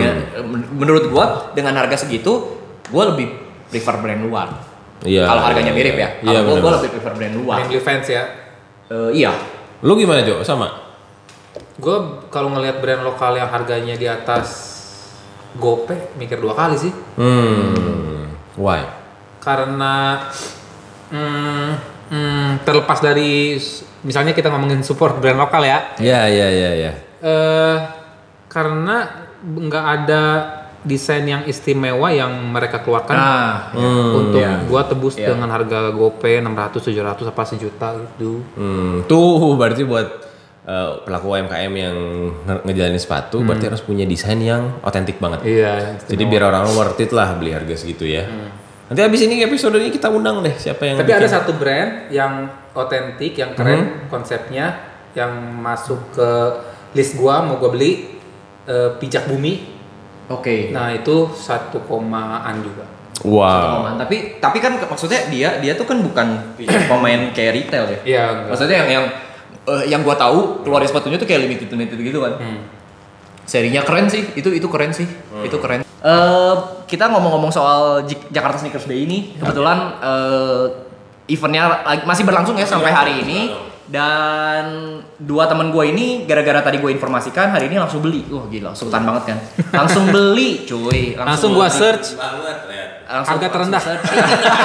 Menurut 0.72 1.06
gue 1.06 1.24
dengan 1.54 1.74
harga 1.76 1.96
segitu, 1.98 2.58
gue 2.84 3.02
lebih 3.06 3.28
prefer 3.70 3.96
brand 4.02 4.20
luar. 4.20 4.48
Iya. 5.00 5.24
Kalau 5.24 5.42
harganya 5.46 5.72
mirip 5.72 5.96
ya, 5.96 6.20
Iya, 6.20 6.44
kalau 6.44 6.60
gue 6.60 6.60
bener. 6.60 6.76
lebih 6.82 6.90
prefer 6.98 7.12
brand 7.16 7.34
luar. 7.40 7.56
Mainly 7.64 7.80
fans 7.80 8.06
ya. 8.10 8.22
Eh, 8.90 9.10
iya, 9.16 9.32
Lu 9.80 9.96
gimana 9.96 10.20
Jo? 10.20 10.44
Sama? 10.44 10.68
Gue 11.80 11.96
kalau 12.28 12.52
ngelihat 12.52 12.84
brand 12.84 13.00
lokal 13.00 13.32
yang 13.40 13.48
harganya 13.48 13.96
di 13.96 14.04
atas 14.04 14.68
gope 15.56 15.96
mikir 16.20 16.36
dua 16.36 16.52
kali 16.52 16.76
sih. 16.76 16.92
Hmm. 17.16 18.28
Why? 18.60 18.84
Karena 19.40 20.20
hmm, 21.08 21.70
hmm, 22.12 22.48
terlepas 22.68 23.00
dari 23.00 23.56
misalnya 24.04 24.36
kita 24.36 24.52
ngomongin 24.52 24.84
support 24.84 25.16
brand 25.16 25.40
lokal 25.40 25.64
ya. 25.64 25.96
Ya, 25.96 26.28
ya, 26.28 26.48
ya, 26.52 26.70
ya. 26.76 26.92
eh 27.20 27.76
karena 28.52 29.08
nggak 29.40 29.84
ada 29.84 30.22
desain 30.82 31.22
yang 31.22 31.44
istimewa 31.44 32.08
yang 32.08 32.32
mereka 32.46 32.80
keluarkan 32.80 33.12
nah, 33.12 33.68
Hmm. 33.70 34.16
untuk 34.16 34.40
iya. 34.40 34.64
gua 34.64 34.82
tebus 34.82 35.14
Iya. 35.14 35.30
dengan 35.30 35.48
harga 35.48 35.90
GoPay 35.90 36.40
600 36.40 36.80
700 36.80 37.26
apa 37.26 37.42
sejuta 37.44 37.88
gitu. 37.98 38.40
Hmm, 38.54 39.04
tuh 39.04 39.54
berarti 39.54 39.82
buat 39.82 40.08
eh, 40.62 40.90
pelaku 41.02 41.26
UMKM 41.30 41.72
yang 41.74 41.96
nge- 42.38 42.62
ngejalanin 42.62 42.96
sepatu 42.96 43.40
berarti 43.40 43.66
harus 43.66 43.80
punya 43.80 44.04
desain 44.04 44.36
yang 44.36 44.78
otentik 44.80 45.16
banget. 45.16 45.40
Iya. 45.42 45.96
Jadi 46.02 46.22
biar 46.22 46.46
orang 46.46 46.68
worth 46.70 46.96
it 46.96 47.10
lah 47.10 47.32
beli 47.34 47.50
harga 47.50 47.74
segitu 47.74 48.04
ya. 48.04 48.28
Nanti 48.86 49.00
habis 49.00 49.20
ini 49.20 49.40
episode 49.40 49.74
ini 49.74 49.88
kita 49.88 50.08
undang 50.08 50.40
deh 50.40 50.52
siapa 50.52 50.84
yang 50.84 50.96
Tapi 50.96 51.10
ada 51.10 51.22
bikin. 51.22 51.32
satu 51.32 51.52
brand 51.54 51.90
yang 52.08 52.44
otentik, 52.72 53.34
yang 53.34 53.52
keren 53.52 54.06
konsepnya, 54.06 54.78
yang 55.12 55.30
masuk 55.56 56.12
ke 56.12 56.28
list 56.92 57.14
gua 57.14 57.40
mau 57.40 57.56
gua 57.56 57.68
beli 57.68 58.16
eh, 58.62 58.90
pijak 58.96 59.26
bumi. 59.26 59.79
Oke. 60.30 60.70
Nah 60.70 60.94
itu 60.94 61.26
satu 61.34 61.82
komaan 61.84 62.62
juga. 62.62 62.86
Wow. 63.20 63.84
Pemain. 63.84 63.96
Tapi 64.00 64.38
tapi 64.38 64.58
kan 64.62 64.78
maksudnya 64.78 65.28
dia 65.28 65.58
dia 65.58 65.74
tuh 65.74 65.84
kan 65.84 66.00
bukan 66.00 66.56
pemain 66.88 67.34
kayak 67.34 67.52
retail 67.52 67.84
ya. 67.84 67.98
Iya. 68.06 68.24
Maksudnya 68.48 68.76
yang 68.80 68.88
yang 68.88 69.04
eh, 69.66 69.84
yang 69.90 70.00
gua 70.00 70.14
tahu 70.14 70.62
keluarin 70.62 70.86
sepatunya 70.86 71.18
tuh 71.18 71.26
kayak 71.26 71.44
limited 71.44 71.68
limited 71.68 71.98
gitu 71.98 72.22
kan. 72.22 72.38
Hmm. 72.38 72.60
Serinya 73.44 73.82
keren 73.82 74.06
sih. 74.06 74.22
Itu 74.32 74.54
itu 74.54 74.70
keren 74.70 74.94
sih. 74.94 75.04
Itu 75.42 75.58
keren. 75.58 75.82
Eh 75.82 76.54
kita 76.86 77.10
ngomong-ngomong 77.10 77.52
soal 77.52 78.06
Jakarta 78.32 78.56
Sneakers 78.56 78.86
Day 78.86 79.04
ini, 79.04 79.36
kebetulan 79.36 80.00
eh 80.00 80.64
eventnya 81.28 81.82
lagi- 81.84 82.06
masih 82.06 82.24
berlangsung 82.24 82.56
ya 82.56 82.64
sampai 82.64 82.88
hari 82.88 83.20
ini. 83.20 83.69
Dan 83.90 84.64
dua 85.18 85.44
teman 85.44 85.68
gue 85.68 85.84
ini 85.84 86.06
gara-gara 86.22 86.62
tadi 86.62 86.78
gue 86.78 86.88
informasikan 86.88 87.50
hari 87.50 87.66
ini 87.66 87.74
langsung 87.74 87.98
beli. 87.98 88.22
Wah 88.24 88.46
gila, 88.46 88.70
sultan 88.70 89.02
banget 89.02 89.34
kan. 89.34 89.38
Langsung 89.74 90.06
beli, 90.08 90.62
cuy. 90.62 91.18
Langsung 91.18 91.50
gua 91.52 91.66
beli. 91.66 91.74
search 91.76 92.14
banget 92.14 92.58
ya. 92.64 92.84
Langsung- 93.10 93.34
Harga 93.34 93.46
terendah. 93.50 93.82
langsung 93.82 93.98
search. 93.98 94.06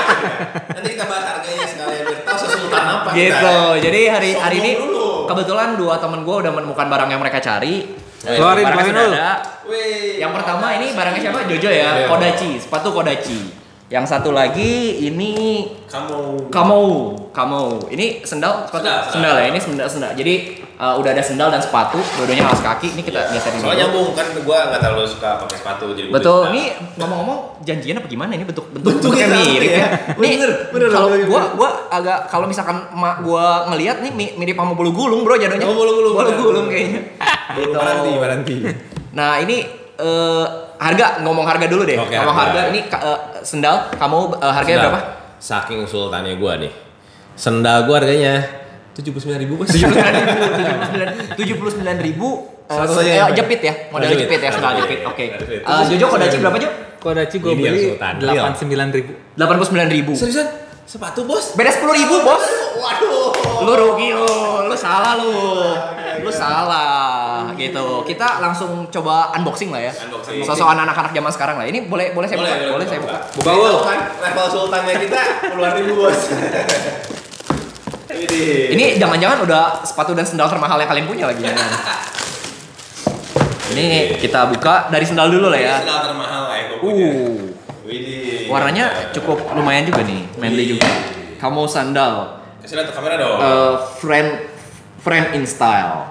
Nanti 0.77 0.89
kita 0.91 1.05
bahas 1.05 1.25
harganya 1.27 1.65
sekalian 1.65 2.03
biar 2.05 2.21
tahu 2.23 2.37
sesultan 2.39 2.83
apa 2.85 3.09
gitu 3.11 3.55
jadi 3.81 3.99
hari 4.11 4.29
hari 4.35 4.57
ini 4.59 4.71
Sombong 4.75 4.91
dulu. 4.91 5.09
kebetulan 5.25 5.69
dua 5.73 5.95
temen 5.97 6.21
gue 6.21 6.35
udah 6.37 6.51
menemukan 6.51 6.85
barang 6.85 7.09
yang 7.09 7.17
mereka 7.19 7.39
cari 7.39 7.75
Keluarin, 8.21 8.65
dulu. 8.65 9.13
ada 9.13 9.29
Wih. 9.65 10.17
yang 10.17 10.31
pertama 10.31 10.73
ini 10.73 10.91
barangnya 10.91 11.21
siapa 11.23 11.39
Jojo 11.45 11.69
ya 11.69 11.89
Iya. 11.95 12.07
Kodachi 12.07 12.49
sepatu 12.57 12.89
Kodachi 12.91 13.39
yang 13.85 14.01
satu 14.01 14.33
lagi 14.33 14.97
ini 14.99 15.61
kamu 15.85 16.49
Kamo 16.49 16.81
Kamo 17.29 17.85
ini 17.87 18.17
sendal 18.19 18.65
sepatu 18.65 18.81
Sendal, 18.81 18.97
sendal, 19.05 19.13
sendal. 19.13 19.35
ya 19.37 19.45
ini 19.45 19.59
sendal 19.59 19.85
sendal 19.85 20.11
jadi 20.11 20.33
uh, 20.75 20.97
udah 20.97 21.13
ada 21.13 21.21
sendal 21.21 21.47
dan 21.47 21.61
sepatu 21.61 22.01
dua-duanya 22.17 22.49
alas 22.49 22.59
kaki 22.59 22.97
ini 22.97 23.01
kita 23.01 23.29
geserin 23.29 23.55
Iya. 23.55 23.61
Soalnya 23.61 23.85
nyambung 23.85 24.07
kan 24.11 24.25
gua 24.41 24.57
nggak 24.67 24.81
terlalu 24.81 25.05
suka 25.05 25.29
pakai 25.37 25.57
sepatu 25.57 25.85
jadi 25.93 26.09
Betul. 26.09 26.49
Ini 26.49 26.63
ngomong-ngomong 26.97 27.37
janjian 27.61 27.95
apa 27.95 28.07
gimana 28.07 28.33
ini 28.33 28.41
bentuk 28.43 28.65
bentuk 28.69 28.89
Bentuknya 28.91 29.25
mirip 29.29 29.71
ya. 29.71 29.87
Nih 30.15 30.31
Bener, 30.41 30.51
bener, 30.73 30.87
kalau 30.89 31.07
gua 31.21 31.41
gua 31.53 31.69
agak 31.87 32.25
kalau 32.25 32.49
misalkan 32.49 32.89
emak 32.89 33.21
gua 33.21 33.69
ngelihat 33.69 34.01
nih 34.01 34.09
mi- 34.09 34.33
mirip 34.35 34.55
sama 34.55 34.73
bulu 34.73 34.89
gulung, 34.91 35.21
Bro, 35.21 35.37
jadinya. 35.37 35.61
Oh, 35.63 35.77
bulu 35.77 35.91
gulung, 35.95 36.13
Bulu 36.17 36.31
gulung 36.41 36.65
kayaknya. 36.67 37.01
Bulu 37.53 37.69
Gitu. 37.69 37.77
Baranti, 37.77 38.11
baranti. 38.17 38.55
Nah, 39.13 39.37
ini 39.39 39.61
eh, 39.95 40.45
harga 40.77 41.19
ngomong 41.23 41.45
harga 41.45 41.65
dulu 41.65 41.83
deh. 41.83 41.97
Oke, 41.97 42.15
ngomong 42.15 42.35
harga. 42.35 42.59
harga 42.67 42.71
ini 42.73 42.79
eh, 42.85 43.19
sendal 43.41 43.75
kamu 43.95 44.17
eh, 44.37 44.53
harganya 44.53 44.77
Sendal. 44.77 44.91
berapa? 44.91 45.01
Saking 45.35 45.79
sultannya 45.85 46.33
gua 46.35 46.53
nih. 46.57 46.73
Sendal 47.35 47.85
gua 47.85 47.95
harganya 47.99 48.33
tujuh 48.95 49.11
puluh 49.11 49.21
sembilan 49.23 49.41
ribu 49.43 49.53
bos. 49.59 49.69
Tujuh 51.35 51.55
puluh 51.55 51.71
sembilan 51.71 51.97
ribu 51.99 52.29
Satu 52.65 52.97
aja 52.97 53.29
yang- 53.29 53.37
jepit 53.37 53.61
ya, 53.61 53.73
model 53.93 54.09
jepit. 54.09 54.25
jepit 54.25 54.39
ya, 54.41 54.49
sendal 54.49 54.73
jepit. 54.81 54.99
Oke. 55.05 55.25
Jepit. 55.37 55.61
Eh, 55.61 55.83
Jojo 55.93 56.05
Kodachi 56.09 56.37
berapa 56.41 56.57
Jo? 56.57 56.69
Kodachi 56.97 57.37
gue 57.37 57.53
beli 57.53 57.93
Sultan. 57.93 58.13
delapan 58.17 58.51
sembilan 58.57 58.87
ribu. 58.89 59.11
Delapan 59.37 59.53
puluh 59.55 59.69
sembilan 59.69 59.89
ribu. 59.93 60.11
Seriusan? 60.17 60.47
Sepatu 60.85 61.25
bos. 61.25 61.57
Beda 61.57 61.73
sepuluh 61.73 61.97
ribu 61.97 62.21
bos. 62.21 62.45
Waduh. 62.77 63.33
Lu 63.65 63.73
rugi 63.73 64.13
lu, 64.13 64.29
lu 64.69 64.75
salah 64.77 65.17
lu. 65.17 65.33
Lu 66.21 66.29
salah 66.29 67.49
gitu. 67.57 68.05
Kita 68.05 68.37
langsung 68.37 68.85
coba 68.93 69.33
unboxing 69.33 69.73
lah 69.73 69.81
ya. 69.81 69.91
Unboxing. 70.05 70.45
Sosokan 70.45 70.85
anak-anak 70.85 71.09
zaman 71.09 71.31
sekarang 71.33 71.55
lah. 71.57 71.65
Ini 71.65 71.89
boleh 71.89 72.13
boleh 72.13 72.29
saya 72.29 72.37
buka, 72.37 72.53
boleh 72.77 72.85
saya 72.85 72.99
buka. 73.01 73.17
Buka 73.33 73.51
Ul. 73.57 73.75
kan 73.81 73.99
level 74.21 74.47
sultannya 74.53 74.93
kita 75.01 75.21
puluhan 75.57 75.73
ribu 75.81 75.91
bos. 76.05 76.19
Ini. 78.15 78.77
Ini 78.77 78.85
jangan-jangan 79.01 79.41
udah 79.41 79.63
sepatu 79.81 80.13
dan 80.13 80.23
sendal 80.23 80.47
termahal 80.53 80.77
yang 80.77 80.87
kalian 80.87 81.09
punya 81.09 81.25
lagi 81.33 81.41
ya. 81.41 81.51
Ini 83.75 84.15
kita 84.21 84.53
buka 84.53 84.87
dari 84.93 85.03
sendal 85.03 85.33
dulu 85.33 85.49
lah 85.49 85.59
ya. 85.59 85.81
Sendal 85.81 86.13
termahal 86.13 86.47
lah 86.47 86.57
gue 86.69 86.77
punya. 86.79 87.09
Uh. 87.11 87.54
Warnanya 88.55 88.85
cukup 89.11 89.51
lumayan 89.51 89.83
juga 89.83 90.01
nih, 90.01 90.23
manly 90.35 90.65
juga. 90.71 90.87
Kamu 91.35 91.67
sandal, 91.67 92.39
Kasih 92.59 92.79
lihat 92.79 92.87
ke 92.89 92.95
kamera 92.95 93.15
dong. 93.15 93.37
eh, 93.37 93.73
friend 93.99 94.29
friend 94.97 95.25
in 95.33 95.43
style. 95.43 96.07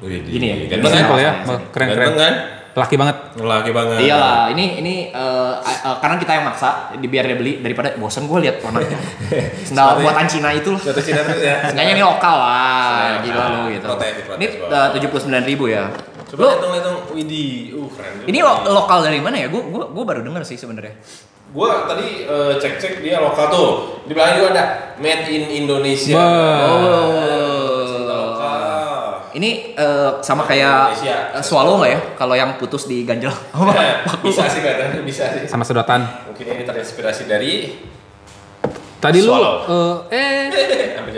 Widih. 0.00 0.32
gini 0.32 0.46
ya, 0.46 0.56
Ganteng 0.66 0.80
gini 0.80 0.88
kan? 0.88 0.96
Simple 0.98 1.20
ya, 1.20 1.32
Ganteng 1.36 1.60
keren 1.70 1.86
keren. 1.86 2.00
Ganteng 2.08 2.16
kan? 2.18 2.36
Laki 2.70 2.94
banget. 2.94 3.16
Laki 3.36 3.70
banget. 3.74 3.98
Iyalah, 4.00 4.46
ini 4.48 4.80
ini 4.80 4.94
eh, 5.10 5.54
eh, 5.60 5.96
karena 6.00 6.16
kita 6.16 6.32
yang 6.32 6.44
maksa, 6.46 6.68
biar 6.96 7.24
dia 7.26 7.36
beli 7.36 7.60
daripada 7.60 7.92
bosen 7.94 8.24
gue 8.24 8.38
lihat 8.40 8.62
warnanya. 8.62 8.96
Sendal 9.68 9.84
Sepatunya- 9.92 10.04
buatan 10.06 10.26
Cina 10.26 10.50
itu 10.50 10.68
loh. 10.70 10.80
Satu 10.80 11.02
Cina 11.02 11.20
terus 11.20 11.42
ya. 11.42 11.56
Seenggaknya 11.66 11.92
ini 11.92 12.02
lokal 12.02 12.36
lah, 12.38 13.20
gila 13.20 13.44
lo 13.44 13.60
gitu. 13.68 13.84
Protes, 13.84 14.12
protes, 14.24 14.38
Ini 14.38 14.46
tujuh 14.96 15.08
puluh 15.10 15.22
sembilan 15.22 15.44
ribu 15.44 15.64
ya. 15.68 15.84
Coba 16.30 16.38
Lo, 16.40 16.48
hitung 16.54 16.72
hitung. 16.72 16.96
Widih. 17.12 17.50
Uh 17.74 17.88
keren. 17.90 18.12
juga. 18.16 18.26
ini 18.26 18.38
lo- 18.38 18.62
lokal 18.64 18.98
dari 19.02 19.18
mana 19.18 19.36
ya? 19.36 19.46
Gue 19.46 19.62
gue 19.64 19.84
gue 19.84 20.04
baru 20.04 20.22
denger 20.22 20.42
sih 20.44 20.54
sebenarnya. 20.54 20.94
Gua 21.50 21.82
tadi 21.82 22.22
eh, 22.22 22.52
cek-cek 22.56 23.02
dia 23.02 23.18
lokal 23.18 23.50
tuh. 23.50 23.70
Di 24.06 24.14
belakang 24.14 24.38
juga 24.38 24.48
ada 24.54 24.64
Made 24.96 25.26
in 25.26 25.66
Indonesia. 25.66 26.14
Sendal 27.90 28.18
lokal. 28.30 29.34
Ini 29.34 29.50
eh, 29.74 30.10
sama 30.22 30.42
kayak 30.44 30.94
Indonesia. 30.94 31.42
swallow 31.42 31.78
nggak 31.78 31.90
ya? 31.90 32.00
Kalau 32.14 32.34
yang 32.34 32.54
putus 32.54 32.86
di 32.86 33.02
ganjel. 33.02 33.34
bisa 34.22 34.46
sih 34.46 34.62
katanya 34.62 35.02
bisa 35.02 35.26
sih. 35.34 35.50
Sama 35.50 35.66
sedotan. 35.66 36.06
Mungkin 36.30 36.46
ini 36.46 36.62
terinspirasi 36.62 37.26
dari 37.26 37.74
Tadi 39.00 39.18
lu 39.18 39.32
Swallow. 39.32 39.56
eh 40.12 40.12
eh 40.12 40.40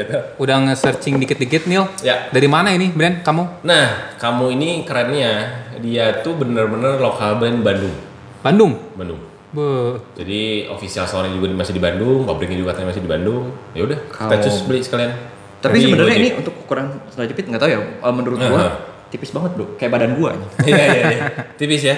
udah 0.43 0.57
nge-searching 0.65 1.19
dikit-dikit 1.19 1.67
Nil. 1.67 1.85
Ya. 2.01 2.31
Dari 2.31 2.47
mana 2.47 2.71
ini 2.71 2.89
brand 2.89 3.21
kamu? 3.21 3.67
Nah, 3.67 4.17
kamu 4.17 4.55
ini 4.55 4.69
kerennya 4.83 5.51
dia 5.79 6.23
tuh 6.23 6.39
bener-bener 6.39 6.97
lokal 6.97 7.37
brand 7.37 7.59
Bandung. 7.61 7.95
Bandung. 8.41 8.73
Bandung. 8.95 9.21
Be. 9.53 10.01
Jadi 10.17 10.41
official 10.65 11.05
store 11.05 11.29
juga 11.29 11.53
masih 11.53 11.77
di 11.77 11.83
Bandung, 11.83 12.25
pabriknya 12.25 12.57
juga 12.57 12.73
katanya 12.73 12.89
masih 12.89 13.03
di 13.05 13.11
Bandung. 13.11 13.53
Ya 13.75 13.85
udah, 13.85 13.99
kita 14.01 14.25
Kalau- 14.31 14.41
cus 14.41 14.57
beli 14.65 14.81
sekalian. 14.81 15.13
Tapi 15.61 15.79
Jadi 15.79 15.85
sebenarnya 15.87 16.17
ini 16.17 16.31
untuk 16.35 16.55
ukuran 16.57 16.87
sandal 17.07 17.29
jepit 17.29 17.47
nggak 17.47 17.61
tahu 17.61 17.71
ya. 17.71 17.79
eh, 17.79 18.13
menurut 18.13 18.39
Aha. 18.41 18.49
gua 18.49 18.65
tipis 19.11 19.31
banget 19.31 19.51
bro, 19.55 19.67
kayak 19.77 19.93
badan 19.93 20.17
gua. 20.17 20.35
Iya 20.65 20.85
iya 20.89 21.03
iya. 21.07 21.21
Tipis 21.55 21.83
ya. 21.85 21.95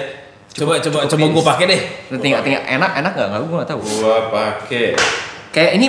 Coba 0.51 0.77
coba 0.77 1.07
coba 1.07 1.25
gua 1.31 1.43
pakai 1.55 1.65
deh. 1.65 1.81
Tinggal 2.13 2.43
tinggal 2.43 2.61
enak 2.61 2.91
enak 2.99 3.11
nggak? 3.15 3.27
Nggak 3.31 3.41
gua 3.41 3.55
nggak 3.57 3.69
tahu. 3.71 3.81
Gua 3.81 4.17
pakai. 4.29 4.85
Kayak 5.55 5.71
ini 5.73 5.87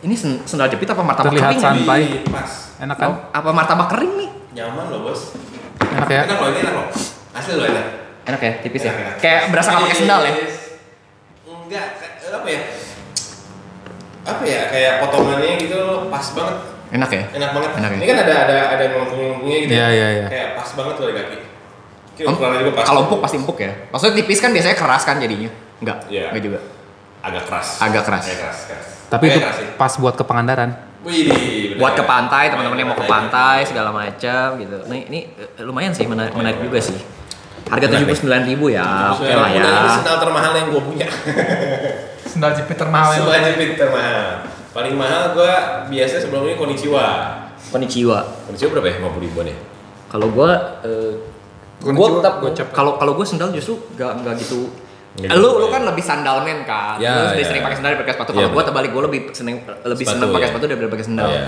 ini 0.00 0.14
sen- 0.14 0.38
sendal 0.46 0.70
jepit 0.70 0.86
apa 0.86 1.02
martabak 1.02 1.34
Terlihat 1.34 1.50
kering? 1.50 1.58
ya? 1.58 1.66
santai. 1.66 2.02
Pas. 2.30 2.50
Enak 2.78 2.96
kan? 2.96 3.08
Oh, 3.10 3.16
apa 3.34 3.50
martabak 3.50 3.88
kering 3.90 4.12
nih? 4.16 4.30
Nyaman 4.54 4.86
loh, 4.86 5.00
Bos. 5.04 5.34
Enak 5.82 6.06
ya? 6.08 6.22
Enak 6.24 6.38
loh, 6.38 6.48
ini 6.48 6.58
enak 6.62 6.74
loh. 6.78 6.86
Asli 7.30 7.52
loh 7.52 7.66
enak. 7.66 7.86
Enak 8.22 8.40
ya, 8.40 8.52
tipis 8.62 8.80
ya. 8.80 8.88
Enak, 8.88 9.02
enak. 9.02 9.14
Kayak 9.18 9.40
berasa 9.50 9.68
nggak 9.68 9.82
pakai 9.84 9.98
sendal 9.98 10.20
ya. 10.22 10.32
Enggak, 11.42 11.86
kayak- 11.98 12.16
apa 12.30 12.46
ya? 12.48 12.60
Apa 14.22 14.42
ya? 14.44 14.60
Kayak 14.70 14.92
potongannya 15.02 15.52
gitu 15.58 15.74
loh, 15.76 16.06
pas 16.06 16.26
banget. 16.30 16.56
Enak 16.90 17.10
ya. 17.10 17.22
Enak 17.32 17.50
banget. 17.50 17.70
Enak 17.76 17.90
ya? 17.90 17.96
Ini 17.98 18.06
kan 18.06 18.16
ada 18.20 18.34
ada 18.40 18.56
ada 18.70 18.84
melengkung-melengkungnya 18.88 19.58
gitu. 19.60 19.72
Iya, 19.72 19.86
iya, 19.90 20.08
iya. 20.12 20.26
Kayak 20.28 20.48
pas 20.54 20.68
banget 20.72 20.94
loh 20.96 21.06
di 21.06 21.14
kaki. 21.16 21.36
Kira 22.12 22.26
Om, 22.26 22.34
ukurannya 22.36 22.58
juga 22.60 22.72
pas. 22.74 22.84
Kalau 22.84 23.00
empuk 23.04 23.18
pasti 23.18 23.36
empuk 23.38 23.58
ya. 23.58 23.72
Maksudnya 23.90 24.14
tipis 24.16 24.38
kan 24.38 24.50
biasanya 24.50 24.76
keras 24.76 25.02
kan 25.02 25.16
jadinya. 25.18 25.50
Enggak, 25.80 25.98
Iya. 26.06 26.30
enggak 26.30 26.44
juga. 26.44 26.60
agak 27.20 27.44
keras. 27.44 27.68
Agak 27.84 28.02
keras. 28.02 28.24
Agak 28.24 28.38
keras, 28.40 28.58
keras. 28.64 28.88
Tapi 29.10 29.24
itu 29.26 29.38
keras 29.42 29.56
sih. 29.58 29.66
pas 29.74 29.92
buat 29.98 30.14
ke 30.14 30.22
Pangandaran. 30.22 30.70
Wih. 31.02 31.74
Buat 31.76 31.96
ke 31.96 32.04
pantai, 32.04 32.52
teman-teman 32.52 32.76
yang 32.76 32.88
mau 32.92 32.98
ke 32.98 33.08
pantai 33.08 33.64
Iya. 33.64 33.68
segala 33.72 33.90
macam 33.90 34.46
gitu. 34.56 34.76
Nah, 34.84 34.96
ini 34.96 35.32
eh, 35.32 35.64
lumayan 35.64 35.90
sih 35.90 36.04
menarik, 36.04 36.36
menarik 36.36 36.60
juga 36.60 36.78
sih. 36.78 37.00
Harga 37.66 37.86
tujuh 37.88 38.04
puluh 38.04 38.18
sembilan 38.18 38.42
ribu 38.44 38.66
ya, 38.68 39.14
oke 39.14 39.30
lah 39.30 39.48
ya. 39.48 39.62
Ini 39.62 39.90
sendal 40.02 40.16
termahal 40.18 40.52
yang 40.54 40.68
gue 40.70 40.82
punya. 40.82 41.06
Sendal 42.26 42.50
jepit 42.52 42.76
termahal 42.76 43.10
Sendal 43.14 43.40
jepit 43.46 43.78
termahal. 43.78 44.46
Paling 44.70 44.94
mahal 44.94 45.34
gue 45.34 45.52
biasa 45.88 46.14
sebelum 46.20 46.46
ini 46.46 46.54
Konichiwa. 46.54 47.06
Konnichiwa. 47.70 48.18
Konichiwa 48.46 48.68
berapa 48.74 48.86
ya? 48.86 48.94
50 49.02 49.22
ribuan 49.22 49.46
ya? 49.46 49.56
Kalau 50.10 50.26
gua 50.34 50.50
eh, 50.82 51.14
gua 51.80 51.94
Konnichiwa, 51.94 52.18
tetap 52.18 52.34
kalau 52.74 52.98
kalau 52.98 53.12
gua 53.14 53.22
sendal 53.24 53.50
justru 53.50 53.78
gak 53.94 54.20
nggak 54.20 54.34
gitu 54.42 54.66
Lu 55.12 55.26
gitu, 55.26 55.58
lu 55.58 55.66
ya. 55.66 55.70
kan 55.70 55.82
lebih 55.84 56.04
sandalmen 56.04 56.58
kan 56.62 56.96
Ya, 56.96 57.10
lu 57.12 57.20
lebih 57.28 57.42
ya. 57.42 57.48
sering 57.48 57.62
pakai 57.62 57.76
sendal 57.76 57.90
daripada 57.92 58.14
sepatu 58.14 58.30
Ya, 58.30 58.36
kalau 58.36 58.46
gua 58.46 58.54
benar. 58.54 58.68
terbalik 58.68 58.90
gua 58.90 59.02
lebih 59.04 59.20
seneng 59.30 59.56
lebih 59.82 60.04
Sepatu, 60.04 60.14
seneng 60.16 60.28
pakai 60.30 60.40
ya. 60.40 60.50
sepatu 60.50 60.64
daripada 60.66 60.88
pakai 60.88 61.06
sendal 61.06 61.28
Iya. 61.28 61.44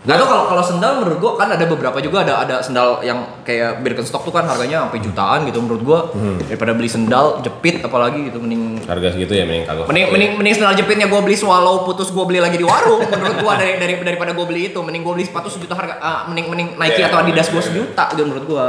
Gak 0.00 0.16
tau 0.16 0.26
kalau 0.26 0.44
kalau 0.48 0.64
sendal 0.64 0.92
menurut 0.96 1.18
gua 1.18 1.32
kan 1.36 1.48
ada 1.50 1.60
beberapa 1.62 2.00
juga 2.00 2.24
ada 2.24 2.40
ada 2.40 2.56
sendal 2.58 3.04
yang 3.04 3.20
kayak 3.44 3.84
Birkenstock 3.84 4.24
tuh 4.24 4.32
kan 4.32 4.48
harganya 4.48 4.80
sampai 4.82 4.96
jutaan 4.98 5.44
gitu 5.44 5.60
menurut 5.60 5.82
gua 5.82 6.00
Hmm. 6.08 6.40
daripada 6.40 6.72
beli 6.72 6.88
sendal 6.88 7.36
jepit 7.38 7.84
apalagi 7.84 8.24
gitu 8.24 8.40
mending 8.40 8.80
Harga 8.82 9.12
segitu 9.12 9.28
ya 9.30 9.44
mending 9.44 9.68
kagak. 9.68 9.84
mending 9.84 10.04
mending 10.08 10.30
mending 10.34 10.54
sendal 10.56 10.72
jepitnya 10.72 11.04
gua 11.04 11.20
beli 11.20 11.36
swallow 11.36 11.84
putus 11.84 12.08
gua 12.08 12.24
beli 12.24 12.40
lagi 12.40 12.56
di 12.56 12.64
warung 12.64 13.04
menurut 13.04 13.36
gua 13.38 13.54
dari, 13.54 13.76
dari 13.76 14.00
daripada 14.00 14.32
gua 14.32 14.48
beli 14.48 14.72
itu 14.72 14.80
mending 14.80 15.04
gua 15.04 15.12
beli 15.12 15.28
sepatu 15.28 15.52
sejuta 15.52 15.76
harga 15.76 16.00
ah, 16.00 16.24
mending 16.26 16.48
mending 16.48 16.68
Nike 16.74 16.96
Iya, 16.96 17.06
atau 17.06 17.20
Adidas 17.20 17.46
gua 17.46 17.60
iya. 17.60 17.68
sejuta 17.68 18.04
gitu 18.10 18.22
menurut 18.24 18.44
gua 18.46 18.66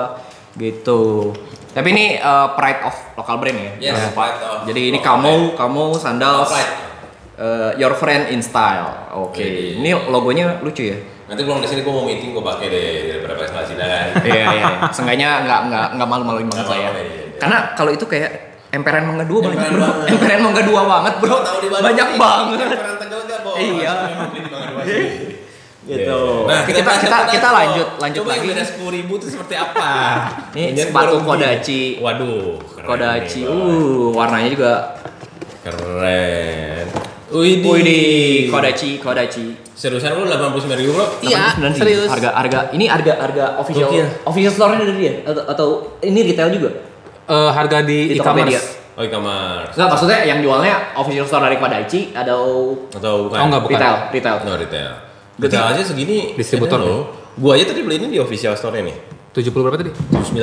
gitu 0.54 1.32
tapi 1.72 1.88
ini 1.90 2.06
uh, 2.16 2.52
pride 2.52 2.82
of 2.84 2.96
local 3.16 3.38
brand 3.38 3.56
ya 3.56 3.72
Yes, 3.82 3.96
Ya. 3.96 4.08
pride 4.12 4.40
of 4.40 4.58
jadi 4.66 4.82
ini 4.90 5.00
kamu 5.00 5.56
kamu 5.56 5.84
sandal 5.96 6.44
uh, 6.44 7.72
your 7.76 7.94
friend 7.94 8.28
in 8.28 8.40
style 8.40 9.12
oke 9.14 9.36
Wih. 9.36 9.78
ini 9.78 9.90
logonya 10.06 10.60
lucu 10.60 10.86
ya 10.86 11.00
Nanti 11.26 11.48
pulang 11.48 11.64
dari 11.64 11.72
sini 11.72 11.82
gue 11.82 11.94
mau 11.94 12.04
meeting 12.04 12.36
gue 12.36 12.44
pakai 12.44 12.68
deh 12.68 12.88
daripada 13.08 13.40
pakai 13.40 13.48
sendal 13.48 13.64
Cina 13.64 13.86
kan. 13.88 14.08
iya 14.22 14.36
iya 14.36 14.52
iya. 14.52 14.68
Seenggaknya 14.92 15.30
nggak 15.42 15.60
nggak 15.64 15.88
nggak 15.96 16.08
malu-maluin 16.12 16.44
banget 16.46 16.68
lah 16.68 16.76
ya. 16.76 16.90
Iya, 16.92 17.04
iya. 17.08 17.24
Karena 17.40 17.58
kalau 17.72 17.88
itu 17.90 18.04
kayak 18.04 18.32
emperan 18.68 19.08
mangga 19.08 19.24
dua 19.24 19.40
banyak 19.40 19.56
Emperan 19.56 19.72
bro. 19.72 19.84
banget. 19.88 20.08
Emperan 20.12 20.40
mangga 20.44 20.62
dua 20.68 20.82
banget 20.84 21.14
bro. 21.18 21.38
Di 21.40 21.68
Banyak 21.72 22.10
banget. 22.20 22.58
Emperan 22.68 22.96
Tegal 23.00 23.20
gak, 23.24 23.40
Bos? 23.48 23.56
Iya. 23.56 23.92
Gitu. 25.92 26.22
Nah, 26.48 26.60
Oke, 26.64 26.72
kita- 26.72 26.96
kita- 26.98 27.28
kita 27.28 27.44
tadi, 27.44 27.58
lanjut- 27.60 27.92
lanjut 28.00 28.22
Coba 28.24 28.32
lagi. 28.32 28.40
yang 28.42 28.56
beda 28.56 28.64
sepuluh 28.64 28.92
ribu 28.92 29.14
itu 29.18 29.28
seperti 29.28 29.56
apa? 29.56 29.90
Ini 30.56 30.80
sepatu. 30.80 31.16
Kodachi. 31.22 31.82
Waduh. 32.00 32.64
keren 32.64 32.86
Kodachi. 32.88 33.42
Uh, 33.44 34.08
warnanya 34.12 34.48
juga. 34.48 34.72
Keren. 35.62 36.86
Wih, 37.32 37.64
Wih 37.64 38.48
Kodachi, 38.48 39.00
Kodachi. 39.00 39.56
Seriusan 39.72 40.14
lu 40.14 40.28
89 40.28 40.78
ribu 40.78 40.92
bro? 40.94 41.08
89 41.20 41.74
sih. 41.74 42.06
Harga 42.06 42.30
harga 42.34 42.60
ini 42.72 42.86
harga 42.86 43.14
harga 43.18 43.46
official 43.58 43.88
Gokil. 43.88 44.08
official 44.24 44.52
store-nya 44.52 44.84
dari 44.84 44.94
dia 44.96 45.14
atau, 45.24 45.44
atau 45.44 45.68
ini 46.00 46.22
retail 46.24 46.52
juga? 46.52 46.70
Eh, 47.26 47.52
harga 47.52 47.82
di 47.82 48.14
Di 48.14 48.16
e-commerce. 48.16 48.78
Oh, 48.94 49.02
e-commerce. 49.02 49.74
Enggak 49.74 49.90
maksudnya 49.90 50.20
yang 50.22 50.40
jualnya 50.40 50.76
official 50.94 51.24
store 51.24 51.48
dari 51.48 51.58
Kodachi 51.58 52.12
atau 52.12 52.76
Atau 52.92 53.14
bukan? 53.26 53.38
Oh, 53.40 53.46
enggak, 53.48 53.62
bukan. 53.64 53.74
retail, 53.74 53.96
retail. 54.12 54.38
No, 54.44 54.54
retail. 54.56 54.92
Retail 55.42 55.66
aja 55.74 55.82
segini. 55.82 56.38
Distributor 56.38 56.78
edan 56.78 56.88
loh. 56.88 57.02
Gua 57.34 57.58
aja 57.58 57.66
tadi 57.66 57.82
beli 57.82 57.98
ini 57.98 58.08
di 58.14 58.20
official 58.22 58.54
store-nya 58.54 58.94
nih. 58.94 58.98
70 59.34 59.50
berapa 59.66 59.78
tadi? 59.82 59.90
79. 59.90 60.38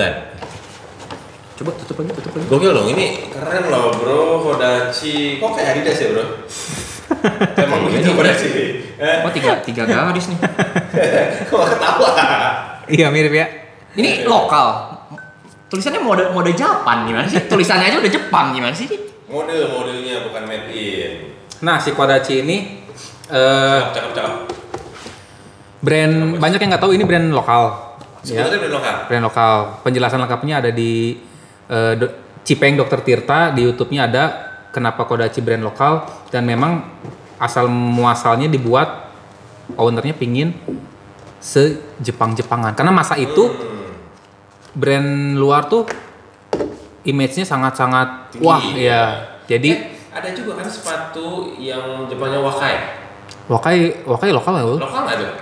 Coba 1.58 1.70
tutup 1.74 1.96
lagi, 2.02 2.11
tutup 2.18 2.32
lagi. 2.38 2.46
Gokil 2.50 2.70
dong, 2.74 2.87
ini 2.90 3.06
keren 3.30 3.64
loh 3.70 3.90
bro, 3.94 4.20
Kodachi. 4.42 5.38
Kok 5.38 5.50
kayak 5.54 5.68
Adidas 5.74 5.98
ya 5.98 6.06
bro? 6.14 6.24
Emang 7.62 7.80
begitu 7.87 8.11
Kodachi? 8.14 8.48
Eh, 8.98 9.22
Oh 9.22 9.30
tiga 9.30 9.62
tiga 9.62 9.82
gadis 9.87 10.30
nih. 10.30 10.38
kok 11.50 11.62
ketawa? 11.62 12.11
Iya 12.90 13.06
mirip 13.11 13.34
ya. 13.34 13.46
Ini 13.94 14.26
lokal. 14.26 14.98
Tulisannya 15.68 16.00
mode 16.00 16.24
mode 16.32 16.54
Japan 16.56 17.04
gimana 17.04 17.28
sih? 17.28 17.44
Tulisannya 17.44 17.92
aja 17.92 17.98
udah 18.00 18.12
Jepang 18.12 18.56
gimana 18.56 18.72
sih? 18.72 18.88
Model-modelnya 19.28 20.24
bukan 20.24 20.42
made 20.48 20.72
in. 20.72 21.12
Nah 21.61 21.76
si 21.76 21.92
Kodachi 21.92 22.40
ini 22.40 22.87
eh 23.28 23.80
Cakep, 23.92 24.16
cakep. 24.16 24.34
Brand 25.79 26.37
banyak 26.37 26.59
yang 26.59 26.70
nggak 26.72 26.83
tahu 26.83 26.93
ini 26.93 27.05
brand 27.05 27.31
lokal. 27.31 27.62
Ya, 28.22 28.43
Sebetulnya 28.43 28.59
brand 28.61 28.74
lokal. 28.74 28.95
brand 29.07 29.24
lokal. 29.24 29.55
Penjelasan 29.83 30.18
lengkapnya 30.18 30.55
ada 30.59 30.70
di 30.70 31.16
eh, 31.66 31.93
Do- 31.95 32.14
Cipeng 32.43 32.74
Dokter 32.74 33.01
Tirta 33.01 33.53
di 33.53 33.62
YouTube-nya 33.62 34.03
ada 34.05 34.24
kenapa 34.70 35.05
Kodachi 35.05 35.39
brand 35.39 35.61
lokal 35.61 36.03
dan 36.29 36.43
memang 36.43 36.81
asal 37.37 37.68
muasalnya 37.68 38.49
dibuat 38.49 39.07
ownernya 39.74 40.12
pingin 40.12 40.57
se 41.39 41.79
Jepang-Jepangan 42.01 42.72
karena 42.72 42.91
masa 42.91 43.14
itu 43.14 43.47
Hmm. 43.47 43.93
brand 44.74 45.09
luar 45.37 45.68
tuh 45.68 45.87
image-nya 47.05 47.45
sangat-sangat 47.45 48.35
Tinggi. 48.35 48.45
wah 48.45 48.64
ya. 48.74 49.03
Jadi 49.47 49.70
ada 50.11 50.29
juga 50.33 50.59
kan 50.59 50.66
sepatu 50.66 51.55
yang 51.57 52.05
Jepangnya 52.05 52.43
Wakai. 52.43 52.74
Wakai, 53.47 53.79
Wakai 54.05 54.29
lokal 54.29 54.53
lu? 54.59 54.74
Lokal 54.76 55.05
tuh? 55.14 55.33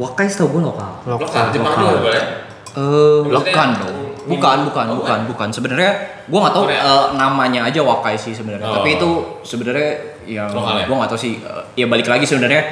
Wakai 0.00 0.24
setahu 0.24 0.56
gue 0.56 0.62
lokal. 0.64 0.90
Lokal, 1.04 1.52
Jepang 1.52 1.76
lokal. 1.76 1.84
juga 1.84 1.98
boleh. 2.00 2.24
Eh, 2.70 3.18
Maksudnya, 3.20 3.36
bukan 3.36 3.68
dong. 3.76 3.96
Bukan, 4.20 4.58
bukan, 4.70 4.84
oh, 4.92 4.96
bukan, 5.02 5.18
bukan. 5.26 5.48
Sebenarnya 5.50 5.90
gua 6.30 6.46
nggak 6.46 6.54
tahu 6.54 6.64
eh, 6.70 7.04
namanya 7.18 7.66
aja 7.66 7.80
Wakai 7.82 8.14
sih 8.14 8.30
sebenarnya. 8.30 8.68
Oh. 8.68 8.80
Tapi 8.80 8.94
itu 8.94 9.10
sebenarnya 9.42 9.90
yang 10.24 10.48
Lokal 10.54 10.80
ya? 10.80 10.84
gua 10.86 10.96
nggak 11.02 11.10
tahu 11.10 11.20
sih. 11.20 11.32
eh, 11.40 11.64
ya 11.74 11.86
balik 11.90 12.06
lagi 12.06 12.24
sebenarnya 12.24 12.62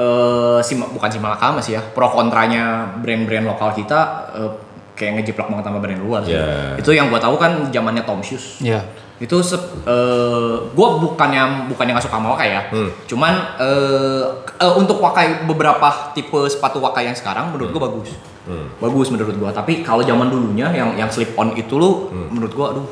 eh 0.00 0.58
si 0.62 0.78
bukan 0.78 1.10
si 1.10 1.18
Malakama 1.18 1.58
sih 1.58 1.74
ya. 1.74 1.82
Pro 1.82 2.08
kontranya 2.08 2.94
brand-brand 3.02 3.44
lokal 3.48 3.74
kita 3.74 3.98
eh, 4.38 4.50
kayak 4.94 5.18
ngejiplak 5.18 5.50
banget 5.50 5.64
sama 5.66 5.78
brand 5.82 6.00
luar 6.00 6.20
sih. 6.22 6.36
Iya. 6.36 6.78
Itu 6.78 6.90
yang 6.94 7.10
gua 7.10 7.18
tahu 7.18 7.34
kan 7.40 7.72
zamannya 7.74 8.06
Tom 8.06 8.22
Shoes. 8.22 8.62
Iya. 8.62 8.80
Itu 9.20 9.36
sep- 9.40 9.84
eh, 9.84 10.54
gua 10.72 10.96
bukannya 10.96 11.68
bukannya 11.68 11.92
nggak 11.92 12.06
suka 12.08 12.16
sama 12.16 12.32
Wakai 12.32 12.50
ya. 12.50 12.62
Hmm. 12.72 12.88
Cuman 13.04 13.32
eh, 13.60 14.24
eh, 14.56 14.72
untuk 14.74 14.96
Wakai 14.96 15.44
beberapa 15.44 15.86
tipe 16.10 16.40
sepatu 16.48 16.80
Wakai 16.80 17.04
yang 17.04 17.14
sekarang 17.14 17.52
menurut 17.52 17.68
gua 17.70 17.82
bagus. 17.86 18.16
Hmm. 18.48 18.72
Bagus 18.80 19.12
menurut 19.12 19.36
gua. 19.36 19.52
Tapi 19.52 19.84
kalau 19.84 20.00
zaman 20.00 20.26
dulunya 20.26 20.72
yang 20.72 20.96
yang 20.96 21.06
slip 21.06 21.36
on 21.36 21.52
itu 21.52 21.76
lu 21.76 22.08
Hmm. 22.08 22.32
menurut 22.32 22.50
gua 22.50 22.66
aduh 22.72 22.88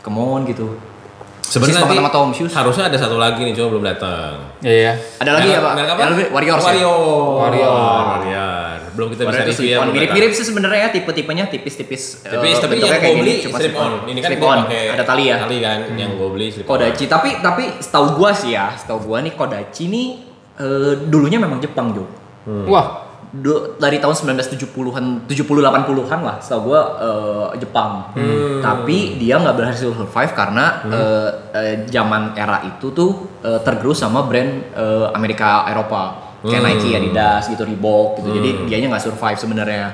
come 0.00 0.20
on 0.20 0.44
gitu. 0.44 0.68
Sebenarnya 1.48 1.80
sama 1.80 2.10
Tom 2.12 2.28
Shoes. 2.30 2.52
harusnya 2.52 2.84
ada 2.86 2.98
satu 3.00 3.16
lagi 3.16 3.40
nih, 3.40 3.56
cuma 3.56 3.72
belum 3.72 3.84
datang. 3.86 4.36
Iya, 4.60 4.74
iya. 4.74 4.92
Ada 5.16 5.30
lagi 5.32 5.48
ya, 5.48 5.58
Pak? 5.58 5.72
Merek 5.72 5.90
apa? 5.90 6.00
Lebih- 6.12 6.28
Warriors 6.28 6.60
ya? 6.60 6.68
Warrior. 6.68 7.00
Warrior. 7.40 7.72
Warrior. 8.04 8.76
Belum 8.92 9.08
kita 9.08 9.22
bisa 9.24 9.32
Warrior 9.32 9.48
review 9.48 9.66
ya. 9.66 9.78
Mirip-mirip 9.88 10.30
sih 10.34 10.44
sebenarnya 10.44 10.80
ya 10.84 10.90
tipe-tipenya 10.92 11.44
tipis-tipis. 11.48 12.20
eh, 12.20 12.30
Tapi 12.30 12.46
tapi 12.52 12.74
yang 12.76 12.90
kayak 12.90 13.00
gue 13.00 13.08
gini, 13.08 13.22
beli 13.24 13.34
cuma 13.40 13.56
slip 13.56 13.74
on. 13.74 13.92
Ini 14.04 14.18
kan 14.20 14.30
on. 14.36 14.58
pakai 14.66 14.82
Ada 14.92 15.04
tali 15.06 15.24
ya. 15.24 15.36
Tali 15.40 15.58
kan, 15.58 15.78
yang 15.96 16.10
gue 16.12 16.28
beli 16.28 16.46
slip 16.52 16.64
on. 16.64 16.70
Kodachi 16.70 17.04
tapi 17.06 17.28
tapi 17.40 17.62
setahu 17.80 18.06
gua 18.12 18.30
sih 18.30 18.52
ya, 18.52 18.74
setahu 18.74 19.08
gua 19.08 19.24
nih 19.24 19.32
Kodachi 19.32 19.84
nih 19.88 20.08
eh, 20.58 20.92
dulunya 21.06 21.40
memang 21.40 21.56
Jepang 21.58 21.96
Jo. 21.96 22.04
Hmm. 22.44 22.66
Wah, 22.66 23.07
Du- 23.28 23.76
dari 23.76 24.00
tahun 24.00 24.16
1970-an 24.16 25.28
70 25.28 25.60
80-an 25.60 26.20
lah 26.20 26.36
setahu 26.38 26.72
gua 26.72 26.80
eh, 26.96 27.60
Jepang. 27.60 28.08
Hmm. 28.12 28.58
Tapi 28.58 29.16
dia 29.16 29.36
nggak 29.36 29.52
berhasil 29.54 29.92
survive 29.92 30.32
karena 30.32 30.80
eh, 30.84 31.28
eh, 31.52 31.74
zaman 31.86 32.32
era 32.32 32.64
itu 32.64 32.88
tuh 32.90 33.10
eh, 33.40 33.60
tergerus 33.60 34.00
sama 34.00 34.24
brand 34.24 34.48
eh, 34.70 35.06
Amerika 35.12 35.64
Eropa. 35.66 36.24
Kayak 36.40 36.56
Hmm. 36.56 36.68
Nike, 36.72 36.90
Adidas 36.94 37.44
gitu, 37.46 37.62
Reebok 37.62 38.18
gitu. 38.18 38.32
Jadi 38.32 38.50
dianya 38.64 38.96
nggak 38.96 39.04
survive 39.04 39.36
sebenarnya. 39.36 39.86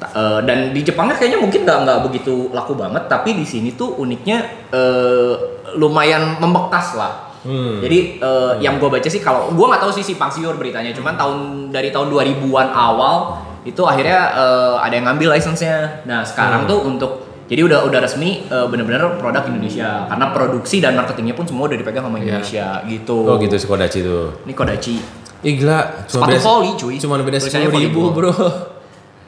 Eh, 0.00 0.40
dan 0.42 0.72
di 0.72 0.80
Jepangnya 0.80 1.14
kayaknya 1.14 1.36
mungkin 1.38 1.60
nggak 1.62 1.78
nggak 1.84 1.98
begitu 2.02 2.48
laku 2.50 2.72
banget, 2.72 3.04
tapi 3.06 3.36
di 3.36 3.44
sini 3.44 3.76
tuh 3.76 3.92
uniknya 3.94 4.40
eh, 4.72 5.34
lumayan 5.76 6.40
membekas 6.40 6.96
lah. 6.96 7.29
Hmm. 7.40 7.80
Jadi 7.80 8.20
eh, 8.20 8.52
yang 8.60 8.76
gue 8.76 8.88
baca 8.92 9.08
sih 9.08 9.20
kalau 9.24 9.48
gue 9.52 9.66
nggak 9.66 9.80
tahu 9.80 9.92
sih 9.96 10.04
si 10.04 10.14
Pangsiur 10.20 10.60
beritanya, 10.60 10.92
cuman 10.92 11.16
tahun 11.16 11.38
dari 11.72 11.88
tahun 11.88 12.12
2000-an 12.12 12.68
awal 12.72 13.40
itu 13.64 13.82
akhirnya 13.84 14.20
eh, 14.36 14.74
ada 14.80 14.94
yang 14.94 15.06
ngambil 15.08 15.36
license-nya. 15.36 16.04
Nah 16.04 16.20
sekarang 16.24 16.68
tuh 16.68 16.84
untuk 16.84 17.30
jadi 17.50 17.66
udah 17.66 17.82
udah 17.88 17.98
resmi 18.04 18.46
eh, 18.46 18.66
bener-bener 18.68 19.18
produk 19.18 19.42
Indonesia 19.48 20.06
karena 20.06 20.26
produksi 20.30 20.78
dan 20.78 20.94
marketingnya 20.94 21.34
pun 21.34 21.48
semua 21.48 21.66
udah 21.66 21.78
dipegang 21.80 22.04
sama 22.06 22.20
Indonesia 22.20 22.84
gitu. 22.86 23.26
Oh 23.26 23.36
gitu 23.40 23.56
si 23.56 23.66
Kodachi 23.66 24.00
tuh. 24.04 24.44
Ini 24.44 24.52
Kodachi. 24.54 24.96
Ih 25.40 25.56
gila, 25.56 26.04
Sepatu 26.04 26.36
volley, 26.36 26.76
cuy. 26.76 27.00
Cuma 27.00 27.16
beda 27.16 27.40
sepuluh 27.40 27.72
ribu 27.72 28.12
bro. 28.12 28.32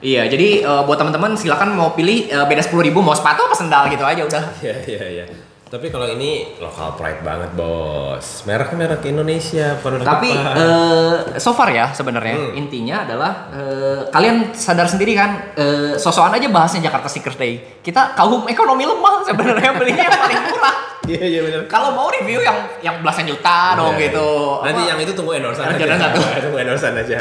Iya, 0.03 0.27
jadi 0.27 0.67
eh, 0.67 0.83
buat 0.83 0.99
teman-teman 0.99 1.39
silakan 1.39 1.79
mau 1.79 1.95
pilih 1.95 2.27
eh, 2.27 2.47
beda 2.51 2.59
sepuluh 2.59 2.83
ribu 2.83 2.99
mau 2.99 3.15
sepatu 3.15 3.47
apa 3.47 3.55
sendal 3.55 3.87
gitu 3.87 4.03
aja 4.03 4.27
udah. 4.27 4.45
Iya 4.59 4.75
iya 4.83 5.07
iya. 5.23 5.25
Tapi 5.73 5.89
kalau 5.89 6.05
ini 6.05 6.53
lokal 6.61 6.93
pride 6.95 7.25
banget 7.25 7.49
bos. 7.57 8.45
Mereknya 8.45 8.77
merek 8.77 9.09
Indonesia, 9.09 9.73
produk 9.81 10.05
Tapi 10.05 10.29
apa? 10.29 10.53
eh, 10.53 11.15
so 11.41 11.57
far 11.57 11.73
ya 11.73 11.89
sebenarnya 11.89 12.37
Hmm. 12.37 12.61
intinya 12.61 13.09
adalah 13.09 13.33
eh, 13.49 14.05
kalian 14.07 14.53
sadar 14.53 14.85
sendiri 14.85 15.17
kan 15.17 15.57
eh, 15.57 15.97
sosokan 15.97 16.37
aja 16.37 16.45
bahasnya 16.47 16.85
Jakarta 16.85 17.09
Sneakers 17.09 17.41
Day. 17.41 17.81
Kita 17.81 18.13
kaum 18.13 18.45
ekonomi 18.47 18.85
lemah 18.85 19.25
sebenarnya 19.25 19.73
belinya 19.73 20.05
yang 20.05 20.19
paling 20.19 20.41
murah. 20.47 20.77
Iya 21.03 21.25
iya 21.27 21.41
benar. 21.43 21.67
Kalau 21.67 21.99
mau 21.99 22.07
review 22.07 22.39
yang 22.39 22.55
yang 22.79 22.97
belasan 23.01 23.27
juta 23.27 23.75
dong 23.75 23.99
Iya, 23.99 24.07
gitu. 24.07 24.29
iya. 24.55 24.65
Nanti 24.71 24.81
Apa? 24.83 24.91
yang 24.93 24.99
itu 25.01 25.13
tunggu 25.13 25.33
endorsean 25.35 25.67
aja. 25.67 25.79
jangan 25.81 25.99
satu. 25.99 26.21
tunggu 26.47 26.59
endorsean 26.61 26.95
aja. 26.95 27.19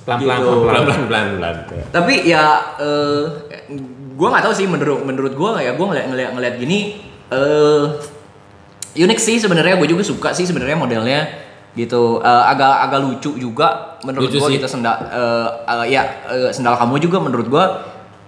pelan-pelan, 0.00 0.38
Gitu. 0.38 0.48
pelan-pelan. 0.48 0.64
Pelan 0.64 0.84
pelan 1.04 1.26
pelan 1.36 1.56
pelan. 1.66 1.86
Tapi 1.92 2.14
ya 2.24 2.44
eh 2.78 3.20
gue 4.16 4.28
nggak 4.30 4.40
tahu 4.40 4.54
sih 4.54 4.64
menurut 4.64 5.02
menurut 5.02 5.34
gue 5.34 5.50
ya 5.60 5.74
gue 5.74 5.82
ngeliat 5.84 6.06
ngeliat 6.08 6.30
ngeliat 6.32 6.54
gini 6.56 6.78
eh 7.28 7.84
unik 8.96 9.18
sih 9.18 9.36
sebenarnya 9.36 9.76
gue 9.76 9.88
juga 9.88 10.02
suka 10.02 10.30
sih 10.30 10.42
sebenarnya 10.42 10.74
modelnya 10.74 11.20
gitu 11.72 12.18
Eh, 12.18 12.44
agak 12.46 12.74
agak 12.82 13.00
lucu 13.02 13.36
juga 13.36 13.98
menurut 14.02 14.26
Lucu 14.26 14.38
gue 14.38 14.48
sih. 14.48 14.56
gitu 14.56 14.66
sendal 14.66 14.96
eh, 15.02 15.48
eh, 15.66 15.84
ya 15.90 16.02
eh, 16.26 16.48
sendal 16.48 16.74
kamu 16.74 16.96
juga 16.98 17.18
menurut 17.18 17.46
gue 17.46 17.64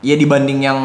ya 0.02 0.14
dibanding 0.14 0.60
yang 0.60 0.78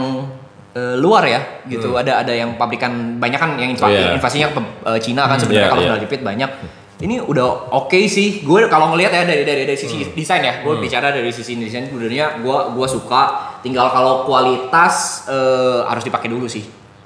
eh, 0.71 0.95
luar 0.95 1.25
ya 1.25 1.41
gitu 1.65 1.93
ada 1.93 2.17
ada 2.17 2.31
yang 2.31 2.55
pabrikan 2.55 3.17
banyak 3.17 3.35
kan 3.35 3.49
yang 3.57 3.75
Hmm. 3.75 3.89
Iya. 3.89 4.15
invasinya 4.15 4.47
ke 4.49 4.59
eh, 4.85 4.99
Cina 4.99 5.25
kan 5.25 5.35
sebenarnya 5.35 5.61
Iya, 5.61 5.69
kalau 5.69 5.81
iya. 5.81 5.87
sendal 5.89 6.01
jepit 6.01 6.21
banyak 6.23 6.51
ini 6.99 7.19
udah 7.19 7.45
oke 7.73 7.99
sih 8.07 8.39
gue 8.41 8.59
kalau 8.67 8.95
ngelihat 8.95 9.11
ya 9.11 9.23
dari 9.25 9.43
dari 9.43 9.67
dari 9.67 9.75
sisi 9.75 9.99
Hmm. 9.99 10.15
desain 10.15 10.39
ya 10.39 10.63
gue 10.63 10.73
bicara 10.79 11.11
dari 11.11 11.27
sisi 11.29 11.59
desain 11.59 11.83
sebenarnya 11.83 12.39
gue 12.39 12.57
gua 12.71 12.87
suka 12.87 13.21
tinggal 13.59 13.91
kalau 13.91 14.23
kualitas 14.23 15.27
eh, 15.27 15.83
harus 15.83 16.01
dipakai 16.01 16.31
dulu 16.31 16.47
sih 16.47 16.63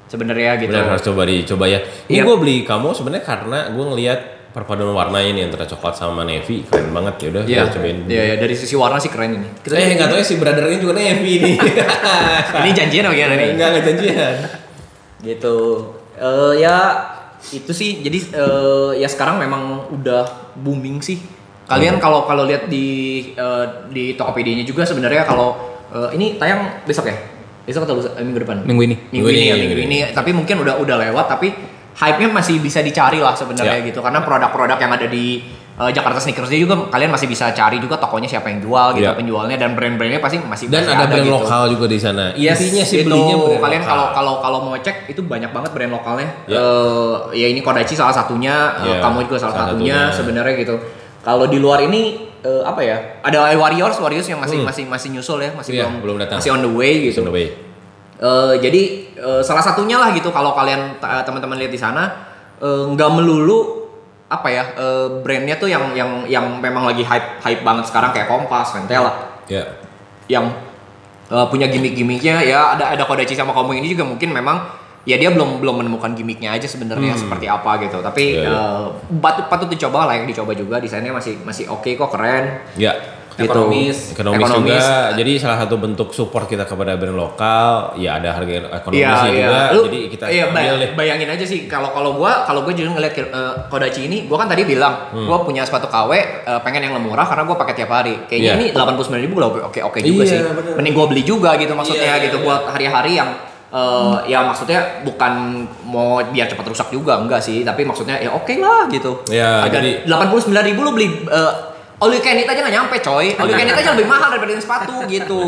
sebenarnya 0.07 0.55
gitu 0.57 0.71
Benar 0.71 0.87
harus 0.89 1.03
coba 1.03 1.21
dicoba 1.23 1.65
ya. 1.67 1.79
Ini 2.07 2.19
Iya. 2.19 2.23
gue 2.23 2.35
beli 2.39 2.55
kamu 2.63 2.91
sebenarnya 2.91 3.23
karena 3.23 3.59
gue 3.69 3.85
ngelihat 3.85 4.19
perpaduan 4.47 4.89
warna 4.89 5.21
ini 5.21 5.45
antara 5.45 5.63
coklat 5.63 5.93
sama 5.93 6.25
navy 6.25 6.65
keren 6.65 6.89
banget 6.89 7.15
ya 7.21 7.27
udah 7.29 7.43
kita 7.45 7.77
cobain. 7.77 7.97
iya, 8.09 8.23
iya, 8.23 8.35
dari 8.39 8.55
sisi 8.57 8.73
warna 8.73 8.97
sih 8.97 9.11
keren 9.11 9.37
ini. 9.37 9.47
Kita 9.61 9.75
Eh 9.75 9.93
nggak 9.93 10.09
tahu 10.09 10.17
ya 10.17 10.25
si 10.25 10.35
brother 10.35 10.65
ini 10.65 10.79
juga 10.81 10.97
navy 10.97 11.33
nih. 11.37 11.55
ini 12.65 12.69
janjian 12.73 13.05
apa 13.05 13.13
gimana 13.13 13.35
nih? 13.35 13.49
Enggak 13.53 13.67
nggak 13.69 13.85
janjian. 13.85 14.35
Gitu. 15.21 15.57
Eh 16.17 16.53
ya 16.57 16.75
itu 17.51 17.71
sih. 17.71 18.01
Jadi 18.01 18.33
eh, 18.33 18.91
ya 18.97 19.05
sekarang 19.05 19.37
memang 19.37 19.93
udah 19.93 20.25
booming 20.57 21.03
sih. 21.03 21.21
Kalian 21.67 21.99
kalau 21.99 22.23
kalau 22.23 22.47
lihat 22.47 22.65
di 22.65 22.87
eh, 23.35 23.65
di 23.91 24.15
Tokopedia-nya 24.15 24.63
juga 24.63 24.87
sebenarnya 24.87 25.21
kalau 25.21 25.53
eh, 25.91 26.15
ini 26.17 26.39
tayang 26.39 26.81
besok 26.87 27.11
ya? 27.11 27.17
Besok 27.67 27.83
atau 27.83 27.99
lusa- 27.99 28.15
minggu 28.15 28.39
depan? 28.39 28.63
Minggu 28.63 28.81
ini. 28.81 28.95
Minggu, 28.95 29.11
Minggu 29.11 29.27
ini, 29.27 29.37
ini, 29.37 29.43
ya, 29.43 29.53
minggu 29.53 29.75
minggu 29.75 29.83
ini. 29.85 29.97
ini. 30.01 30.15
Tapi 30.15 30.29
mungkin 30.31 30.55
udah 30.63 30.79
udah 30.79 30.95
lewat 31.03 31.25
tapi 31.27 31.51
hype-nya 31.93 32.29
masih 32.31 32.55
bisa 32.57 32.79
dicari 32.79 33.19
lah 33.19 33.33
sebenarnya 33.33 33.77
Ya. 33.77 33.85
gitu. 33.85 33.99
Karena 33.99 34.23
produk-produk 34.23 34.77
yang 34.77 34.93
ada 34.93 35.05
di 35.05 35.43
eh, 35.77 35.91
Jakarta 35.91 36.17
Sneakers 36.17 36.49
juga 36.49 36.89
kalian 36.89 37.11
masih 37.11 37.27
bisa 37.27 37.51
cari 37.51 37.77
juga 37.77 37.93
tokonya 37.95 38.25
siapa 38.25 38.49
yang 38.49 38.57
jual 38.59 38.97
gitu, 38.97 39.03
Ya. 39.03 39.13
penjualnya 39.13 39.53
dan 39.55 39.75
brand-brandnya 39.75 40.17
pasti 40.17 40.41
masih 40.41 40.65
Dan 40.67 40.81
masih 40.81 40.95
ada 40.95 41.05
brand 41.05 41.21
gitu. 41.21 41.37
lokal 41.37 41.63
juga 41.69 41.85
di 41.85 41.99
sana. 41.99 42.25
Yes, 42.33 42.57
Intinya 42.57 42.81
sih 42.83 42.97
itu 42.97 43.05
belinya 43.05 43.35
brand 43.37 43.61
kalian 43.61 43.83
kalau 43.85 44.05
kalau 44.09 44.33
kalau 44.39 44.59
mau 44.63 44.73
cek 44.75 45.05
itu 45.05 45.21
banyak 45.21 45.53
banget 45.53 45.69
brand 45.69 45.93
lokalnya. 45.93 46.29
Ya. 46.45 46.57
Eh, 46.57 47.13
ya 47.35 47.47
ini 47.47 47.61
Kodachi 47.61 47.93
salah 47.93 48.09
satunya, 48.09 48.73
eh, 48.79 48.89
Ya, 48.89 49.05
kamu 49.05 49.29
juga 49.29 49.37
salah, 49.37 49.53
salah 49.53 49.67
satunya, 49.69 49.93
satunya. 49.93 50.15
sebenarnya 50.15 50.53
gitu. 50.57 50.75
Kalau 51.27 51.43
di 51.45 51.59
luar 51.59 51.83
ini 51.83 52.23
eh, 52.39 52.63
apa 52.63 52.79
ya? 52.79 53.19
Ada 53.19 53.51
Warriors, 53.59 53.99
Warriors 53.99 54.23
yang 54.25 54.39
masih 54.39 54.63
Hmm. 54.63 54.67
masih 54.71 54.87
masih 54.87 55.09
nyusul 55.11 55.43
ya, 55.43 55.51
masih 55.51 55.75
Iya, 55.75 55.91
belum 55.91 55.99
belum 55.99 56.17
datang. 56.23 56.39
masih 56.39 56.55
on 56.55 56.63
the 56.63 56.71
way 56.71 57.11
gitu. 57.11 57.19
Gitu. 57.19 57.27
Way. 57.27 57.47
Eh, 58.17 58.53
jadi 58.63 58.81
eh, 59.13 59.41
salah 59.43 59.59
satunya 59.59 59.99
lah 59.99 60.15
gitu 60.15 60.31
kalau 60.31 60.55
kalian 60.55 60.95
teman-teman 60.97 61.59
lihat 61.59 61.69
di 61.69 61.77
sana 61.77 62.31
nggak 62.57 63.11
melulu 63.13 63.85
apa 64.27 64.47
ya 64.49 64.63
eh, 64.73 65.07
brandnya 65.21 65.55
tuh 65.55 65.67
yang 65.67 65.91
yang 65.93 66.23
yang 66.25 66.45
memang 66.57 66.87
lagi 66.87 67.03
hype 67.03 67.43
hype 67.43 67.61
banget 67.61 67.85
sekarang 67.85 68.09
kayak 68.09 68.25
Kompas, 68.25 68.71
Ventela 68.73 69.11
Ya. 69.45 69.63
yang 70.27 70.51
uh, 71.27 71.47
punya 71.47 71.67
gimmick-gimmicknya 71.67 72.43
ya 72.43 72.75
ada 72.75 72.91
ada 72.91 73.03
Kodachi 73.03 73.31
sama 73.31 73.51
Komo 73.51 73.71
ini 73.71 73.87
juga 73.87 74.03
mungkin 74.03 74.31
memang 74.31 74.59
ya 75.07 75.15
dia 75.15 75.31
belum 75.31 75.57
belum 75.57 75.75
menemukan 75.79 76.11
gimmicknya 76.11 76.51
aja 76.51 76.67
sebenarnya 76.67 77.15
seperti 77.15 77.47
apa 77.47 77.79
gitu 77.79 77.97
tapi 77.99 78.23
Hmm. 78.27 78.35
Iya, 78.37 78.43
iya. 78.43 78.59
uh, 78.83 78.87
patut 79.17 79.47
patut 79.47 79.67
dicoba 79.67 80.03
lah 80.03 80.13
yang 80.13 80.27
dicoba 80.27 80.51
juga 80.51 80.77
desainnya 80.77 81.09
masih 81.09 81.39
masih 81.41 81.65
oke 81.65 81.87
kok 81.87 82.11
keren 82.11 82.59
Ya. 82.75 82.91
gitu 83.33 83.53
Ekonomis. 83.53 84.17
Ekonomis, 84.17 84.49
juga. 84.49 85.13
Jadi 85.13 85.31
salah 85.37 85.61
satu 85.61 85.77
bentuk 85.77 86.09
support 86.09 86.43
kita 86.43 86.65
kepada 86.65 86.97
brand 86.97 87.13
lokal, 87.13 87.93
ya 87.95 88.17
ada 88.17 88.33
harga 88.33 88.49
ekonomisnya 88.73 88.97
Iya, 88.97 89.29
iya. 89.29 89.45
juga. 89.45 89.61
Lu, 89.69 89.81
jadi 89.85 89.99
kita 90.09 90.23
iya, 90.25 90.43
ambil 90.43 90.57
bay- 90.57 90.81
deh. 90.81 90.89
bayangin 90.97 91.29
aja 91.29 91.45
sih 91.45 91.59
kalau 91.63 91.93
kalau 91.93 92.17
gua 92.17 92.41
kalau 92.43 92.65
gua 92.65 92.73
juga 92.73 92.97
ngeliat 92.97 93.13
uh, 93.29 93.69
Kodachi 93.69 94.01
ini, 94.03 94.25
gua 94.25 94.41
kan 94.41 94.49
tadi 94.49 94.65
bilang 94.65 95.13
Hmm. 95.13 95.23
gua 95.23 95.39
punya 95.39 95.61
sepatu 95.61 95.85
KW 95.85 96.11
uh, 96.43 96.59
pengen 96.59 96.81
yang 96.83 96.97
murah 96.97 97.23
karena 97.23 97.45
gua 97.45 97.55
pakai 97.55 97.77
tiap 97.77 97.93
hari. 97.93 98.25
Kayaknya 98.25 98.51
Iya. 98.51 98.59
ini 98.59 98.65
89.000 98.73 99.21
ribu 99.21 99.37
oke 99.37 99.59
oke 99.63 99.79
oke 99.85 99.99
juga 100.01 100.23
Iya, 100.25 100.31
sih. 100.33 100.39
bener. 100.41 100.73
Mending 100.75 100.93
gua 100.93 101.05
beli 101.05 101.21
juga 101.23 101.49
gitu 101.55 101.71
maksudnya 101.71 102.09
Iya, 102.11 102.25
gitu 102.25 102.41
iya, 102.41 102.43
buat 102.43 102.61
hari-hari 102.67 103.11
yang 103.15 103.29
uh, 103.69 104.23
ya 104.23 104.43
maksudnya 104.43 104.79
bukan 105.01 105.63
mau 105.83 106.19
biar 106.23 106.47
cepat 106.47 106.67
rusak 106.67 106.87
juga 106.89 107.17
enggak 107.17 107.39
sih, 107.39 107.61
tapi 107.61 107.83
maksudnya 107.83 108.17
ya 108.17 108.31
oke 108.31 108.53
lah 108.57 108.87
gitu. 108.87 109.23
Iya, 109.27 109.67
Harga 109.67 109.79
jadi- 109.79 110.03
89.000 110.05 110.67
ribu 110.67 110.79
lu 110.81 110.91
beli 110.91 111.07
uh, 111.27 111.53
all 111.97 112.13
you 112.13 112.21
can 112.21 112.37
eat 112.37 112.45
aja 112.45 112.61
nggak 112.61 112.75
nyampe 112.75 112.95
coy. 113.01 113.33
All 113.33 113.45
you 113.45 113.55
can 113.55 113.65
eat 113.65 113.75
aja 113.75 113.91
lebih 113.91 114.05
mahal 114.05 114.29
daripada 114.29 114.51
yang 114.51 114.61
sepatu 114.61 114.93
gitu. 115.09 115.41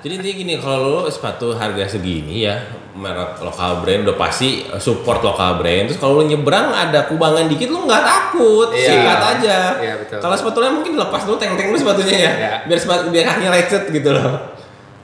Jadi 0.00 0.12
intinya 0.14 0.34
gini, 0.36 0.52
kalau 0.56 0.78
lo 0.78 1.00
sepatu 1.08 1.52
harga 1.52 1.84
segini 1.84 2.46
ya, 2.46 2.54
merek 2.94 3.38
lokal 3.38 3.82
brand 3.82 4.02
udah 4.02 4.16
pasti 4.16 4.62
support 4.78 5.22
lokal 5.22 5.58
brand. 5.58 5.86
Terus 5.86 5.98
kalau 5.98 6.18
lu 6.18 6.26
nyebrang 6.26 6.70
ada 6.70 7.06
kubangan 7.06 7.46
dikit 7.46 7.68
lu 7.68 7.86
nggak 7.86 8.02
takut, 8.02 8.70
Iya. 8.70 8.88
sikat 8.88 9.20
aja. 9.38 9.58
Iya, 9.78 9.94
betul. 9.98 10.18
Kalau 10.18 10.34
sepatunya 10.34 10.70
mungkin 10.70 10.92
lepas 10.94 11.22
dulu 11.22 11.36
teng-teng 11.36 11.70
dulu 11.70 11.78
sepatunya 11.78 12.14
ya. 12.16 12.32
Iya. 12.32 12.52
Biar 12.66 12.78
sepatu 12.78 13.10
biar 13.10 13.24
kakinya 13.24 13.50
lecet 13.52 13.82
gitu 13.88 14.10
loh. 14.10 14.57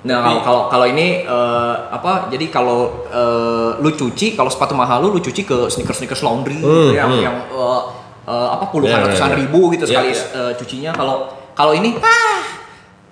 Nah 0.05 0.21
kalau 0.21 0.41
kalau 0.41 0.63
kalau 0.69 0.87
ini 0.87 1.07
eh, 1.23 1.75
apa? 1.91 2.29
Jadi 2.29 2.47
kalau 2.49 3.05
eh, 3.07 3.71
lu 3.79 3.91
cuci, 3.91 4.33
kalau 4.33 4.49
sepatu 4.49 4.73
mahal 4.73 5.01
lu 5.01 5.09
lu 5.11 5.19
cuci 5.19 5.43
ke 5.43 5.67
sneakers 5.67 5.97
sneakers 5.97 6.21
laundry 6.21 6.57
gitu 6.57 6.69
Hmm, 6.69 6.93
yang 6.93 7.09
hmm. 7.11 7.23
yang 7.23 7.37
eh, 7.49 7.81
eh, 8.27 8.49
apa 8.51 8.65
puluhan 8.69 8.93
Iya, 8.93 9.01
iya, 9.01 9.09
ratusan 9.09 9.31
iya. 9.31 9.37
ribu 9.39 9.61
gitu 9.71 9.85
Iya, 9.85 9.91
sekali 9.91 10.11
iya. 10.11 10.25
eh, 10.35 10.53
cucinya. 10.55 10.91
Kalau 10.93 11.17
kalau 11.53 11.73
ini 11.73 11.97
ah, 11.97 12.41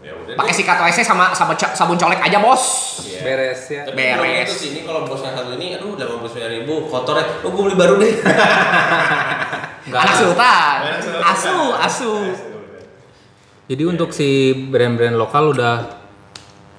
Ya 0.02 0.12
udah. 0.12 0.34
pakai 0.34 0.52
sikat 0.52 0.82
WC 0.82 1.00
sama 1.00 1.30
sama 1.30 1.54
ca- 1.54 1.72
sabun 1.72 1.94
colek 1.94 2.18
aja 2.18 2.36
bos. 2.36 2.64
Iya. 3.00 3.20
Beres 3.22 3.62
ya. 3.66 3.82
Tapi 3.84 3.96
Beres. 3.96 4.12
kalau 4.12 4.26
itu 4.44 4.54
sini 4.58 4.80
kalau 4.82 5.00
bosnya 5.02 5.30
satu 5.32 5.54
ini, 5.54 5.72
aduh 5.72 5.94
delapan 5.94 6.16
puluh 6.18 6.28
sembilan 6.28 6.50
ribu 6.52 6.74
kotor 6.86 7.16
ya, 7.16 7.26
lu 7.38 7.48
gue 7.48 7.62
beli 7.64 7.76
baru 7.78 7.94
deh. 7.96 8.14
Anak 9.84 10.14
sultan, 10.14 10.76
Anak 10.82 11.00
sultan. 11.00 11.22
asu 11.24 11.56
asu. 11.78 12.12
Jadi 13.64 13.82
untuk 13.84 14.10
si 14.10 14.28
brand-brand 14.52 15.14
lokal 15.14 15.54
udah 15.54 16.01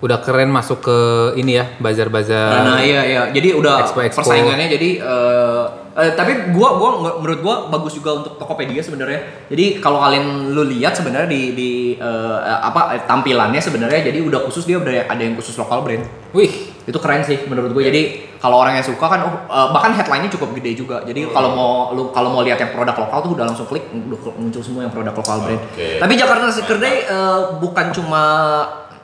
udah 0.04 0.20
keren 0.20 0.51
masuk 0.51 0.84
ke 0.84 0.97
ini 1.39 1.56
ya 1.56 1.66
bazar-bazar. 1.80 2.68
Nah, 2.68 2.84
iya 2.84 3.01
iya. 3.08 3.22
Jadi 3.32 3.56
udah 3.56 3.88
Expo-expo. 3.88 4.20
persaingannya 4.20 4.68
jadi 4.68 4.89
eh, 4.99 5.64
eh, 5.95 6.12
tapi 6.12 6.51
gua 6.51 6.76
gua 6.76 6.89
menurut 7.24 7.39
gua 7.39 7.56
bagus 7.72 7.95
juga 7.95 8.20
untuk 8.20 8.36
Tokopedia 8.36 8.84
sebenarnya. 8.84 9.47
Jadi 9.47 9.80
kalau 9.80 10.04
kalian 10.04 10.51
lu 10.51 10.68
lihat 10.68 10.91
sebenarnya 10.91 11.32
di 11.32 11.56
di 11.56 11.72
eh, 11.95 12.39
apa 12.43 12.99
tampilannya 13.08 13.64
sebenarnya 13.64 14.12
jadi 14.12 14.20
udah 14.20 14.43
khusus 14.43 14.68
dia 14.68 14.76
udah 14.76 15.08
ada 15.08 15.22
yang 15.24 15.39
khusus 15.39 15.56
lokal 15.56 15.80
brand. 15.88 16.04
Wih, 16.36 16.51
Itu 16.84 16.99
keren 16.99 17.24
sih 17.24 17.39
menurut 17.47 17.72
gue. 17.72 17.84
Jadi 17.88 18.01
kalau 18.43 18.60
orang 18.60 18.76
yang 18.76 18.84
suka 18.84 19.08
kan 19.08 19.24
oh, 19.24 19.32
eh, 19.47 19.68
bahkan 19.72 19.95
headline-nya 19.95 20.28
cukup 20.36 20.51
gede 20.60 20.84
juga. 20.84 20.99
Jadi 21.08 21.32
kalau 21.32 21.56
mau 21.56 21.72
lu 21.95 22.12
kalau 22.12 22.36
mau 22.36 22.43
lihat 22.43 22.60
yang 22.60 22.76
produk 22.76 23.08
lokal 23.08 23.24
tuh 23.24 23.32
udah 23.39 23.47
langsung 23.47 23.64
klik 23.72 23.88
udah 23.88 24.20
muncul 24.36 24.60
semua 24.60 24.84
yang 24.84 24.91
produk 24.91 25.16
lokal 25.16 25.47
brand. 25.47 25.64
Oke. 25.64 26.04
Tapi 26.04 26.14
Jakarta 26.20 26.51
Sneaker 26.51 26.76
Day 26.84 27.08
eh, 27.08 27.41
bukan 27.64 27.95
cuma 27.95 28.24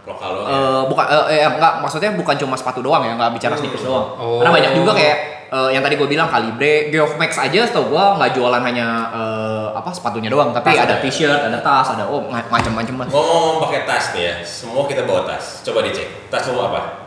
Lokal 0.10 0.30
lo. 0.32 0.42
Eh, 0.42 0.82
bukan 0.86 1.06
eh, 1.06 1.24
eh, 1.36 1.48
enggak 1.48 1.74
maksudnya 1.80 2.10
bukan 2.12 2.34
cuma 2.36 2.54
sepatu 2.54 2.82
doang 2.82 3.02
ya 3.02 3.14
nggak 3.14 3.30
bicara 3.32 3.54
sneakers 3.54 3.84
doang 3.84 4.18
Oh. 4.18 4.42
karena 4.42 4.52
banyak 4.52 4.72
juga 4.74 4.92
kayak 4.92 5.18
eh, 5.48 5.70
yang 5.70 5.80
tadi 5.80 5.94
gue 5.96 6.08
bilang 6.08 6.26
Calibre 6.26 6.90
Geof 6.90 7.14
Max 7.16 7.38
aja 7.38 7.62
setahu 7.64 7.90
gue 7.90 8.04
nggak 8.18 8.32
jualan 8.34 8.58
hanya 8.60 8.88
eh, 9.12 9.68
apa 9.72 9.90
sepatunya 9.90 10.28
doang 10.28 10.50
tapi 10.50 10.74
Tas 10.74 10.82
ada 10.82 10.86
ada. 10.92 10.96
t-shirt 11.00 11.30
ada 11.44 11.60
tas 11.60 11.88
ada 11.90 12.04
oh 12.04 12.22
ma- 12.24 12.42
macam-macam 12.44 12.96
lah 12.96 13.08
Ngomong 13.08 13.62
pakai 13.64 13.86
tas 13.86 14.12
nih 14.12 14.24
ya, 14.24 14.34
semua 14.42 14.84
kita 14.84 15.04
bawa 15.04 15.24
tas. 15.24 15.62
Coba 15.62 15.82
dicek, 15.82 16.10
tas 16.28 16.44
lu 16.48 16.58
apa? 16.60 17.06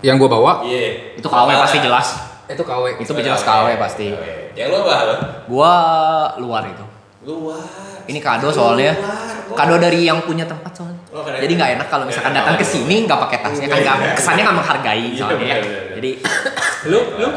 yang 0.00 0.18
gua 0.18 0.26
bawa 0.28 0.52
Iya. 0.62 1.14
itu 1.14 1.24
KW 1.24 1.46
pasti 1.56 1.78
jelas 1.78 2.06
itu 2.44 2.58
KW. 2.60 2.84
itu 2.98 3.10
jelas 3.16 3.38
KW 3.40 3.78
pasti 3.78 4.10
Yang 4.52 4.68
lu 4.68 4.76
apa? 4.80 4.94
Lo? 5.00 5.14
gua 5.46 5.72
luar 6.36 6.66
itu 6.66 6.82
Luar. 7.22 7.62
ini 8.04 8.18
kado 8.18 8.48
soalnya 8.48 8.92
Luar. 8.92 9.54
kado 9.54 9.76
dari 9.76 10.02
yang 10.02 10.20
punya 10.20 10.42
tempat 10.42 10.72
soalnya 10.72 10.98
Oh, 11.12 11.20
jadi 11.22 11.52
nggak 11.52 11.70
enak 11.76 11.86
kalau 11.86 12.04
misalkan 12.04 12.32
Nggak 12.32 12.40
datang 12.42 12.56
ke 12.56 12.64
enak. 12.64 12.72
sini 12.72 12.96
nggak 13.04 13.20
pakai 13.20 13.38
tasnya 13.40 13.66
kan 13.68 13.78
nggak 13.78 13.96
kesannya 14.16 14.42
nggak 14.42 14.56
menghargai 14.56 15.04
Iya, 15.04 15.18
soalnya 15.18 15.46
ya 15.46 15.56
jadi 15.94 16.10
Lu, 16.84 17.00
lu? 17.14 17.28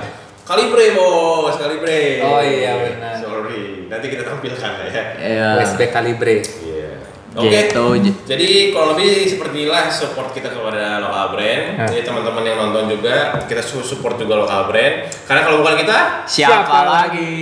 Kalibre 0.41 0.93
bos, 0.93 1.57
kalibre. 1.57 2.21
Oh, 2.21 2.37
iya, 2.37 2.77
benar. 2.77 3.17
Sorry, 3.17 3.89
nanti 3.89 4.05
kita 4.07 4.21
tampilkan 4.23 4.71
ya. 4.85 5.03
ya 5.17 5.47
USB 5.57 5.89
Calibre. 5.89 6.37
Iya. 6.37 7.01
Oke. 7.33 7.49
Gitu. 7.49 7.85
Jadi 8.23 8.49
kalau 8.69 8.93
lebih 8.93 9.25
seperti 9.25 9.65
inilah 9.65 9.89
support 9.89 10.29
kita 10.31 10.47
kepada 10.47 11.01
lokal 11.01 11.33
brand. 11.33 11.89
Jadi 11.89 12.05
teman-teman 12.05 12.45
yang 12.45 12.57
nonton 12.61 12.85
juga 12.87 13.41
kita 13.41 13.59
su- 13.59 13.81
support 13.81 14.15
juga 14.15 14.37
lokal 14.39 14.69
brand. 14.69 15.09
Karena 15.25 15.41
kalau 15.41 15.57
bukan 15.59 15.75
kita 15.75 15.97
siapa 16.23 16.61
Siapa 16.61 16.79
lagi 16.85 17.33